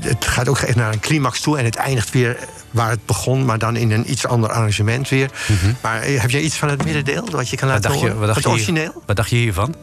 het 0.00 0.24
gaat 0.24 0.48
ook 0.48 0.58
echt 0.58 0.76
naar 0.76 0.92
een 0.92 1.00
climax 1.00 1.40
toe. 1.40 1.58
En 1.58 1.64
het 1.64 1.76
eindigt 1.76 2.10
weer 2.10 2.36
waar 2.70 2.90
het 2.90 3.06
begon, 3.06 3.44
maar 3.44 3.58
dan 3.58 3.76
in 3.76 3.90
een 3.90 4.10
iets 4.10 4.26
ander 4.26 4.50
arrangement 4.50 5.08
weer. 5.08 5.30
Maar 5.80 6.00
eh, 6.00 6.20
heb 6.20 6.30
jij 6.30 6.40
iets 6.40 6.56
van 6.56 6.68
het 6.68 6.84
middendeel 6.84 7.28
wat 7.30 7.48
je 7.48 7.56
kan 7.56 7.68
Mhm. 7.68 7.74
Wat 7.76 7.84
laten 7.84 7.90
dacht 7.90 7.94
je, 7.94 8.00
horen? 8.06 8.18
wat 8.18 8.26
dacht 8.44 8.56
het 8.66 8.76
je, 8.76 8.92
wat 9.06 9.16
dacht 9.16 9.30
je 9.30 9.36
hiervan? 9.36 9.74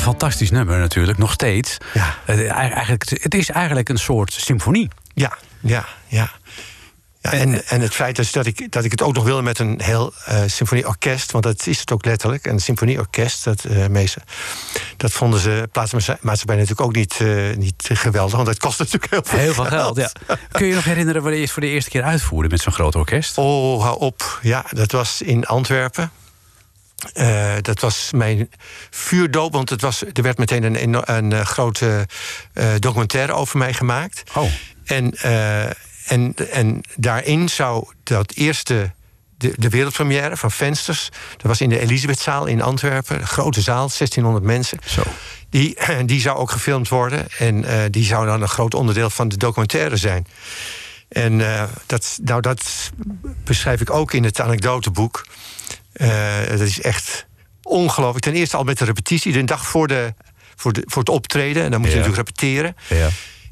Een 0.00 0.06
fantastisch 0.06 0.50
nummer 0.50 0.78
natuurlijk, 0.78 1.18
nog 1.18 1.32
steeds. 1.32 1.76
Ja. 1.94 2.16
Het, 2.24 2.46
eigenlijk, 2.46 3.04
het 3.22 3.34
is 3.34 3.50
eigenlijk 3.50 3.88
een 3.88 3.98
soort 3.98 4.32
symfonie. 4.32 4.88
Ja, 5.14 5.38
ja, 5.60 5.86
ja. 6.06 6.30
ja 7.20 7.32
en, 7.32 7.66
en 7.66 7.80
het 7.80 7.94
feit 7.94 8.18
is 8.18 8.32
dat 8.32 8.46
ik, 8.46 8.72
dat 8.72 8.84
ik 8.84 8.90
het 8.90 9.02
ook 9.02 9.14
nog 9.14 9.24
wilde 9.24 9.42
met 9.42 9.58
een 9.58 9.80
heel 9.82 10.12
eh, 10.24 10.42
symfonieorkest, 10.46 11.30
want 11.32 11.44
dat 11.44 11.66
is 11.66 11.80
het 11.80 11.92
ook 11.92 12.04
letterlijk. 12.04 12.46
En 12.46 12.52
een 12.52 12.60
symfonieorkest, 12.60 13.44
dat, 13.44 13.64
eh 13.64 13.86
meeste, 13.86 14.20
dat 14.96 15.12
vonden 15.12 15.40
ze 15.40 15.68
plaatsmaatschappij 15.72 16.56
natuurlijk 16.56 16.80
ook 16.80 16.94
niet, 16.94 17.16
eh, 17.20 17.56
niet 17.56 17.90
geweldig, 17.92 18.34
want 18.34 18.46
dat 18.46 18.58
kost 18.58 18.78
natuurlijk 18.78 19.12
heel 19.12 19.22
veel, 19.24 19.38
Heel 19.38 19.54
veel 19.54 19.64
geld, 19.64 19.96
ja. 19.96 20.10
Kun 20.50 20.64
je 20.64 20.70
je 20.70 20.74
nog 20.74 20.84
herinneren 20.84 21.20
wanneer 21.20 21.38
je 21.38 21.44
het 21.44 21.54
voor 21.54 21.62
de 21.62 21.68
eerste 21.68 21.90
keer 21.90 22.02
uitvoerde 22.02 22.48
met 22.48 22.60
zo'n 22.60 22.72
groot 22.72 22.94
orkest? 22.94 23.38
Oh, 23.38 23.82
hou 23.82 23.98
op. 23.98 24.38
Ja, 24.42 24.64
dat 24.70 24.92
was 24.92 25.22
in 25.22 25.46
Antwerpen. 25.46 26.10
Eh, 27.12 27.54
dat 27.60 27.80
was 27.80 28.10
mijn 28.14 28.50
vuurdoop, 28.90 29.52
want 29.52 29.70
het 29.70 29.80
was, 29.80 30.02
er 30.12 30.22
werd 30.22 30.38
meteen 30.38 30.62
een, 30.62 30.76
eno- 30.76 31.02
een, 31.04 31.32
eh, 31.32 31.40
grote 31.40 32.06
eh, 32.52 32.68
documentaire 32.78 33.32
over 33.32 33.58
mij 33.58 33.74
gemaakt. 33.74 34.22
Oh. 34.34 34.50
En, 34.84 35.12
en, 36.06 36.34
en 36.50 36.80
daarin 36.96 37.48
zou 37.48 37.88
dat 38.02 38.32
eerste, 38.32 38.92
de, 39.38 39.52
de 39.56 39.68
wereldpremière 39.68 40.36
van 40.36 40.50
Vensters... 40.50 41.08
dat 41.36 41.46
was 41.46 41.60
in 41.60 41.68
de 41.68 41.78
Elisabethzaal 41.78 42.46
in 42.46 42.62
Antwerpen, 42.62 43.20
een 43.20 43.26
grote 43.26 43.60
zaal, 43.60 43.88
1600 43.88 44.44
mensen. 44.44 44.78
Zo. 44.84 45.02
Die, 45.50 45.78
die 46.04 46.20
zou 46.20 46.38
ook 46.38 46.50
gefilmd 46.50 46.88
worden. 46.88 47.26
En 47.38 47.64
die 47.90 48.04
zou 48.04 48.26
dan 48.26 48.42
een 48.42 48.48
groot 48.48 48.74
onderdeel 48.74 49.10
van 49.10 49.28
de 49.28 49.36
documentaire 49.36 49.96
zijn. 49.96 50.26
En 51.08 51.38
dat, 51.86 52.18
nou, 52.22 52.40
dat 52.40 52.90
beschrijf 53.44 53.80
ik 53.80 53.90
ook 53.90 54.12
in 54.12 54.24
het 54.24 54.40
anekdoteboek. 54.40 55.24
Eh, 55.92 56.46
dat 56.48 56.60
is 56.60 56.80
echt 56.80 57.26
ongelooflijk. 57.62 58.24
Ten 58.24 58.34
eerste 58.34 58.56
al 58.56 58.64
met 58.64 58.78
de 58.78 58.84
repetitie, 58.84 59.32
de 59.32 59.44
dag 59.44 59.66
voor, 59.66 59.88
de, 59.88 60.14
voor, 60.56 60.72
de, 60.72 60.82
voor 60.86 61.02
het 61.02 61.10
optreden. 61.10 61.62
En 61.64 61.70
dan 61.70 61.80
moet 61.80 61.90
je 61.90 61.96
Ja. 61.96 62.00
natuurlijk 62.06 62.28
repeteren. 62.28 62.76
Ja. 62.88 63.08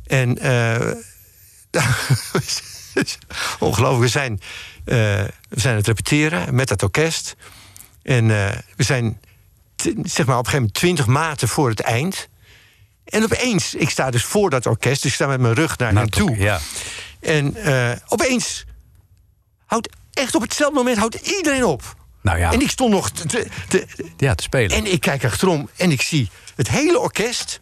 En 0.07 0.39
eh, 0.39 0.91
ongelooflijk, 3.59 4.03
we 4.03 4.09
zijn, 4.09 4.41
eh, 4.85 4.95
we 5.49 5.61
zijn 5.61 5.73
aan 5.73 5.79
het 5.79 5.87
repeteren 5.87 6.55
met 6.55 6.69
dat 6.69 6.83
orkest. 6.83 7.37
En 8.03 8.27
we 8.77 8.83
zijn 8.83 9.21
zeg 10.03 10.27
maar 10.27 10.39
op 10.39 10.45
een 10.45 10.51
gegeven 10.51 10.53
moment 10.53 10.75
twintig 10.75 11.07
maten 11.07 11.49
voor 11.49 11.69
het 11.69 11.81
eind. 11.81 12.29
En 13.05 13.25
opeens, 13.25 13.75
ik 13.75 13.91
sta 13.91 14.11
dus 14.11 14.25
voor 14.25 14.51
dat 14.51 14.67
orkest, 14.67 15.03
dus 15.03 15.11
ik 15.11 15.17
sta 15.17 15.27
met 15.27 15.41
mijn 15.41 15.55
rug 15.55 15.79
naar 15.79 15.93
Nou, 15.93 16.07
hen 16.11 16.27
toe. 16.27 16.37
Ja. 16.37 16.61
En 17.21 17.57
opeens 18.09 18.65
houdt 19.67 19.89
echt 20.13 20.35
op 20.35 20.43
hetzelfde 20.43 20.77
moment 20.77 20.99
houdt 20.99 21.15
iedereen 21.15 21.65
op. 21.65 21.97
Nou 22.29 22.41
ja, 22.41 22.53
En 22.53 22.61
ik 22.61 22.71
stond 22.71 22.91
nog 22.91 23.11
te, 23.11 23.27
te- 23.27 23.47
te- 23.69 23.87
ja, 24.17 24.35
te 24.35 24.43
spelen. 24.43 24.77
en 24.77 24.93
ik 24.93 25.01
kijk 25.01 25.25
achterom 25.25 25.71
en 25.77 25.91
ik 25.91 26.03
zie 26.03 26.31
het 26.57 26.69
hele 26.69 26.99
orkest 26.99 27.61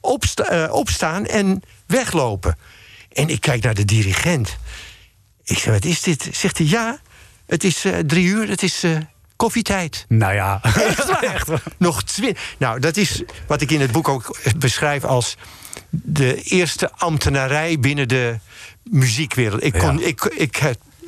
opsta- 0.00 0.44
eh, 0.44 0.72
opstaan 0.72 1.26
en 1.26 1.62
weglopen. 1.86 2.56
En 3.12 3.28
ik 3.28 3.40
kijk 3.40 3.62
naar 3.62 3.74
de 3.74 3.84
dirigent. 3.84 4.56
Ik 5.44 5.58
zeg, 5.58 5.72
wat 5.72 5.84
is 5.84 6.00
dit? 6.00 6.28
Zegt 6.32 6.58
hij, 6.58 6.66
ja, 6.66 7.00
het 7.46 7.64
is 7.64 7.84
eh, 7.84 7.98
drie 7.98 8.26
uur, 8.26 8.48
het 8.48 8.62
is 8.62 8.82
eh, 8.82 8.96
koffietijd. 9.36 10.04
Nou 10.08 10.34
ja. 10.34 10.60
Echt 10.62 11.06
waar? 11.46 11.62
Nog 11.78 12.02
twintig. 12.04 12.54
Nou, 12.58 12.80
dat 12.80 12.96
is 12.96 13.22
wat 13.46 13.60
ik 13.60 13.70
in 13.70 13.80
het 13.80 13.92
boek 13.92 14.08
ook 14.08 14.38
beschrijf 14.56 15.04
als 15.04 15.36
de 15.90 16.42
eerste 16.42 16.92
ambtenarij 16.92 17.78
binnen 17.78 18.08
de 18.08 18.38
muziekwereld. 18.82 19.62
Ik 19.64 19.72
kon, 19.72 19.98
Ja. 19.98 20.06
ik, 20.06 20.24
ik, 20.24 20.60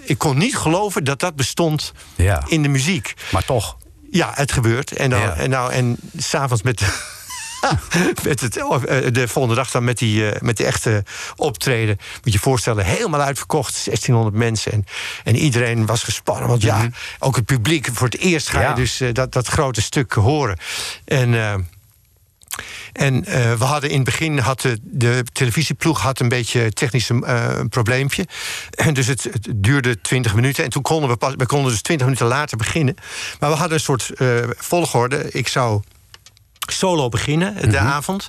ik, 0.05 0.19
kon 0.19 0.39
niet 0.39 0.57
geloven 0.57 1.05
dat 1.05 1.21
dat 1.21 1.37
bestond 1.37 1.93
Ja. 2.17 2.43
in 2.47 2.63
de 2.63 2.69
muziek. 2.69 3.15
Maar 3.33 3.45
toch. 3.45 3.77
Ja, 4.11 4.31
het 4.35 4.53
gebeurt. 4.53 4.93
En, 4.93 5.11
dan, 5.11 5.21
Ja. 5.21 5.35
en, 5.35 5.51
nou, 5.51 5.73
en 5.73 5.97
s'avonds 6.17 6.63
met, 6.63 6.81
met 8.25 8.41
het, 8.41 8.57
eh, 8.57 8.73
de 9.13 9.29
volgende 9.29 9.57
dag 9.57 9.71
dan 9.71 9.85
met 9.85 9.99
die, 9.99 10.31
eh, 10.31 10.41
met 10.41 10.57
die 10.57 10.67
echte 10.67 11.05
optreden. 11.37 11.97
Moet 11.99 12.21
je 12.25 12.33
je 12.33 12.39
voorstellen, 12.39 12.85
helemaal 12.85 13.21
uitverkocht. 13.21 13.85
1600 13.85 14.37
mensen. 14.37 14.73
En, 14.73 14.85
en 15.25 15.37
iedereen 15.37 15.87
was 15.87 16.03
gespannen. 16.03 16.49
Want 16.49 16.63
ja, 16.63 16.89
ook 17.19 17.37
het 17.37 17.45
publiek 17.45 17.89
voor 17.93 18.07
het 18.09 18.19
eerst 18.19 18.49
ga 18.49 18.61
je 18.61 18.67
Ja. 18.67 18.75
dus 18.75 19.01
eh, 19.01 19.13
dat, 19.13 19.33
dat 19.33 19.47
grote 19.47 19.83
stuk 19.83 20.13
horen. 20.13 20.59
En... 21.05 21.67
en 22.93 23.25
eh, 23.25 23.53
we 23.53 23.65
hadden 23.65 23.91
in 23.91 23.97
het 23.97 24.05
begin 24.05 24.39
had 24.39 24.61
de, 24.61 24.79
de 24.83 25.25
televisieploeg 25.33 26.01
had 26.01 26.21
een 26.21 26.29
beetje 26.29 26.65
een 26.65 26.73
technisch 26.73 27.11
eh, 27.11 27.61
probleempje. 27.69 28.27
En 28.71 28.95
dus 28.95 29.07
het, 29.07 29.23
het 29.23 29.49
duurde 29.55 30.01
20 30.01 30.35
minuten. 30.35 30.65
En 30.65 30.71
toen 30.71 30.83
konden 30.83 31.11
we 31.11 31.17
pas, 31.17 31.35
we 31.37 31.47
konden 31.47 31.71
dus 31.71 31.83
20 31.83 32.07
minuten 32.07 32.29
later 32.29 32.57
beginnen. 32.57 32.95
Maar 33.41 33.51
we 33.51 33.57
hadden 33.57 33.77
een 33.77 33.85
soort 33.85 34.11
eh, 34.11 34.37
volgorde. 34.57 35.31
Ik 35.31 35.49
zou 35.49 35.83
solo 36.59 37.09
beginnen, 37.09 37.71
de 37.71 37.79
avond. 37.79 38.29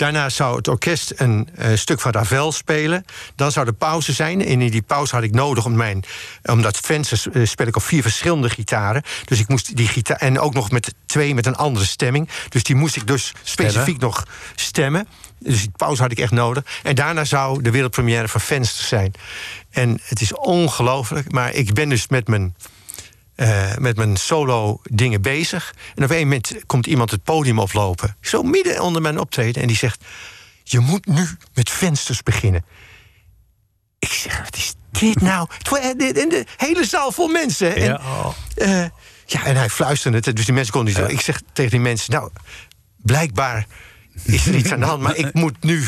Daarna 0.00 0.28
zou 0.28 0.56
het 0.56 0.68
orkest 0.68 1.12
een 1.16 1.48
eh, 1.54 1.76
stuk 1.76 2.00
van 2.00 2.12
Ravel 2.12 2.52
spelen. 2.52 3.04
Dan 3.34 3.52
zou 3.52 3.66
de 3.66 3.72
pauze 3.72 4.12
zijn. 4.12 4.44
En 4.44 4.60
in 4.60 4.70
die 4.70 4.82
pauze 4.82 5.14
had 5.14 5.24
ik 5.24 5.32
nodig 5.32 5.64
om 5.64 5.76
mijn. 5.76 6.04
Omdat 6.42 6.76
Fences 6.76 7.28
eh, 7.28 7.46
speel 7.46 7.66
ik 7.66 7.76
op 7.76 7.82
vier 7.82 8.02
verschillende 8.02 8.50
gitaren. 8.50 9.02
Dus 9.24 9.40
ik 9.40 9.48
moest 9.48 9.76
die 9.76 9.88
gitaar. 9.88 10.16
En 10.16 10.38
ook 10.38 10.54
nog 10.54 10.70
met 10.70 10.94
twee 11.06 11.34
met 11.34 11.46
een 11.46 11.56
andere 11.56 11.84
stemming. 11.84 12.28
Dus 12.48 12.62
die 12.62 12.76
moest 12.76 12.96
ik 12.96 13.06
dus 13.06 13.32
specifiek 13.42 13.98
nog 13.98 14.26
stemmen. 14.54 15.08
Dus 15.38 15.60
die 15.60 15.72
pauze 15.76 16.02
had 16.02 16.10
ik 16.10 16.18
echt 16.18 16.32
nodig. 16.32 16.64
En 16.82 16.94
daarna 16.94 17.24
zou 17.24 17.62
de 17.62 17.70
wereldpremière 17.70 18.28
van 18.28 18.40
Fences 18.40 18.88
zijn. 18.88 19.12
En 19.70 20.00
het 20.04 20.20
is 20.20 20.34
ongelooflijk. 20.34 21.32
Maar 21.32 21.54
ik 21.54 21.74
ben 21.74 21.88
dus 21.88 22.08
met 22.08 22.28
mijn 22.28 22.54
eh, 23.40 23.76
met 23.76 23.96
mijn 23.96 24.16
solo 24.16 24.80
dingen 24.82 25.22
bezig. 25.22 25.74
En 25.94 26.04
op 26.04 26.10
een 26.10 26.18
moment 26.18 26.54
komt 26.66 26.86
iemand 26.86 27.10
het 27.10 27.22
podium 27.24 27.58
oplopen. 27.58 28.16
Zo 28.20 28.42
midden 28.42 28.80
onder 28.82 29.02
mijn 29.02 29.18
optreden. 29.18 29.62
En 29.62 29.68
die 29.68 29.76
zegt: 29.76 30.04
Je 30.62 30.78
moet 30.78 31.06
nu 31.06 31.28
met 31.54 31.70
vensters 31.70 32.22
beginnen. 32.22 32.64
Ik 33.98 34.08
zeg: 34.12 34.38
Wat 34.44 34.56
is 34.56 34.74
dit 34.90 35.20
nou? 35.20 35.48
En 35.82 35.98
de 35.98 36.46
hele 36.56 36.84
zaal 36.84 37.12
vol 37.12 37.28
mensen. 37.28 37.76
En, 37.76 37.84
Ja. 37.84 38.00
eh, 38.54 38.84
ja, 39.26 39.44
en 39.44 39.56
hij 39.56 39.70
fluisterde 39.70 40.16
het. 40.16 40.36
Dus 40.36 40.44
die 40.44 40.54
mensen 40.54 40.72
konden 40.72 40.94
niet 40.94 41.02
zo. 41.02 41.10
Ik 41.12 41.20
zeg 41.20 41.40
tegen 41.52 41.70
die 41.70 41.80
mensen: 41.80 42.12
Nou, 42.12 42.30
blijkbaar 42.96 43.66
is 44.22 44.46
er 44.46 44.54
iets 44.54 44.72
aan 44.72 44.80
de 44.80 44.86
hand, 44.86 45.02
maar 45.02 45.16
ik 45.16 45.34
moet 45.34 45.62
nu. 45.62 45.84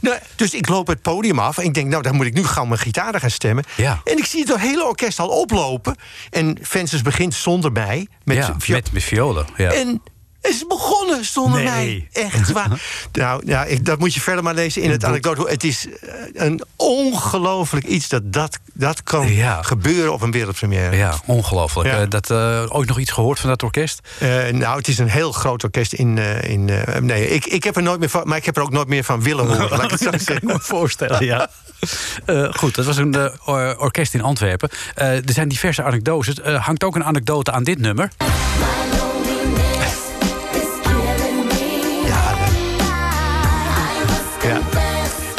Nou, 0.00 0.18
dus 0.36 0.54
ik 0.54 0.68
loop 0.68 0.86
het 0.86 1.02
podium 1.02 1.38
af 1.38 1.58
en 1.58 1.64
ik 1.64 1.74
denk, 1.74 1.88
nou, 1.88 2.02
dan 2.02 2.14
moet 2.14 2.26
ik 2.26 2.34
nu 2.34 2.44
gauw 2.44 2.64
mijn 2.64 2.80
gitaar 2.80 3.20
gaan 3.20 3.30
stemmen. 3.30 3.64
Ja. 3.76 4.00
En 4.04 4.18
ik 4.18 4.24
zie 4.24 4.44
het 4.46 4.60
hele 4.60 4.84
orkest 4.84 5.18
al 5.18 5.28
oplopen. 5.28 5.96
En 6.30 6.58
Fences 6.62 7.02
begint 7.02 7.34
zonder 7.34 7.72
mij. 7.72 8.06
Met, 8.24 8.36
ja, 8.36 8.56
met, 8.68 8.92
met 8.92 9.02
violen. 9.02 9.46
Ja. 9.56 9.72
En 9.72 10.02
het 10.42 10.52
is 10.52 10.66
begonnen 10.66 11.24
zonder 11.24 11.62
Nee. 11.62 11.70
mij. 12.12 12.22
Echt 12.24 12.52
waar. 12.52 12.82
nou, 13.12 13.42
ja, 13.46 13.64
ik, 13.64 13.84
dat 13.84 13.98
moet 13.98 14.14
je 14.14 14.20
verder 14.20 14.44
maar 14.44 14.54
lezen 14.54 14.82
in 14.82 14.90
het 14.90 15.04
anekdote. 15.04 15.50
Het 15.50 15.64
is 15.64 15.86
eh, 15.88 16.12
een 16.32 16.62
ongelooflijk 16.76 17.86
iets 17.86 18.08
dat 18.08 18.32
dat, 18.32 18.58
dat 18.72 19.02
kan 19.02 19.32
Ja. 19.34 19.62
gebeuren 19.62 20.12
op 20.12 20.20
een 20.22 20.30
wereldpremière. 20.30 20.96
ja, 20.96 21.14
ongelooflijk. 21.26 21.88
Ja. 21.88 22.00
Eh, 22.00 22.08
dat, 22.08 22.30
eh, 22.30 22.64
ooit 22.68 22.88
nog 22.88 22.98
iets 22.98 23.10
gehoord 23.10 23.38
van 23.40 23.48
dat 23.48 23.62
orkest? 23.62 24.00
Eh, 24.18 24.28
nou, 24.48 24.76
het 24.78 24.88
is 24.88 24.98
een 24.98 25.08
heel 25.08 25.32
groot 25.32 25.64
orkest 25.64 25.92
in. 25.92 26.18
eh, 26.18 26.42
in 26.50 26.68
eh, 26.70 26.96
nee, 27.00 27.28
ik, 27.28 27.46
ik 27.46 27.64
heb 27.64 27.76
er 27.76 27.82
nooit 27.82 27.98
meer 28.00 28.08
van. 28.08 28.22
Maar 28.28 28.36
ik 28.36 28.44
heb 28.44 28.56
er 28.56 28.62
ook 28.62 28.70
nooit 28.70 28.88
meer 28.88 29.04
van 29.04 29.22
willen 29.22 29.46
horen. 29.58 29.68
laat 29.70 29.84
ik 29.84 29.90
het 29.90 30.00
zo 30.00 30.10
zeggen. 30.10 30.46
me 30.46 30.58
voorstellen, 30.60 31.24
ja. 31.24 31.48
Eh, 32.26 32.48
goed, 32.52 32.74
dat 32.74 32.84
was 32.84 32.96
een 32.96 33.14
eh, 33.14 33.26
or- 33.44 33.78
orkest 33.78 34.14
in 34.14 34.22
Antwerpen. 34.22 34.68
Eh, 34.94 35.08
er 35.16 35.32
zijn 35.32 35.48
diverse 35.48 35.82
anekdotes. 35.82 36.40
Eh, 36.40 36.64
hangt 36.64 36.84
ook 36.84 36.94
een 36.96 37.04
anekdote 37.04 37.52
aan 37.52 37.64
dit 37.64 37.78
nummer. 37.78 38.08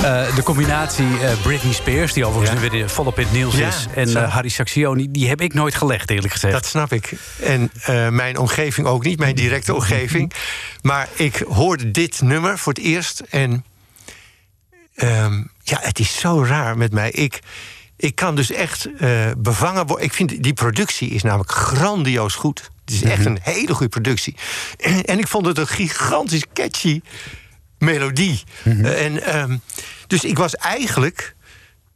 Eh, 0.03 0.35
de 0.35 0.43
combinatie 0.43 1.19
eh, 1.19 1.41
Britney 1.41 1.73
Spears, 1.73 2.13
die 2.13 2.25
overigens 2.25 2.59
Ja. 2.61 2.65
nu 2.65 2.69
weer 2.69 2.89
volop 2.89 3.19
in 3.19 3.23
het 3.23 3.33
nieuws 3.33 3.55
Ja, 3.55 3.67
is... 3.67 3.87
en 3.95 4.15
eh, 4.15 4.33
Harry 4.33 4.49
Saxioni, 4.49 5.11
die 5.11 5.27
heb 5.27 5.41
ik 5.41 5.53
nooit 5.53 5.75
gelegd, 5.75 6.09
eerlijk 6.09 6.33
gezegd. 6.33 6.53
Dat 6.53 6.65
snap 6.65 6.93
ik. 6.93 7.13
En 7.41 7.71
eh, 7.83 8.09
mijn 8.09 8.37
omgeving 8.37 8.87
ook 8.87 9.03
niet, 9.03 9.19
mijn 9.19 9.35
directe 9.35 9.73
omgeving. 9.79 10.33
Maar 10.81 11.07
ik 11.15 11.35
hoorde 11.47 11.91
dit 11.91 12.21
nummer 12.21 12.57
voor 12.59 12.73
het 12.73 12.81
eerst. 12.81 13.19
En 13.29 13.65
ehm, 14.95 15.43
ja, 15.63 15.77
het 15.81 15.99
is 15.99 16.19
zo 16.19 16.43
raar 16.43 16.77
met 16.77 16.91
mij. 16.91 17.11
Ik, 17.11 17.39
ik 17.97 18.15
kan 18.15 18.35
dus 18.35 18.51
echt 18.51 18.87
eh, 18.99 19.31
bevangen 19.37 19.87
worden. 19.87 20.05
Ik 20.05 20.13
vind 20.13 20.43
die 20.43 20.53
productie 20.53 21.09
is 21.09 21.23
namelijk 21.23 21.51
grandioos 21.51 22.35
goed. 22.35 22.71
Het 22.85 22.93
is 22.93 23.01
echt 23.03 23.25
een 23.25 23.39
hele 23.41 23.73
goede 23.73 23.89
productie. 23.89 24.35
En, 24.79 25.03
en 25.13 25.19
ik 25.19 25.27
vond 25.27 25.45
het 25.45 25.57
een 25.57 25.67
gigantisch 25.67 26.45
catchy 26.53 27.01
melodie. 27.83 28.43
Eh, 28.63 29.05
en, 29.05 29.23
ehm, 29.23 29.57
dus 30.07 30.23
ik 30.23 30.37
was 30.37 30.55
eigenlijk 30.55 31.35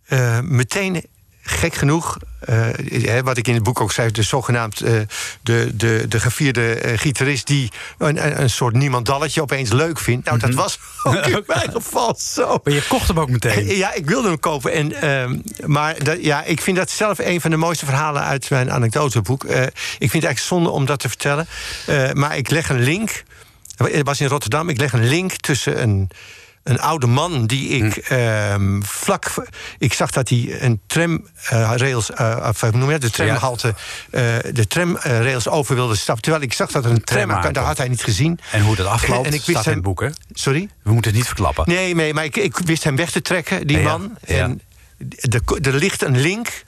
eh, 0.05 0.39
meteen 0.39 1.05
gek 1.41 1.73
genoeg, 1.75 2.17
eh, 2.39 3.19
wat 3.23 3.37
ik 3.37 3.47
in 3.47 3.53
het 3.53 3.63
boek 3.63 3.81
ook 3.81 3.91
zei, 3.91 4.11
de 4.11 4.21
zogenaamd 4.21 4.77
de, 4.77 5.75
de, 5.75 6.05
de 6.07 6.19
gevierde 6.19 6.79
gitarist 6.95 7.47
die 7.47 7.71
een, 7.97 8.25
een, 8.25 8.41
een 8.41 8.49
soort 8.49 8.73
niemandalletje 8.75 9.41
opeens 9.41 9.71
leuk 9.71 9.99
vindt. 9.99 10.25
Nou, 10.25 10.39
dat 10.39 10.53
was 10.53 10.79
ook 11.03 11.15
in 11.25 11.43
mijn 11.47 11.71
geval 11.71 12.15
zo. 12.19 12.59
Maar 12.63 12.73
je 12.73 12.87
kocht 12.87 13.07
hem 13.07 13.19
ook 13.19 13.29
meteen. 13.29 13.75
Ja, 13.75 13.93
ik 13.93 14.05
wilde 14.05 14.27
hem 14.27 14.39
kopen. 14.39 14.71
En, 14.71 15.01
ehm, 15.01 15.39
maar 15.65 16.03
dat, 16.03 16.23
ja, 16.23 16.43
ik 16.43 16.61
vind 16.61 16.77
dat 16.77 16.89
zelf 16.89 17.19
een 17.19 17.41
van 17.41 17.51
de 17.51 17.57
mooiste 17.57 17.85
verhalen 17.85 18.23
uit 18.23 18.49
mijn 18.49 18.71
anekdoteboek. 18.71 19.43
Ik 19.43 19.49
vind 19.49 19.73
het 19.99 20.11
eigenlijk 20.11 20.39
zonde 20.39 20.69
om 20.69 20.85
dat 20.85 20.99
te 20.99 21.09
vertellen. 21.09 21.47
Maar 22.13 22.37
ik 22.37 22.49
leg 22.49 22.69
een 22.69 22.83
link. 22.83 23.23
Het 23.77 24.05
was 24.05 24.19
in 24.21 24.27
Rotterdam. 24.27 24.69
Ik 24.69 24.77
leg 24.79 24.93
een 24.93 25.07
link 25.07 25.31
tussen 25.31 25.81
een, 25.81 26.09
een 26.63 26.79
oude 26.79 27.07
man 27.07 27.45
die 27.45 27.69
ik 27.69 27.95
ehm, 27.97 28.81
vlak. 28.81 29.33
Ik 29.77 29.93
zag 29.93 30.11
dat 30.11 30.29
hij 30.29 30.57
een 30.61 30.81
tramrails. 30.87 32.11
eh 32.11 32.45
of 32.49 32.61
hoe 32.61 32.71
noem 32.71 32.91
je? 32.91 32.97
De 32.97 33.09
tramhalte. 33.09 33.73
eh, 34.09 34.21
de 34.53 34.67
tramrails 34.67 35.47
over 35.47 35.75
wilde 35.75 35.95
stappen. 35.95 36.23
Terwijl 36.23 36.43
ik 36.43 36.53
zag 36.53 36.71
dat 36.71 36.85
er 36.85 36.91
een 36.91 37.03
tram. 37.03 37.29
Tram. 37.41 37.53
Dat 37.53 37.63
had 37.65 37.77
hij 37.77 37.87
niet 37.87 38.03
gezien. 38.03 38.39
En 38.51 38.61
hoe 38.61 38.75
dat 38.75 38.85
afloopt, 38.87 39.25
En 39.27 39.33
ik 39.33 39.45
wist 39.45 39.49
staat 39.49 39.65
in 39.65 39.71
hem- 39.71 39.73
het 39.73 39.83
boek, 39.87 39.99
hè? 40.01 40.09
Sorry? 40.33 40.69
We 40.83 40.91
moeten 40.91 41.11
het 41.11 41.19
niet 41.19 41.27
verklappen. 41.29 41.63
Nee, 41.67 41.95
nee 41.95 42.13
maar 42.13 42.23
ik, 42.25 42.35
ik 42.35 42.57
wist 42.57 42.83
hem 42.83 42.95
weg 42.95 43.11
te 43.11 43.21
trekken, 43.21 43.67
die 43.67 43.77
Ja, 43.79 43.83
man. 43.83 44.17
ja. 44.25 44.35
En 44.43 44.61
er, 45.21 45.41
er 45.67 45.73
ligt 45.73 46.01
een 46.03 46.19
link, 46.19 46.63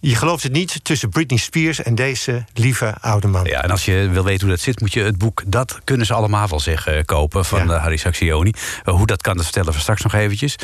je 0.00 0.14
gelooft 0.16 0.42
het 0.42 0.52
niet, 0.52 0.84
tussen 0.84 1.08
Britney 1.08 1.38
Spears 1.38 1.82
en 1.82 1.94
deze 1.94 2.44
lieve 2.54 2.94
oude 3.00 3.26
man. 3.28 3.44
Ja, 3.44 3.62
en 3.62 3.70
als 3.70 3.84
je 3.84 4.08
wil 4.12 4.24
weten 4.24 4.40
hoe 4.40 4.50
dat 4.56 4.60
zit, 4.64 4.80
moet 4.80 4.92
je 4.92 5.02
het 5.02 5.18
boek 5.18 5.42
Dat 5.46 5.80
kunnen 5.84 6.06
ze 6.06 6.14
allemaal 6.14 6.48
wel 6.48 6.60
zeggen 6.60 7.04
kopen 7.04 7.44
van 7.44 7.66
Ja. 7.66 7.74
eh, 7.74 7.80
Harry 7.80 7.96
Saxioni. 7.96 8.52
Eh, 8.84 8.94
hoe 8.94 9.06
dat 9.06 9.22
kan, 9.22 9.34
dat 9.36 9.44
vertellen 9.44 9.72
we 9.72 9.78
straks 9.78 10.02
nog 10.02 10.14
eventjes. 10.14 10.56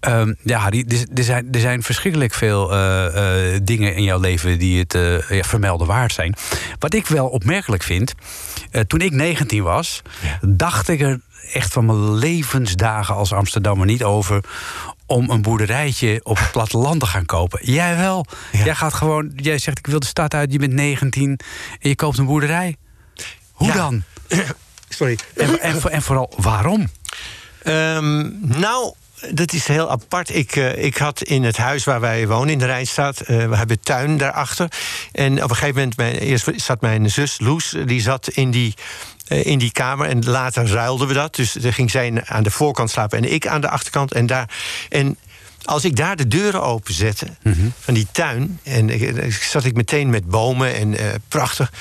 Ehm, 0.00 0.34
ja, 0.42 0.58
Harry, 0.58 0.84
er, 1.14 1.24
zijn, 1.24 1.48
er 1.52 1.60
zijn 1.60 1.82
verschrikkelijk 1.82 2.34
veel 2.34 2.74
eh, 2.74 3.58
dingen 3.62 3.94
in 3.94 4.02
jouw 4.02 4.20
leven 4.20 4.58
die 4.58 4.78
het 4.78 4.92
ja, 5.28 5.42
vermelden 5.42 5.86
waard 5.86 6.12
zijn. 6.12 6.34
Wat 6.78 6.94
ik 6.94 7.06
wel 7.06 7.26
opmerkelijk 7.28 7.82
vind, 7.82 8.14
toen 8.86 9.00
ik 9.00 9.12
19 9.12 9.62
was, 9.62 10.02
dacht 10.40 10.88
ik 10.88 11.00
er 11.00 11.20
echt 11.52 11.72
van 11.72 11.86
mijn 11.86 12.14
levensdagen 12.14 13.14
als 13.14 13.32
Amsterdammer 13.32 13.86
niet 13.86 14.04
over 14.04 14.44
om 15.08 15.30
een 15.30 15.42
boerderijtje 15.42 16.20
op 16.22 16.38
het 16.38 16.50
platteland 16.52 17.00
te 17.00 17.06
gaan 17.06 17.26
kopen. 17.26 17.60
Jij 17.72 17.96
wel. 17.96 18.26
Ja. 18.52 18.64
Jij 18.64 18.74
gaat 18.74 18.94
gewoon, 18.94 19.32
jij 19.36 19.58
zegt 19.58 19.78
ik 19.78 19.86
wil 19.86 19.98
de 20.00 20.06
stad 20.06 20.34
uit, 20.34 20.52
je 20.52 20.58
bent 20.58 20.72
19 20.72 21.30
en 21.80 21.88
je 21.88 21.94
koopt 21.94 22.18
een 22.18 22.26
boerderij. 22.26 22.76
Hoe 23.52 23.66
Ja. 23.68 23.74
dan? 23.74 24.02
Sorry. 24.88 25.18
En, 25.36 25.60
en, 25.60 25.82
en 25.90 26.02
vooral 26.02 26.32
waarom? 26.36 26.88
Ehm, 27.62 28.30
nou, 28.60 28.94
dat 29.30 29.52
is 29.52 29.66
heel 29.66 29.90
apart. 29.90 30.34
Ik, 30.34 30.56
eh, 30.56 30.84
ik 30.84 30.96
had 30.96 31.22
in 31.22 31.44
het 31.44 31.56
huis 31.56 31.84
waar 31.84 32.00
wij 32.00 32.26
wonen, 32.26 32.48
in 32.48 32.58
de 32.58 32.66
Rijnstraat... 32.66 33.20
eh, 33.20 33.48
we 33.48 33.56
hebben 33.56 33.80
tuin 33.80 34.16
daarachter. 34.16 34.68
En 35.12 35.42
op 35.42 35.50
een 35.50 35.56
gegeven 35.56 35.74
moment, 35.74 35.96
mijn, 35.96 36.14
eerst 36.14 36.50
zat 36.56 36.80
mijn 36.80 37.10
zus 37.10 37.40
Loes... 37.40 37.74
die 37.84 38.00
zat 38.00 38.28
in 38.28 38.50
die, 38.50 38.74
eh, 39.26 39.46
in 39.46 39.58
die 39.58 39.72
kamer 39.72 40.08
en 40.08 40.24
later 40.24 40.66
ruilden 40.66 41.08
we 41.08 41.14
dat. 41.14 41.34
Dus 41.34 41.52
dan 41.52 41.72
ging 41.72 41.90
zij 41.90 42.22
aan 42.24 42.42
de 42.42 42.50
voorkant 42.50 42.90
slapen 42.90 43.18
en 43.18 43.32
ik 43.32 43.46
aan 43.46 43.60
de 43.60 43.68
achterkant. 43.68 44.12
En, 44.12 44.26
daar, 44.26 44.50
en 44.88 45.16
als 45.64 45.84
ik 45.84 45.96
daar 45.96 46.16
de 46.16 46.28
deuren 46.28 46.62
openzette 46.62 47.26
van 47.78 47.94
die 47.94 48.06
tuin... 48.12 48.60
en 48.62 48.90
ik, 48.90 49.32
zat 49.32 49.64
ik 49.64 49.74
meteen 49.74 50.10
met 50.10 50.26
bomen 50.26 50.74
en 50.74 50.96
prachtig... 51.28 51.72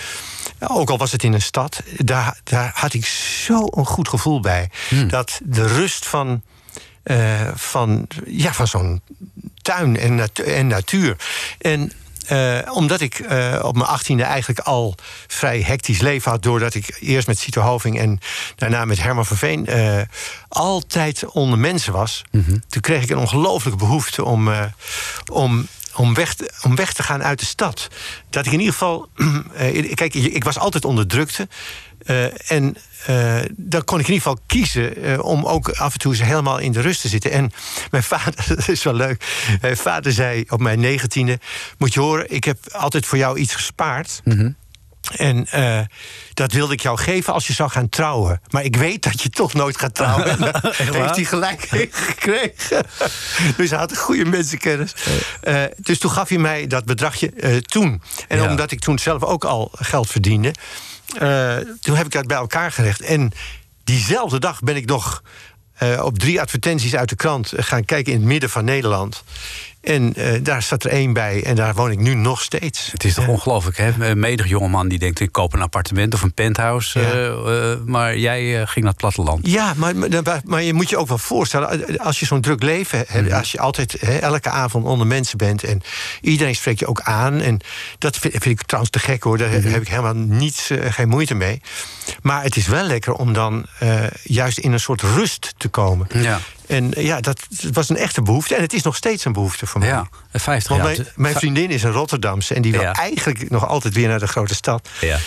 Ook 0.60 0.90
al 0.90 0.98
was 0.98 1.12
het 1.12 1.24
in 1.24 1.34
een 1.34 1.42
stad, 1.42 1.84
daar, 1.98 2.40
daar 2.44 2.72
had 2.74 2.94
ik 2.94 3.06
zo'n 3.46 3.86
goed 3.86 4.10
gevoel 4.10 4.40
bij. 4.40 4.70
Dat 5.08 5.40
de 5.44 5.68
rust 5.68 6.06
van, 6.06 6.42
eh, 7.08 7.48
van, 7.56 8.08
ja, 8.26 8.54
van 8.54 8.68
zo'n 8.68 9.02
tuin 9.62 9.98
en, 9.98 10.16
natu- 10.16 10.44
en 10.44 10.68
natuur. 10.68 11.16
En 11.58 11.92
eh, 12.28 12.60
omdat 12.74 13.02
ik 13.02 13.20
eh, 13.20 13.60
op 13.62 13.76
mijn 13.76 13.88
achttiende 13.88 14.24
eigenlijk 14.24 14.60
al 14.60 14.96
vrij 15.28 15.62
hectisch 15.62 16.02
leven 16.02 16.32
had... 16.32 16.44
doordat 16.44 16.76
ik 16.76 16.98
eerst 17.00 17.28
met 17.28 17.40
Cito 17.40 17.62
Hoving 17.62 18.00
en 18.00 18.20
daarna 18.56 18.86
met 18.86 19.02
Herman 19.02 19.26
van 19.26 19.38
Veen... 19.38 19.68
altijd 20.48 21.26
onder 21.26 21.60
mensen 21.60 21.94
was... 21.94 22.24
toen 22.70 22.82
kreeg 22.82 23.04
ik 23.04 23.10
een 23.10 23.18
ongelooflijke 23.18 23.80
behoefte 23.80 24.26
om, 24.26 24.50
om 25.32 25.68
om 26.00 26.14
weg, 26.14 26.34
te, 26.34 26.52
om 26.64 26.76
weg 26.76 26.94
te 26.94 27.04
gaan 27.04 27.24
uit 27.24 27.40
de 27.40 27.46
stad. 27.46 27.88
Dat 28.30 28.46
ik 28.46 28.52
in 28.52 28.60
ieder 28.60 28.74
geval. 28.74 29.10
eh, 29.56 29.94
kijk, 29.94 30.14
ik 30.14 30.44
was 30.44 30.60
altijd 30.60 30.86
onder 30.86 31.08
drukte. 31.08 31.48
eh, 32.06 32.52
en 32.52 32.78
eh, 33.06 33.40
dan 33.56 33.84
kon 33.84 34.00
ik 34.00 34.08
in 34.08 34.14
ieder 34.14 34.28
geval 34.28 34.44
kiezen 34.48 35.24
om 35.24 35.46
ook 35.46 35.70
af 35.70 35.94
en 35.94 36.00
toe 36.00 36.16
helemaal 36.16 36.58
in 36.58 36.72
de 36.72 36.82
rust 36.82 37.02
te 37.02 37.08
zitten. 37.08 37.32
En 37.32 37.52
mijn 37.92 38.04
vader, 38.14 38.46
dat 38.48 38.68
is 38.68 38.84
wel 38.84 38.94
leuk. 38.94 39.26
Mijn 39.62 39.78
vader 39.78 40.12
zei 40.12 40.46
op 40.50 40.60
mijn 40.60 40.80
negentiende: 40.80 41.40
Moet 41.78 41.94
je 41.94 42.00
horen, 42.00 42.32
ik 42.32 42.44
heb 42.44 42.58
altijd 42.72 43.06
voor 43.06 43.18
jou 43.18 43.38
iets 43.40 43.56
gespaard. 43.56 44.22
En 45.16 45.48
eh, 45.48 45.80
dat 46.34 46.52
wilde 46.52 46.74
ik 46.74 46.82
jou 46.82 46.98
geven 46.98 47.34
als 47.34 47.48
je 47.48 47.54
zou 47.54 47.70
gaan 47.70 47.90
trouwen. 47.90 48.42
Maar 48.50 48.64
ik 48.64 48.76
weet 48.76 49.04
dat 49.04 49.22
je 49.22 49.30
toch 49.30 49.54
nooit 49.54 49.78
gaat 49.78 49.96
trouwen. 49.96 50.38
Heeft 50.72 51.16
hij 51.16 51.24
gelijk 51.24 51.62
gekregen. 52.10 52.86
dus 53.58 53.70
hij 53.70 53.80
had 53.80 53.92
een 53.92 53.98
goede 53.98 54.26
mensenkennis. 54.26 54.94
Eh, 55.42 55.64
dus 55.78 56.00
toen 56.00 56.12
gaf 56.12 56.30
hij 56.30 56.38
mij 56.38 56.68
dat 56.68 56.86
bedragje 56.86 57.30
eh, 57.32 57.56
toen. 57.58 58.02
En 58.28 58.38
Ja. 58.38 58.50
omdat 58.50 58.72
ik 58.72 58.80
toen 58.80 59.00
zelf 59.00 59.24
ook 59.24 59.46
al 59.46 59.72
geld 59.74 60.10
verdiende... 60.10 60.54
toen 61.82 61.96
heb 61.96 62.06
ik 62.06 62.12
dat 62.12 62.28
bij 62.28 62.38
elkaar 62.38 62.72
gelegd. 62.72 63.02
En 63.02 63.32
diezelfde 63.84 64.40
dag 64.40 64.60
ben 64.60 64.76
ik 64.76 64.86
nog 64.86 65.24
op 66.02 66.20
drie 66.20 66.42
advertenties 66.42 66.96
uit 66.96 67.10
de 67.10 67.16
krant 67.16 67.54
gaan 67.56 67.86
kijken 67.86 68.14
in 68.14 68.20
het 68.20 68.28
midden 68.28 68.50
van 68.50 68.66
Nederland. 68.66 69.24
En 69.88 70.14
eh, 70.14 70.40
daar 70.44 70.64
staat 70.64 70.84
er 70.84 70.90
één 70.90 71.14
bij 71.14 71.44
en 71.44 71.56
daar 71.56 71.74
woon 71.74 71.92
ik 71.92 72.00
nu 72.00 72.14
nog 72.14 72.42
steeds. 72.42 72.90
Het 72.92 73.04
is 73.04 73.14
toch 73.14 73.28
ongelooflijk, 73.28 73.78
hè? 73.78 73.92
Een 74.00 74.20
menig 74.20 74.48
jongeman 74.48 74.88
die 74.88 75.00
denkt... 75.00 75.20
ik 75.20 75.32
koop 75.32 75.54
een 75.54 75.62
appartement 75.62 76.14
of 76.14 76.22
een 76.22 76.34
penthouse. 76.34 77.00
Ja. 77.00 77.12
eh, 77.12 77.72
eh, 77.72 77.80
maar 77.86 78.18
jij 78.18 78.66
ging 78.66 78.76
naar 78.76 78.94
het 78.94 78.98
platteland. 78.98 79.48
Ja, 79.48 79.74
maar, 79.78 79.96
maar, 79.96 80.42
maar 80.46 80.64
je 80.64 80.74
moet 80.74 80.90
je 80.90 80.98
ook 80.98 81.08
wel 81.08 81.18
voorstellen, 81.18 81.98
als 81.98 82.20
je 82.20 82.26
zo'n 82.26 82.42
druk 82.42 82.64
leven 82.64 83.04
hebt, 83.08 83.32
als 83.32 83.52
je 83.52 83.60
altijd 83.60 83.96
hè, 84.00 84.18
elke 84.18 84.50
avond 84.50 84.86
onder 84.86 85.08
mensen 85.08 85.38
bent 85.38 85.64
en 85.64 85.82
iedereen 86.22 86.56
spreekt 86.56 86.80
je 86.80 86.88
ook 86.88 87.02
aan. 87.02 87.42
En 87.42 87.60
dat 87.98 88.18
vind, 88.18 88.34
vind 88.34 88.60
ik 88.60 88.64
trouwens 88.64 88.94
te 88.94 89.00
gek 89.00 89.24
hoor, 89.24 89.38
daar 89.38 89.52
heb 89.52 89.82
ik 89.82 89.88
helemaal 89.88 90.16
niets, 90.16 90.70
geen 90.90 91.10
moeite 91.10 91.34
mee. 91.34 91.62
Maar 92.22 92.44
het 92.44 92.56
is 92.56 92.68
wel 92.68 92.84
lekker 92.84 93.14
om 93.14 93.34
dan 93.34 93.66
juist 94.24 94.58
in 94.58 94.72
een 94.72 94.80
soort 94.80 95.02
rust 95.02 95.54
te 95.58 95.68
komen. 95.68 96.08
Ja, 96.14 96.40
En 96.68 96.94
eh, 96.94 97.06
ja, 97.06 97.22
dat, 97.22 97.40
was 97.72 97.90
een 97.90 97.98
echte 97.98 98.22
behoefte. 98.22 98.56
En 98.56 98.62
het 98.62 98.74
is 98.74 98.82
nog 98.84 98.96
steeds 98.96 99.26
een 99.26 99.34
behoefte 99.34 99.66
voor 99.66 99.80
mij. 99.80 99.90
ja 99.90 100.08
50 100.34 100.78
Want 100.78 100.84
jaar. 100.88 100.96
mijn, 100.98 101.08
mijn 101.16 101.36
vriendin 101.36 101.70
is 101.70 101.84
een 101.84 101.92
Rotterdamse 101.92 102.54
en 102.54 102.62
die 102.62 102.72
wil 102.72 102.82
Ja. 102.82 102.94
eigenlijk 102.94 103.50
nog 103.50 103.68
altijd 103.68 103.94
weer 103.94 104.08
naar 104.08 104.20
de 104.20 104.28
grote 104.28 104.56
stad. 104.56 104.90
Ja. 105.02 105.18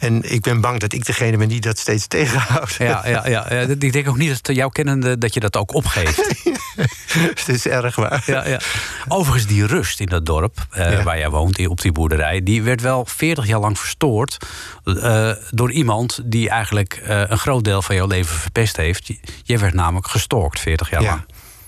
En 0.00 0.32
ik 0.32 0.40
ben 0.40 0.60
bang 0.60 0.80
dat 0.80 0.92
ik 0.92 1.04
degene 1.06 1.36
ben 1.36 1.48
die 1.48 1.60
dat 1.60 1.78
steeds 1.78 2.06
tegenhoudt. 2.06 2.74
Ja, 2.74 3.06
ja, 3.06 3.28
ja, 3.28 3.48
ik 3.48 3.92
denk 3.92 4.08
ook 4.08 4.16
niet 4.16 4.42
dat 4.42 4.56
jouw 4.56 4.68
kennende 4.68 5.18
dat 5.18 5.34
je 5.34 5.40
dat 5.40 5.56
ook 5.56 5.74
opgeeft. 5.74 6.44
het 7.34 7.48
is 7.48 7.66
erg 7.66 7.96
waar. 7.96 8.22
Ja, 8.26 8.46
ja. 8.48 8.60
Overigens, 9.08 9.46
die 9.46 9.66
rust 9.66 10.00
in 10.00 10.06
dat 10.06 10.26
dorp 10.26 10.66
eh, 10.70 10.92
Ja. 10.92 11.02
waar 11.02 11.18
jij 11.18 11.30
woont, 11.30 11.66
op 11.66 11.80
die 11.80 11.92
boerderij, 11.92 12.42
die 12.42 12.62
werd 12.62 12.80
wel 12.80 13.04
40 13.06 13.46
jaar 13.46 13.60
lang 13.60 13.78
verstoord 13.78 14.36
eh, 14.84 15.30
door 15.50 15.72
iemand 15.72 16.20
die 16.24 16.48
eigenlijk 16.48 16.94
eh, 17.04 17.22
een 17.28 17.38
groot 17.38 17.64
deel 17.64 17.82
van 17.82 17.94
jouw 17.94 18.06
leven 18.06 18.36
verpest 18.36 18.76
heeft. 18.76 19.10
Jij 19.42 19.58
werd 19.58 19.74
namelijk 19.74 20.08
gestalkt 20.08 20.60
40 20.60 20.90
jaar 20.90 21.02
lang. 21.02 21.24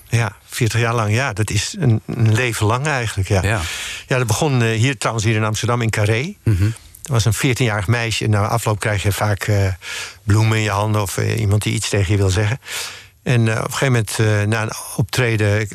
Ja, 0.09 0.35
40 0.45 0.79
jaar 0.79 0.95
lang. 0.95 1.13
Ja, 1.13 1.33
dat 1.33 1.49
is 1.49 1.75
een, 1.79 2.01
een 2.05 2.33
leven 2.33 2.65
lang 2.65 2.85
eigenlijk. 2.85 3.29
Ja, 3.29 3.41
Ja. 3.43 3.59
ja. 4.07 4.17
dat 4.17 4.27
begon 4.27 4.61
hier 4.63 4.97
trouwens 4.97 5.25
hier 5.25 5.35
in 5.35 5.43
Amsterdam 5.43 5.81
in 5.81 5.89
Carré. 5.89 6.35
Mhm. 6.43 6.67
Was 7.03 7.25
een 7.25 7.35
14-jarig 7.35 7.87
meisje. 7.87 8.27
Na 8.27 8.47
afloop 8.47 8.79
krijg 8.79 9.03
je 9.03 9.11
vaak 9.11 9.43
eh, 9.43 9.67
bloemen 10.23 10.57
in 10.57 10.63
je 10.63 10.69
handen 10.69 11.01
of 11.01 11.17
eh, 11.17 11.39
iemand 11.39 11.61
die 11.63 11.73
iets 11.73 11.89
tegen 11.89 12.11
je 12.11 12.17
wil 12.17 12.29
zeggen. 12.29 12.59
En 13.23 13.47
eh, 13.47 13.57
op 13.57 13.65
een 13.65 13.73
gegeven 13.73 14.05
moment, 14.17 14.49
na 14.49 14.61
een 14.61 14.71
optreden, 14.95 15.67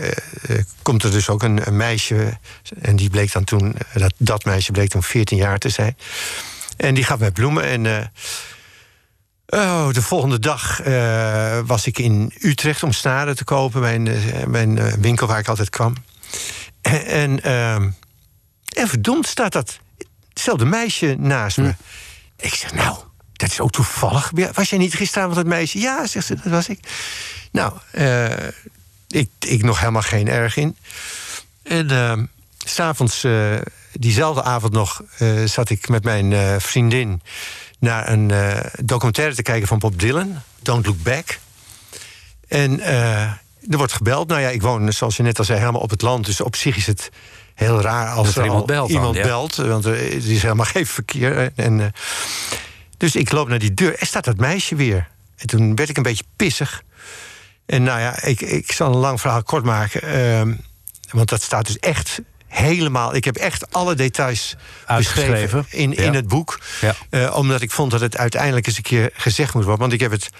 komt 0.82 1.02
er 1.02 1.10
dus 1.10 1.28
ook 1.28 1.42
een, 1.42 1.62
meisje. 1.70 2.38
En 2.80 2.96
die 2.96 3.10
bleek 3.10 3.32
dan 3.32 3.44
toen, 3.44 3.74
dat, 3.94 4.12
dat 4.16 4.44
meisje 4.44 4.72
bleek 4.72 4.88
toen 4.88 5.02
14 5.02 5.36
jaar 5.36 5.58
te 5.58 5.68
zijn. 5.68 5.96
En 6.76 6.94
die 6.94 7.04
gaf 7.04 7.18
mij 7.18 7.30
bloemen. 7.30 7.64
En 7.64 8.12
oh, 9.46 9.92
de 9.92 10.02
volgende 10.02 10.38
dag 10.38 10.80
was 11.66 11.86
ik 11.86 11.98
in 11.98 12.32
Utrecht 12.40 12.82
om 12.82 12.92
snaren 12.92 13.36
te 13.36 13.44
kopen. 13.44 13.80
Mijn, 13.80 14.08
mijn 14.46 15.00
winkel 15.00 15.26
waar 15.26 15.38
ik 15.38 15.48
altijd 15.48 15.70
kwam. 15.70 15.94
En, 17.06 17.42
en 17.42 18.88
verdomd 18.88 19.26
staat 19.26 19.52
dat 19.52 19.78
hetzelfde 20.38 20.64
meisje 20.64 21.16
naast 21.18 21.56
me. 21.56 21.74
Ik 22.36 22.54
zeg, 22.54 22.74
nou, 22.74 22.96
dat 23.32 23.50
is 23.50 23.60
ook 23.60 23.70
toevallig. 23.70 24.32
Was 24.52 24.70
jij 24.70 24.78
niet 24.78 24.94
gisteravond 24.94 25.36
dat 25.36 25.46
meisje? 25.46 25.78
Ja, 25.78 26.06
zegt 26.06 26.26
ze, 26.26 26.34
dat 26.34 26.52
was 26.52 26.68
ik. 26.68 26.78
Nou, 27.52 27.72
eh, 27.90 28.46
ik, 29.08 29.30
ik 29.38 29.62
nog 29.62 29.78
helemaal 29.78 30.02
geen 30.02 30.28
erg 30.28 30.56
in. 30.56 30.76
En 31.62 32.30
s 32.58 32.74
s'avonds, 32.74 33.24
eh, 33.24 33.56
diezelfde 33.92 34.42
avond 34.42 34.72
nog, 34.72 35.02
zat 35.44 35.70
ik 35.70 35.88
met 35.88 36.04
mijn 36.04 36.60
vriendin 36.60 37.22
naar 37.78 38.08
een 38.08 38.32
documentaire 38.84 39.34
te 39.34 39.42
kijken 39.42 39.68
van 39.68 39.78
Bob 39.78 39.98
Dylan, 39.98 40.42
Don't 40.62 40.86
Look 40.86 41.02
Back. 41.02 41.38
En 42.48 42.80
er 43.70 43.76
wordt 43.76 43.92
gebeld. 43.92 44.28
Nou 44.28 44.40
ja, 44.40 44.48
ik 44.48 44.62
woon, 44.62 44.92
zoals 44.92 45.16
je 45.16 45.22
net 45.22 45.38
al 45.38 45.44
zei, 45.44 45.58
helemaal 45.58 45.80
op 45.80 45.90
het 45.90 46.02
land. 46.02 46.26
Dus 46.26 46.40
op 46.40 46.56
zich 46.56 46.76
is 46.76 46.86
het 46.86 47.10
heel 47.54 47.80
raar 47.80 48.08
als 48.08 48.36
er 48.36 48.44
iemand 48.44 48.66
belt 48.66 48.88
dan, 48.88 48.96
iemand 48.96 49.16
ja. 49.16 49.22
belt. 49.22 49.54
Want 49.56 49.84
er 49.84 50.00
is 50.26 50.42
helemaal 50.42 50.64
geen 50.74 50.86
verkeer. 50.86 51.52
En, 51.54 51.80
eh, 51.80 51.86
dus 52.96 53.16
ik 53.16 53.32
loop 53.32 53.48
naar 53.48 53.58
die 53.58 53.74
deur. 53.74 53.98
Er 53.98 54.06
staat 54.06 54.24
dat 54.24 54.36
meisje 54.36 54.74
weer. 54.74 55.08
En 55.36 55.46
toen 55.46 55.74
werd 55.74 55.88
ik 55.88 55.96
een 55.96 56.02
beetje 56.02 56.24
pissig. 56.36 56.82
En 57.66 57.82
nou 57.82 58.00
ja, 58.00 58.22
ik, 58.22 58.40
ik 58.40 58.72
zal 58.72 58.88
een 58.92 58.98
lang 59.00 59.20
verhaal 59.20 59.42
kort 59.42 59.64
maken. 59.64 60.02
ehm, 60.02 60.54
want 61.10 61.28
dat 61.28 61.42
staat 61.42 61.66
dus 61.66 61.78
echt 61.78 62.20
helemaal... 62.46 63.14
Ik 63.14 63.24
heb 63.24 63.36
echt 63.36 63.72
alle 63.72 63.94
details 63.94 64.56
Uitgeschreven. 64.86 65.32
beschreven 65.32 65.66
in, 65.78 65.94
in 65.94 66.04
Ja. 66.04 66.12
het 66.12 66.28
boek. 66.28 66.60
Ja. 66.80 66.94
Eh, 67.10 67.36
omdat 67.36 67.60
ik 67.60 67.70
vond 67.70 67.90
dat 67.90 68.00
het 68.00 68.16
uiteindelijk 68.16 68.66
eens 68.66 68.76
een 68.76 68.82
keer 68.82 69.10
gezegd 69.12 69.54
moet 69.54 69.62
worden. 69.62 69.80
Want 69.80 69.92
ik 69.92 70.00
heb 70.00 70.10
het... 70.10 70.30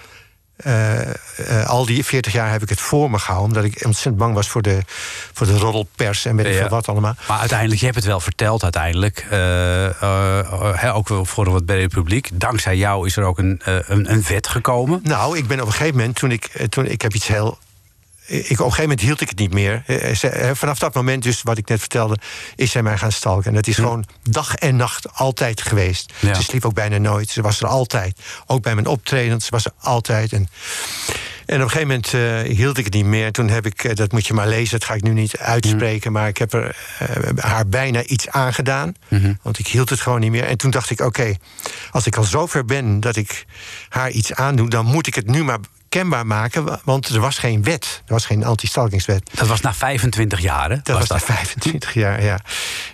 eh, 0.63 0.99
eh, 1.09 1.67
al 1.67 1.85
die 1.85 2.05
40 2.05 2.33
jaar 2.33 2.51
heb 2.51 2.61
ik 2.61 2.69
het 2.69 2.79
voor 2.81 3.09
me 3.11 3.19
gehouden. 3.19 3.57
Omdat 3.57 3.71
ik 3.71 3.85
ontzettend 3.85 4.17
bang 4.17 4.33
was 4.33 4.47
voor 4.49 4.61
de, 4.61 4.79
voor 5.33 5.47
de 5.47 5.57
roddelpers 5.57 6.25
en 6.25 6.35
weet 6.35 6.45
ik 6.45 6.53
Ja. 6.53 6.59
veel 6.59 6.69
wat 6.69 6.87
allemaal. 6.87 7.15
Maar 7.27 7.39
uiteindelijk, 7.39 7.79
je 7.79 7.85
hebt 7.85 7.97
het 7.97 8.07
wel 8.07 8.19
verteld 8.19 8.63
uiteindelijk. 8.63 9.25
eh, 9.29 9.85
eh, 9.85 10.79
hè, 10.79 10.93
ook 10.93 11.07
wel 11.07 11.25
voor 11.25 11.63
brede 11.63 11.87
publiek. 11.87 12.29
Dankzij 12.33 12.77
jou 12.77 13.05
is 13.05 13.17
er 13.17 13.23
ook 13.23 13.37
een, 13.37 13.61
een, 13.63 14.11
een 14.11 14.23
wet 14.27 14.47
gekomen. 14.47 14.99
Nou, 15.03 15.37
ik 15.37 15.47
ben 15.47 15.59
op 15.61 15.65
een 15.65 15.71
gegeven 15.71 15.95
moment, 15.97 16.15
toen 16.15 16.31
ik, 16.31 16.65
toen 16.69 16.85
ik 16.85 17.01
heb 17.01 17.13
iets 17.13 17.27
heel. 17.27 17.57
Ik, 18.29 18.39
op 18.39 18.49
een 18.49 18.57
gegeven 18.57 18.81
moment 18.81 19.01
hield 19.01 19.21
ik 19.21 19.29
het 19.29 19.39
niet 19.39 19.53
meer. 19.53 19.83
Eh, 19.85 20.15
ze- 20.15 20.29
eh, 20.29 20.51
Vanaf 20.55 20.79
dat 20.79 20.93
moment, 20.93 21.23
dus 21.23 21.41
wat 21.41 21.57
ik 21.57 21.67
net 21.67 21.79
vertelde, 21.79 22.17
is 22.55 22.71
zij 22.71 22.83
mij 22.83 22.97
gaan 22.97 23.11
stalken. 23.11 23.45
En 23.49 23.53
dat 23.53 23.67
is 23.67 23.75
gewoon 23.75 24.05
dag 24.29 24.55
en 24.55 24.75
nacht 24.75 25.13
altijd 25.13 25.61
geweest. 25.61 26.13
Ja. 26.19 26.33
Ze 26.33 26.43
sliep 26.43 26.65
ook 26.65 26.73
bijna 26.73 26.97
nooit. 26.97 27.29
Ze 27.29 27.41
was 27.41 27.61
er 27.61 27.67
altijd. 27.67 28.19
Ook 28.45 28.61
bij 28.61 28.73
mijn 28.75 28.87
optredens 28.87 29.45
ze 29.45 29.51
was 29.51 29.65
er 29.65 29.71
altijd. 29.79 30.33
En, 30.33 30.47
en 31.45 31.55
op 31.55 31.61
een 31.61 31.69
gegeven 31.69 31.87
moment 31.87 32.13
eh, 32.13 32.55
hield 32.57 32.77
ik 32.77 32.85
het 32.85 32.93
niet 32.93 33.05
meer. 33.05 33.31
Toen 33.31 33.49
heb 33.49 33.65
ik, 33.65 33.83
eh, 33.83 33.95
dat 33.95 34.11
moet 34.11 34.27
je 34.27 34.33
maar 34.33 34.47
lezen, 34.47 34.79
dat 34.79 34.87
ga 34.87 34.93
ik 34.93 35.01
nu 35.03 35.11
niet 35.13 35.37
uitspreken. 35.37 36.11
Maar 36.11 36.27
ik 36.27 36.37
heb 36.37 36.53
er, 36.53 36.75
eh, 36.99 37.07
haar 37.43 37.67
bijna 37.67 38.03
iets 38.03 38.27
aangedaan. 38.29 38.93
Want 39.41 39.59
ik 39.59 39.67
hield 39.67 39.89
het 39.89 39.99
gewoon 40.01 40.19
niet 40.19 40.31
meer. 40.31 40.43
En 40.45 40.57
toen 40.57 40.71
dacht 40.71 40.89
ik, 40.89 40.99
oké, 41.01 41.35
als 41.91 42.05
ik 42.05 42.15
al 42.17 42.23
zover 42.23 42.65
ben 42.65 42.99
dat 42.99 43.15
ik 43.15 43.45
haar 43.89 44.09
iets 44.11 44.33
aandoe... 44.33 44.69
dan 44.69 44.85
moet 44.85 45.07
ik 45.07 45.15
het 45.15 45.27
nu 45.27 45.43
maar 45.43 45.57
kenbaar 45.89 46.25
maken. 46.27 46.63
wa- 46.65 46.81
Want 46.83 47.07
er 47.07 47.19
was 47.19 47.37
geen 47.37 47.63
wet. 47.63 48.01
Er 48.05 48.13
was 48.13 48.25
geen 48.25 48.43
anti-stalkingswet. 48.45 49.29
Dat 49.33 49.47
was 49.47 49.61
na 49.61 49.73
25 49.73 50.39
jaar, 50.39 50.69
hè? 50.69 50.77
Dat 50.83 50.97
was, 50.97 51.07
na 51.09 51.19
25 51.19 51.93
jaar, 51.93 52.23
ja. 52.23 52.39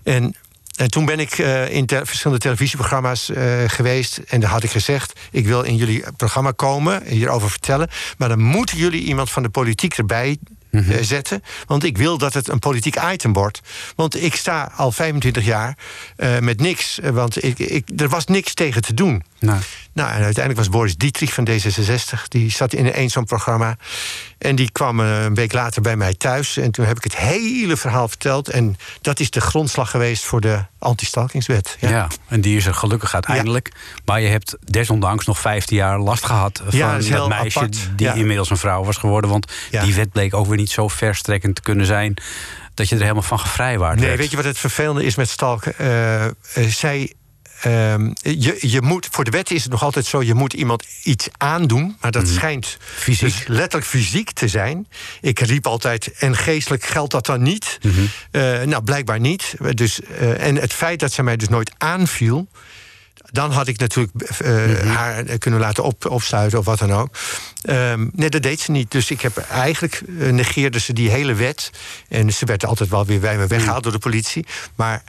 En, 0.04 0.36
en 0.76 0.90
toen 0.92 1.06
ben 1.06 1.20
ik 1.20 1.32
eh, 1.38 1.70
in 1.70 1.86
te- 1.86 2.02
verschillende 2.06 2.42
televisieprogramma's 2.44 3.30
eh, 3.30 3.44
geweest. 3.68 4.18
En 4.18 4.40
daar 4.40 4.50
had 4.50 4.64
ik 4.64 4.72
gezegd: 4.72 5.20
ik 5.32 5.46
wil 5.46 5.62
in 5.62 5.76
jullie 5.76 6.04
programma 6.18 6.52
komen, 6.52 7.04
hierover 7.06 7.50
vertellen. 7.50 7.90
Maar 8.18 8.30
dan 8.30 8.40
moeten 8.42 8.78
jullie 8.78 9.04
iemand 9.04 9.32
van 9.32 9.44
de 9.44 9.50
politiek 9.50 9.98
erbij. 9.98 10.38
Mhm. 10.72 10.92
eh, 10.92 10.98
zetten. 11.02 11.44
Want 11.68 11.84
ik 11.84 11.98
wil 11.98 12.18
dat 12.18 12.34
het 12.34 12.48
een 12.48 12.60
politiek 12.60 12.98
item 13.12 13.34
wordt. 13.34 13.60
Want 13.96 14.22
ik 14.24 14.36
sta 14.36 14.72
al 14.76 14.92
25 14.92 15.46
jaar 15.46 15.78
met 16.40 16.60
niks. 16.60 17.00
Want 17.04 17.44
ik, 17.44 17.60
ik, 17.60 17.90
er 17.98 18.10
was 18.10 18.26
niks 18.26 18.54
tegen 18.54 18.82
te 18.82 18.94
doen. 18.94 19.24
Nou, 19.46 19.60
Nou, 19.94 20.10
en 20.10 20.16
uiteindelijk 20.24 20.58
was 20.58 20.70
Boris 20.70 20.96
Dietrich 20.98 21.34
van 21.34 21.48
D66. 21.50 22.28
Die 22.28 22.52
zat 22.52 22.74
in 22.74 22.92
een 22.94 23.10
zo'n 23.10 23.26
programma. 23.26 23.78
En 24.38 24.56
die 24.56 24.72
kwam 24.72 25.00
eh, 25.00 25.24
een 25.24 25.36
week 25.36 25.54
later 25.54 25.82
bij 25.82 25.96
mij 25.96 26.14
thuis. 26.14 26.58
En 26.58 26.72
toen 26.72 26.86
heb 26.86 26.98
ik 26.98 27.04
het 27.04 27.16
hele 27.18 27.78
verhaal 27.78 28.08
verteld. 28.08 28.50
En 28.50 28.78
dat 29.02 29.20
is 29.20 29.30
de 29.30 29.42
grondslag 29.42 29.90
geweest 29.90 30.24
voor 30.24 30.42
de 30.42 30.60
anti-stalkingswet. 30.80 31.78
ja. 31.80 32.08
en 32.28 32.42
die 32.42 32.58
is 32.58 32.66
er 32.66 32.74
gelukkig 32.74 33.14
uiteindelijk. 33.14 33.72
Maar 34.06 34.22
je 34.22 34.28
hebt 34.28 34.56
desondanks 34.64 35.26
nog 35.26 35.40
15 35.40 35.78
jaar 35.78 36.00
last 36.00 36.26
gehad 36.26 36.62
van 36.68 36.78
Ja, 36.78 36.98
dat 37.00 37.28
meisje 37.28 37.60
apart. 37.60 37.90
die 37.96 38.08
Ja. 38.08 38.14
inmiddels 38.14 38.50
een 38.50 38.58
vrouw 38.58 38.84
was 38.84 38.98
geworden. 38.98 39.30
Want 39.30 39.52
Ja. 39.72 39.84
die 39.84 39.96
wet 39.96 40.12
bleek 40.12 40.34
ook 40.34 40.48
weer 40.48 40.58
niet 40.58 40.72
zo 40.72 40.88
verstrekkend 40.88 41.56
te 41.56 41.62
kunnen 41.62 41.86
zijn 41.86 42.14
dat 42.74 42.90
je 42.90 42.96
er 42.96 43.02
helemaal 43.02 43.22
van 43.24 43.40
gevrijwaard 43.40 43.96
Nee, 44.00 44.06
werd. 44.08 44.20
weet 44.20 44.30
je 44.30 44.36
wat 44.36 44.46
het 44.46 44.58
vervelende 44.58 45.04
is 45.04 45.16
met 45.16 45.30
stalken? 45.30 45.78
Eh, 45.78 46.26
eh, 46.26 46.32
zij. 46.68 47.14
Ehm, 47.62 48.12
je, 48.22 48.58
je 48.62 48.82
moet, 48.82 49.08
voor 49.12 49.24
de 49.24 49.32
wet 49.32 49.52
is 49.52 49.64
het 49.64 49.72
nog 49.72 49.84
altijd 49.84 50.06
zo: 50.06 50.24
je 50.24 50.34
moet 50.34 50.54
iemand 50.54 50.84
iets 51.04 51.28
aandoen. 51.38 51.98
Maar 52.02 52.12
dat 52.12 52.28
schijnt 52.28 52.78
Mhm. 52.80 53.00
Fysiek. 53.02 53.22
dus 53.30 53.48
letterlijk 53.48 53.86
fysiek 53.86 54.32
te 54.32 54.48
zijn. 54.48 54.88
Ik 55.22 55.40
riep 55.40 55.68
altijd: 55.68 56.12
en 56.12 56.38
geestelijk 56.38 56.86
geldt 56.86 57.12
dat 57.12 57.26
dan 57.26 57.42
niet? 57.42 57.78
Mhm. 57.82 57.94
Eh, 58.32 58.62
nou, 58.62 58.84
blijkbaar 58.84 59.20
niet. 59.20 59.54
Dus, 59.74 60.02
eh, 60.02 60.48
en 60.48 60.56
het 60.56 60.74
feit 60.74 61.00
dat 61.00 61.12
zij 61.14 61.24
mij 61.24 61.36
dus 61.36 61.48
nooit 61.50 61.72
aanviel. 61.78 62.48
Dan 63.32 63.52
had 63.52 63.68
ik 63.68 63.78
natuurlijk 63.78 64.14
eh, 64.22 64.50
Mhm. 64.66 64.88
haar 64.88 65.24
kunnen 65.38 65.60
laten 65.60 65.84
op, 65.84 66.06
opsluiten 66.10 66.60
of 66.60 66.66
wat 66.66 66.80
dan 66.80 66.94
ook. 66.94 67.18
Ehm, 67.62 68.08
nee, 68.14 68.30
dat 68.30 68.42
deed 68.44 68.60
ze 68.60 68.72
niet. 68.72 68.92
Dus 68.92 69.12
ik 69.12 69.22
heb 69.22 69.38
eigenlijk 69.38 70.02
negeerde 70.08 70.80
ze 70.80 70.94
die 70.94 71.10
hele 71.10 71.34
wet. 71.34 71.70
En 72.10 72.34
ze 72.34 72.46
werd 72.46 72.66
altijd 72.66 72.90
wel 72.90 73.06
weer 73.06 73.20
bij 73.20 73.38
me 73.38 73.48
weggehaald 73.48 73.84
door 73.84 73.92
de 73.92 73.98
politie. 74.00 74.46
Maar 74.76 75.04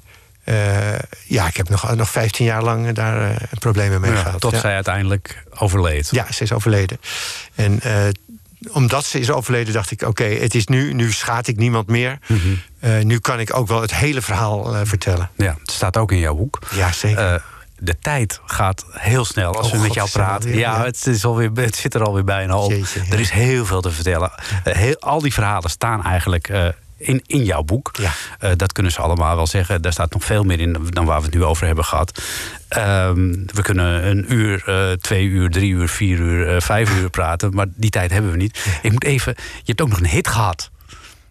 eh, 0.47 0.99
ja, 1.25 1.47
ik 1.47 1.57
heb 1.57 1.69
nog, 1.69 1.95
nog 1.95 2.11
15 2.11 2.45
jaar 2.47 2.63
lang 2.63 2.93
daar 2.93 3.31
eh, 3.31 3.37
problemen 3.59 4.01
mee 4.01 4.11
Ja, 4.13 4.17
gehad. 4.23 4.41
tot 4.41 4.53
ja. 4.53 4.61
zij 4.61 4.75
uiteindelijk 4.75 5.45
overleed. 5.59 6.09
Ja, 6.11 6.27
ze 6.33 6.43
is 6.43 6.53
overleden. 6.53 7.01
En 7.55 7.81
eh, 7.81 7.93
omdat 8.73 9.05
ze 9.05 9.19
is 9.21 9.31
overleden, 9.31 9.73
dacht 9.73 9.91
ik: 9.91 10.03
oké, 10.03 10.25
het 10.25 10.55
is 10.55 10.67
nu, 10.67 10.93
nu 10.93 11.13
schaad 11.13 11.47
ik 11.47 11.57
niemand 11.57 11.87
meer. 11.89 12.19
Mhm. 12.27 12.39
Eh, 12.81 13.03
nu 13.05 13.19
kan 13.19 13.41
ik 13.41 13.55
ook 13.57 13.69
wel 13.69 13.81
het 13.81 13.95
hele 13.95 14.23
verhaal 14.23 14.75
eh, 14.75 14.81
vertellen. 14.85 15.31
Ja, 15.37 15.57
het 15.61 15.71
staat 15.71 15.97
ook 15.97 16.13
in 16.13 16.19
jouw 16.19 16.35
boek. 16.35 16.59
Ja, 16.75 16.93
zeker. 16.93 17.33
Eh, 17.33 17.41
de 17.79 17.99
tijd 17.99 18.41
gaat 18.45 18.85
heel 18.91 19.25
snel 19.25 19.55
als 19.55 19.67
Oh 19.67 19.73
we 19.73 19.79
met 19.79 19.87
God, 19.87 19.95
jou 19.97 20.09
praten. 20.11 20.51
ja, 20.51 20.57
ja. 20.59 20.85
Het, 20.85 21.07
is 21.07 21.25
alweer, 21.25 21.51
het 21.55 21.77
zit 21.77 21.95
er 21.95 22.03
alweer 22.03 22.25
bijna 22.25 22.57
op. 22.57 22.71
Jeetje, 22.71 23.01
ja. 23.05 23.13
Er 23.13 23.21
is 23.21 23.31
heel 23.31 23.67
veel 23.67 23.81
te 23.81 23.91
vertellen. 23.91 24.31
Eh, 24.65 24.75
heel, 24.75 24.97
al 24.99 25.21
die 25.21 25.33
verhalen 25.33 25.71
staan 25.71 26.05
eigenlijk 26.05 26.49
eh, 26.49 26.67
in, 26.97 27.23
in 27.27 27.45
jouw 27.45 27.63
boek. 27.63 27.91
Ja. 27.93 28.13
Eh, 28.39 28.51
dat 28.57 28.73
kunnen 28.73 28.93
ze 28.93 29.01
allemaal 29.01 29.37
wel 29.37 29.47
zeggen. 29.47 29.83
Daar 29.83 29.93
staat 29.93 30.13
nog 30.13 30.25
veel 30.25 30.45
meer 30.45 30.61
in 30.61 30.77
dan 30.91 31.05
waar 31.05 31.19
we 31.19 31.25
het 31.27 31.35
nu 31.35 31.45
over 31.45 31.67
hebben 31.67 31.85
gehad. 31.85 32.23
Ehm, 32.69 33.31
we 33.47 33.63
kunnen 33.63 34.07
een 34.07 34.33
uur, 34.33 34.63
eh, 34.67 34.93
twee 34.93 35.25
uur, 35.25 35.51
drie 35.51 35.73
uur, 35.73 35.89
vier 35.89 36.19
uur, 36.19 36.55
eh, 36.55 36.61
vijf 36.61 36.99
uur 36.99 37.11
praten. 37.11 37.55
Maar 37.55 37.67
die 37.75 37.91
tijd 37.91 38.11
hebben 38.11 38.31
we 38.31 38.37
niet. 38.37 38.65
Ik 38.83 38.93
moet 38.93 39.05
even. 39.05 39.35
Je 39.37 39.63
hebt 39.65 39.81
ook 39.81 39.89
nog 39.89 39.99
een 39.99 40.07
hit 40.07 40.29
gehad. 40.29 40.71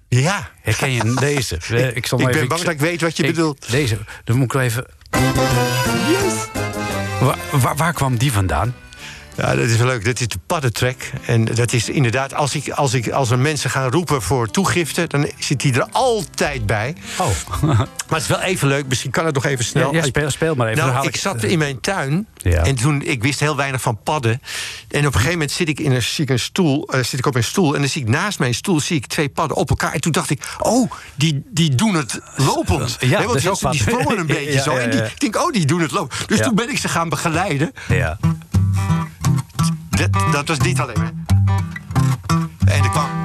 Ja. 0.07 0.49
Herken 0.61 0.91
je 0.91 1.13
deze? 1.19 1.55
Ik, 1.93 2.05
zal 2.05 2.19
ik 2.19 2.31
ben 2.31 2.47
bang 2.47 2.61
dat 2.61 2.73
ik 2.73 2.79
weet 2.79 3.01
wat 3.01 3.17
je 3.17 3.23
ik- 3.23 3.35
bedoelt. 3.35 3.71
Deze, 3.71 3.97
dan 4.23 4.35
moet 4.35 4.45
ik 4.45 4.53
wel 4.53 4.61
even. 4.61 4.85
Waar, 7.19 7.37
waar, 7.51 7.75
waar 7.75 7.93
kwam 7.93 8.17
die 8.17 8.31
vandaan? 8.31 8.75
Ja, 9.37 9.55
dat 9.55 9.65
is 9.65 9.77
wel 9.77 9.87
leuk. 9.87 10.05
Dat 10.05 10.19
is 10.19 10.27
de 10.27 10.39
paddentrek. 10.47 11.11
En 11.25 11.45
dat 11.45 11.73
is 11.73 11.89
inderdaad, 11.89 12.33
als, 12.33 12.55
ik, 12.55 12.69
als, 12.69 12.93
ik, 12.93 13.09
als 13.09 13.31
er 13.31 13.39
mensen 13.39 13.69
gaan 13.69 13.91
roepen 13.91 14.21
voor 14.21 14.47
toegifte... 14.51 15.07
dan 15.07 15.29
zit 15.39 15.59
die 15.59 15.73
er 15.73 15.87
altijd 15.91 16.65
bij. 16.65 16.95
Oh, 17.17 17.27
Maar 18.09 18.19
het 18.19 18.21
is 18.21 18.27
wel 18.27 18.39
even 18.41 18.67
leuk. 18.67 18.87
Misschien 18.87 19.11
kan 19.11 19.25
het 19.25 19.33
nog 19.33 19.45
even 19.45 19.65
snel. 19.65 19.93
ja, 19.93 19.99
ja, 19.99 20.05
speel, 20.05 20.29
speel 20.29 20.55
maar 20.55 20.67
even. 20.67 20.87
Nou, 20.87 21.07
ik 21.07 21.15
zat 21.15 21.43
in 21.43 21.57
mijn 21.57 21.79
tuin 21.79 22.27
Ja. 22.37 22.63
en 22.63 22.75
toen 22.75 23.01
ik 23.01 23.23
wist 23.23 23.39
heel 23.39 23.55
weinig 23.55 23.81
van 23.81 23.99
padden. 24.03 24.41
En 24.87 24.99
op 24.99 25.05
een 25.05 25.11
gegeven 25.11 25.31
moment 25.31 25.51
zit 25.51 25.69
ik 25.69 25.79
in 25.79 25.91
een, 25.91 26.03
zie 26.03 26.23
ik 26.23 26.29
een 26.29 26.39
stoel, 26.39 26.87
eh, 26.87 27.03
zit 27.03 27.19
ik 27.19 27.25
op 27.25 27.35
een 27.35 27.43
stoel 27.43 27.73
en 27.73 27.79
dan 27.79 27.89
zie 27.89 28.01
ik 28.01 28.07
naast 28.07 28.39
mijn 28.39 28.53
stoel 28.53 28.79
zie 28.79 28.97
ik 28.97 29.05
twee 29.05 29.29
padden 29.29 29.57
op 29.57 29.69
elkaar. 29.69 29.93
En 29.93 30.01
toen 30.01 30.11
dacht 30.11 30.29
ik, 30.29 30.41
oh, 30.59 30.91
die, 31.15 31.43
die 31.49 31.75
doen 31.75 31.95
het 31.95 32.19
lopend. 32.35 32.97
Ja, 32.99 33.23
want 33.23 33.47
ook 33.47 33.59
die, 33.59 33.69
die 33.69 33.79
sprongen 33.81 34.17
een 34.19 34.25
beetje 34.37 34.51
Ja, 34.51 34.61
zo. 34.61 34.75
En 34.75 34.91
die, 34.91 35.01
ik 35.01 35.19
denk, 35.19 35.35
oh, 35.35 35.51
die 35.51 35.65
doen 35.65 35.81
het 35.81 35.91
lopend. 35.91 36.27
Dus 36.27 36.39
toen 36.41 36.55
ben 36.55 36.69
ik 36.69 36.77
ze 36.77 36.87
gaan 36.87 37.09
begeleiden. 37.09 37.73
Ja. 37.87 38.17
Dat, 40.31 40.47
was 40.47 40.59
niet 40.59 40.79
alleen. 40.79 41.25
En 42.65 42.83
er 42.83 42.89
kwam. 42.89 43.24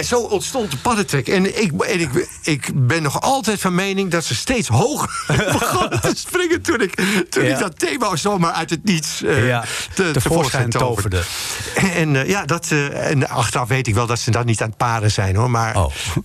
En 0.00 0.06
zo 0.06 0.20
ontstond 0.20 0.70
de 0.70 0.76
paddentrek. 0.76 1.28
En, 1.28 1.62
ik, 1.62 1.82
en 1.82 2.00
ik, 2.00 2.28
ik 2.42 2.70
ben 2.74 3.02
nog 3.02 3.20
altijd 3.20 3.60
van 3.60 3.74
mening 3.74 4.10
dat 4.10 4.24
ze 4.24 4.34
steeds 4.34 4.68
hoger 4.68 5.24
begonnen 5.60 6.00
te 6.00 6.12
springen... 6.14 6.62
toen 6.62 6.80
ik, 6.80 6.94
toen 7.28 7.44
Ja. 7.44 7.50
ik 7.54 7.58
dat 7.58 7.78
thema 7.78 8.16
zomaar 8.16 8.52
uit 8.52 8.70
het 8.70 8.84
niets 8.84 9.22
eh 9.22 9.46
Ja, 9.46 9.64
te, 9.94 10.10
tevoorschijn 10.10 10.70
toverde. 10.70 11.22
En 11.94 12.16
eh, 12.16 12.28
ja, 12.28 12.44
dat, 12.44 12.68
eh, 12.70 13.10
en 13.10 13.28
achteraf 13.28 13.68
weet 13.68 13.86
ik 13.86 13.94
wel 13.94 14.06
dat 14.06 14.18
ze 14.18 14.30
dan 14.30 14.46
niet 14.46 14.62
aan 14.62 14.68
het 14.68 14.76
paren 14.76 15.10
zijn, 15.10 15.36
hoor. 15.36 15.50
Maar, 15.50 15.76
Oh. 15.76 15.92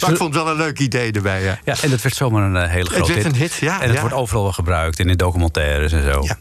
maar 0.00 0.10
ik 0.10 0.16
vond 0.16 0.18
het 0.20 0.34
wel 0.34 0.48
een 0.48 0.56
leuk 0.56 0.78
idee 0.78 1.12
erbij, 1.12 1.42
ja. 1.42 1.58
ja, 1.64 1.74
en 1.82 1.90
het 1.90 2.02
werd 2.02 2.14
zomaar 2.14 2.42
een 2.42 2.68
hele 2.68 2.90
grote 2.90 3.12
werd 3.12 3.24
een 3.24 3.34
hit, 3.34 3.54
ja, 3.54 3.80
En 3.80 3.90
het 3.90 4.00
wordt 4.00 4.14
overal 4.14 4.42
wel 4.42 4.52
gebruikt, 4.52 4.98
in 4.98 5.06
de 5.06 5.16
documentaires 5.16 5.92
en 5.92 6.02
zo. 6.12 6.22
Ja, 6.22 6.36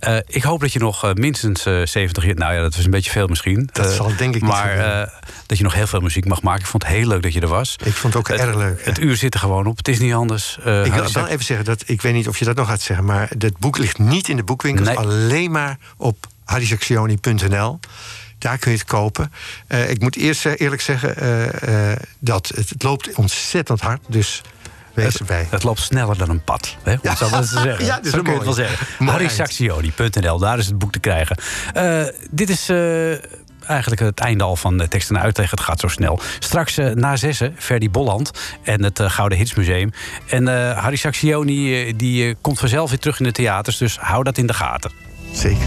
ja. 0.00 0.22
Ik 0.26 0.42
hoop 0.42 0.60
dat 0.60 0.72
je 0.72 0.78
nog 0.78 1.14
minstens 1.14 1.66
eh 1.66 1.80
70 1.84 2.24
jaar... 2.24 2.34
Nou 2.34 2.54
ja, 2.54 2.60
dat 2.60 2.76
was 2.76 2.84
een 2.84 2.90
beetje 2.90 3.10
veel 3.10 3.26
misschien. 3.26 3.68
Dat 3.72 3.92
zal 3.92 4.06
denk 4.16 4.34
ik 4.34 4.42
niet 4.42 4.50
Maar 4.50 4.68
gebeuren. 4.68 5.12
Dat 5.52 5.60
je 5.60 5.66
nog 5.66 5.74
heel 5.74 5.86
veel 5.86 6.00
muziek 6.00 6.24
mag 6.24 6.42
maken. 6.42 6.60
Ik 6.60 6.66
vond 6.66 6.82
het 6.82 6.92
heel 6.92 7.06
leuk 7.06 7.22
dat 7.22 7.32
je 7.32 7.40
er 7.40 7.48
was. 7.48 7.76
Ik 7.84 7.92
vond 7.92 8.14
het 8.14 8.22
ook 8.22 8.28
Het- 8.28 8.40
erg 8.40 8.56
leuk. 8.56 8.84
Het 8.84 8.98
uur 8.98 9.16
zit 9.16 9.34
er 9.34 9.40
gewoon 9.40 9.66
op. 9.66 9.76
Het 9.76 9.88
is 9.88 9.98
niet 9.98 10.12
anders. 10.14 10.58
Eh, 10.64 10.84
Ik 10.84 10.92
wil 10.92 11.08
Sak- 11.08 11.28
even 11.28 11.44
zeggen 11.44 11.64
dat 11.64 11.82
ik 11.86 12.02
weet 12.02 12.12
niet 12.14 12.28
of 12.28 12.38
je 12.38 12.44
dat 12.44 12.56
nog 12.56 12.68
gaat 12.68 12.80
zeggen, 12.80 13.04
maar 13.06 13.28
het 13.38 13.58
boek 13.58 13.78
ligt 13.78 13.98
niet 13.98 14.28
in 14.28 14.36
de 14.36 14.42
boekwinkels, 14.42 14.88
Nee. 14.88 14.96
alleen 14.96 15.50
maar 15.50 15.78
op 15.96 16.26
harrysaxioni.nl. 16.44 17.78
Daar 18.38 18.58
kun 18.58 18.70
je 18.72 18.76
het 18.78 18.86
kopen. 18.86 19.32
Eh, 19.66 19.90
ik 19.90 20.00
moet 20.00 20.16
eerst 20.16 20.46
eh, 20.46 20.52
eerlijk 20.56 20.82
zeggen 20.82 21.14
dat 22.18 22.52
het, 22.54 22.68
het 22.68 22.82
loopt 22.82 23.14
ontzettend 23.14 23.80
hard, 23.80 24.00
dus 24.08 24.42
wees 24.94 25.16
erbij. 25.16 25.46
Het 25.50 25.62
loopt 25.62 25.80
sneller 25.80 26.18
dan 26.18 26.30
een 26.30 26.44
pad. 26.44 26.76
Hè? 26.82 26.92
Om 26.92 26.98
maar 27.30 27.40
eens 27.40 27.50
te 27.50 27.60
zeggen. 27.60 27.84
Ja, 27.90 28.00
dat 28.00 28.10
kun 28.12 28.22
je 28.24 28.30
het 28.30 28.44
wel 28.44 28.52
zeggen. 28.52 29.06
Harrysaxioni.nl, 29.06 30.38
daar 30.38 30.58
is 30.58 30.66
het 30.66 30.78
boek 30.78 30.92
te 30.92 30.98
krijgen. 30.98 31.36
Dit 32.30 32.50
is 32.50 32.66
eigenlijk 33.66 34.00
het 34.00 34.20
einde 34.20 34.44
al 34.44 34.56
van 34.56 34.78
de 34.78 34.88
tekst 34.88 35.10
en 35.10 35.20
uitleg. 35.20 35.50
Het 35.50 35.60
gaat 35.60 35.80
zo 35.80 35.88
snel. 35.88 36.20
Straks 36.38 36.78
eh, 36.78 36.90
na 36.90 37.16
zessen, 37.16 37.54
Ferdy 37.58 37.90
Bolland 37.90 38.30
en 38.62 38.82
het 38.82 39.00
eh, 39.00 39.10
Gouden 39.10 39.38
Hitsmuseum. 39.38 39.92
En 40.26 40.48
eh, 40.48 40.78
Harry 40.78 40.96
Saxioni 40.96 41.96
die, 41.96 42.34
komt 42.40 42.58
vanzelf 42.58 42.90
weer 42.90 42.98
terug 42.98 43.18
in 43.18 43.24
de 43.24 43.32
theaters. 43.32 43.76
Dus 43.76 43.98
hou 43.98 44.24
dat 44.24 44.38
in 44.38 44.46
de 44.46 44.54
gaten. 44.54 44.90
Zeker. 45.32 45.66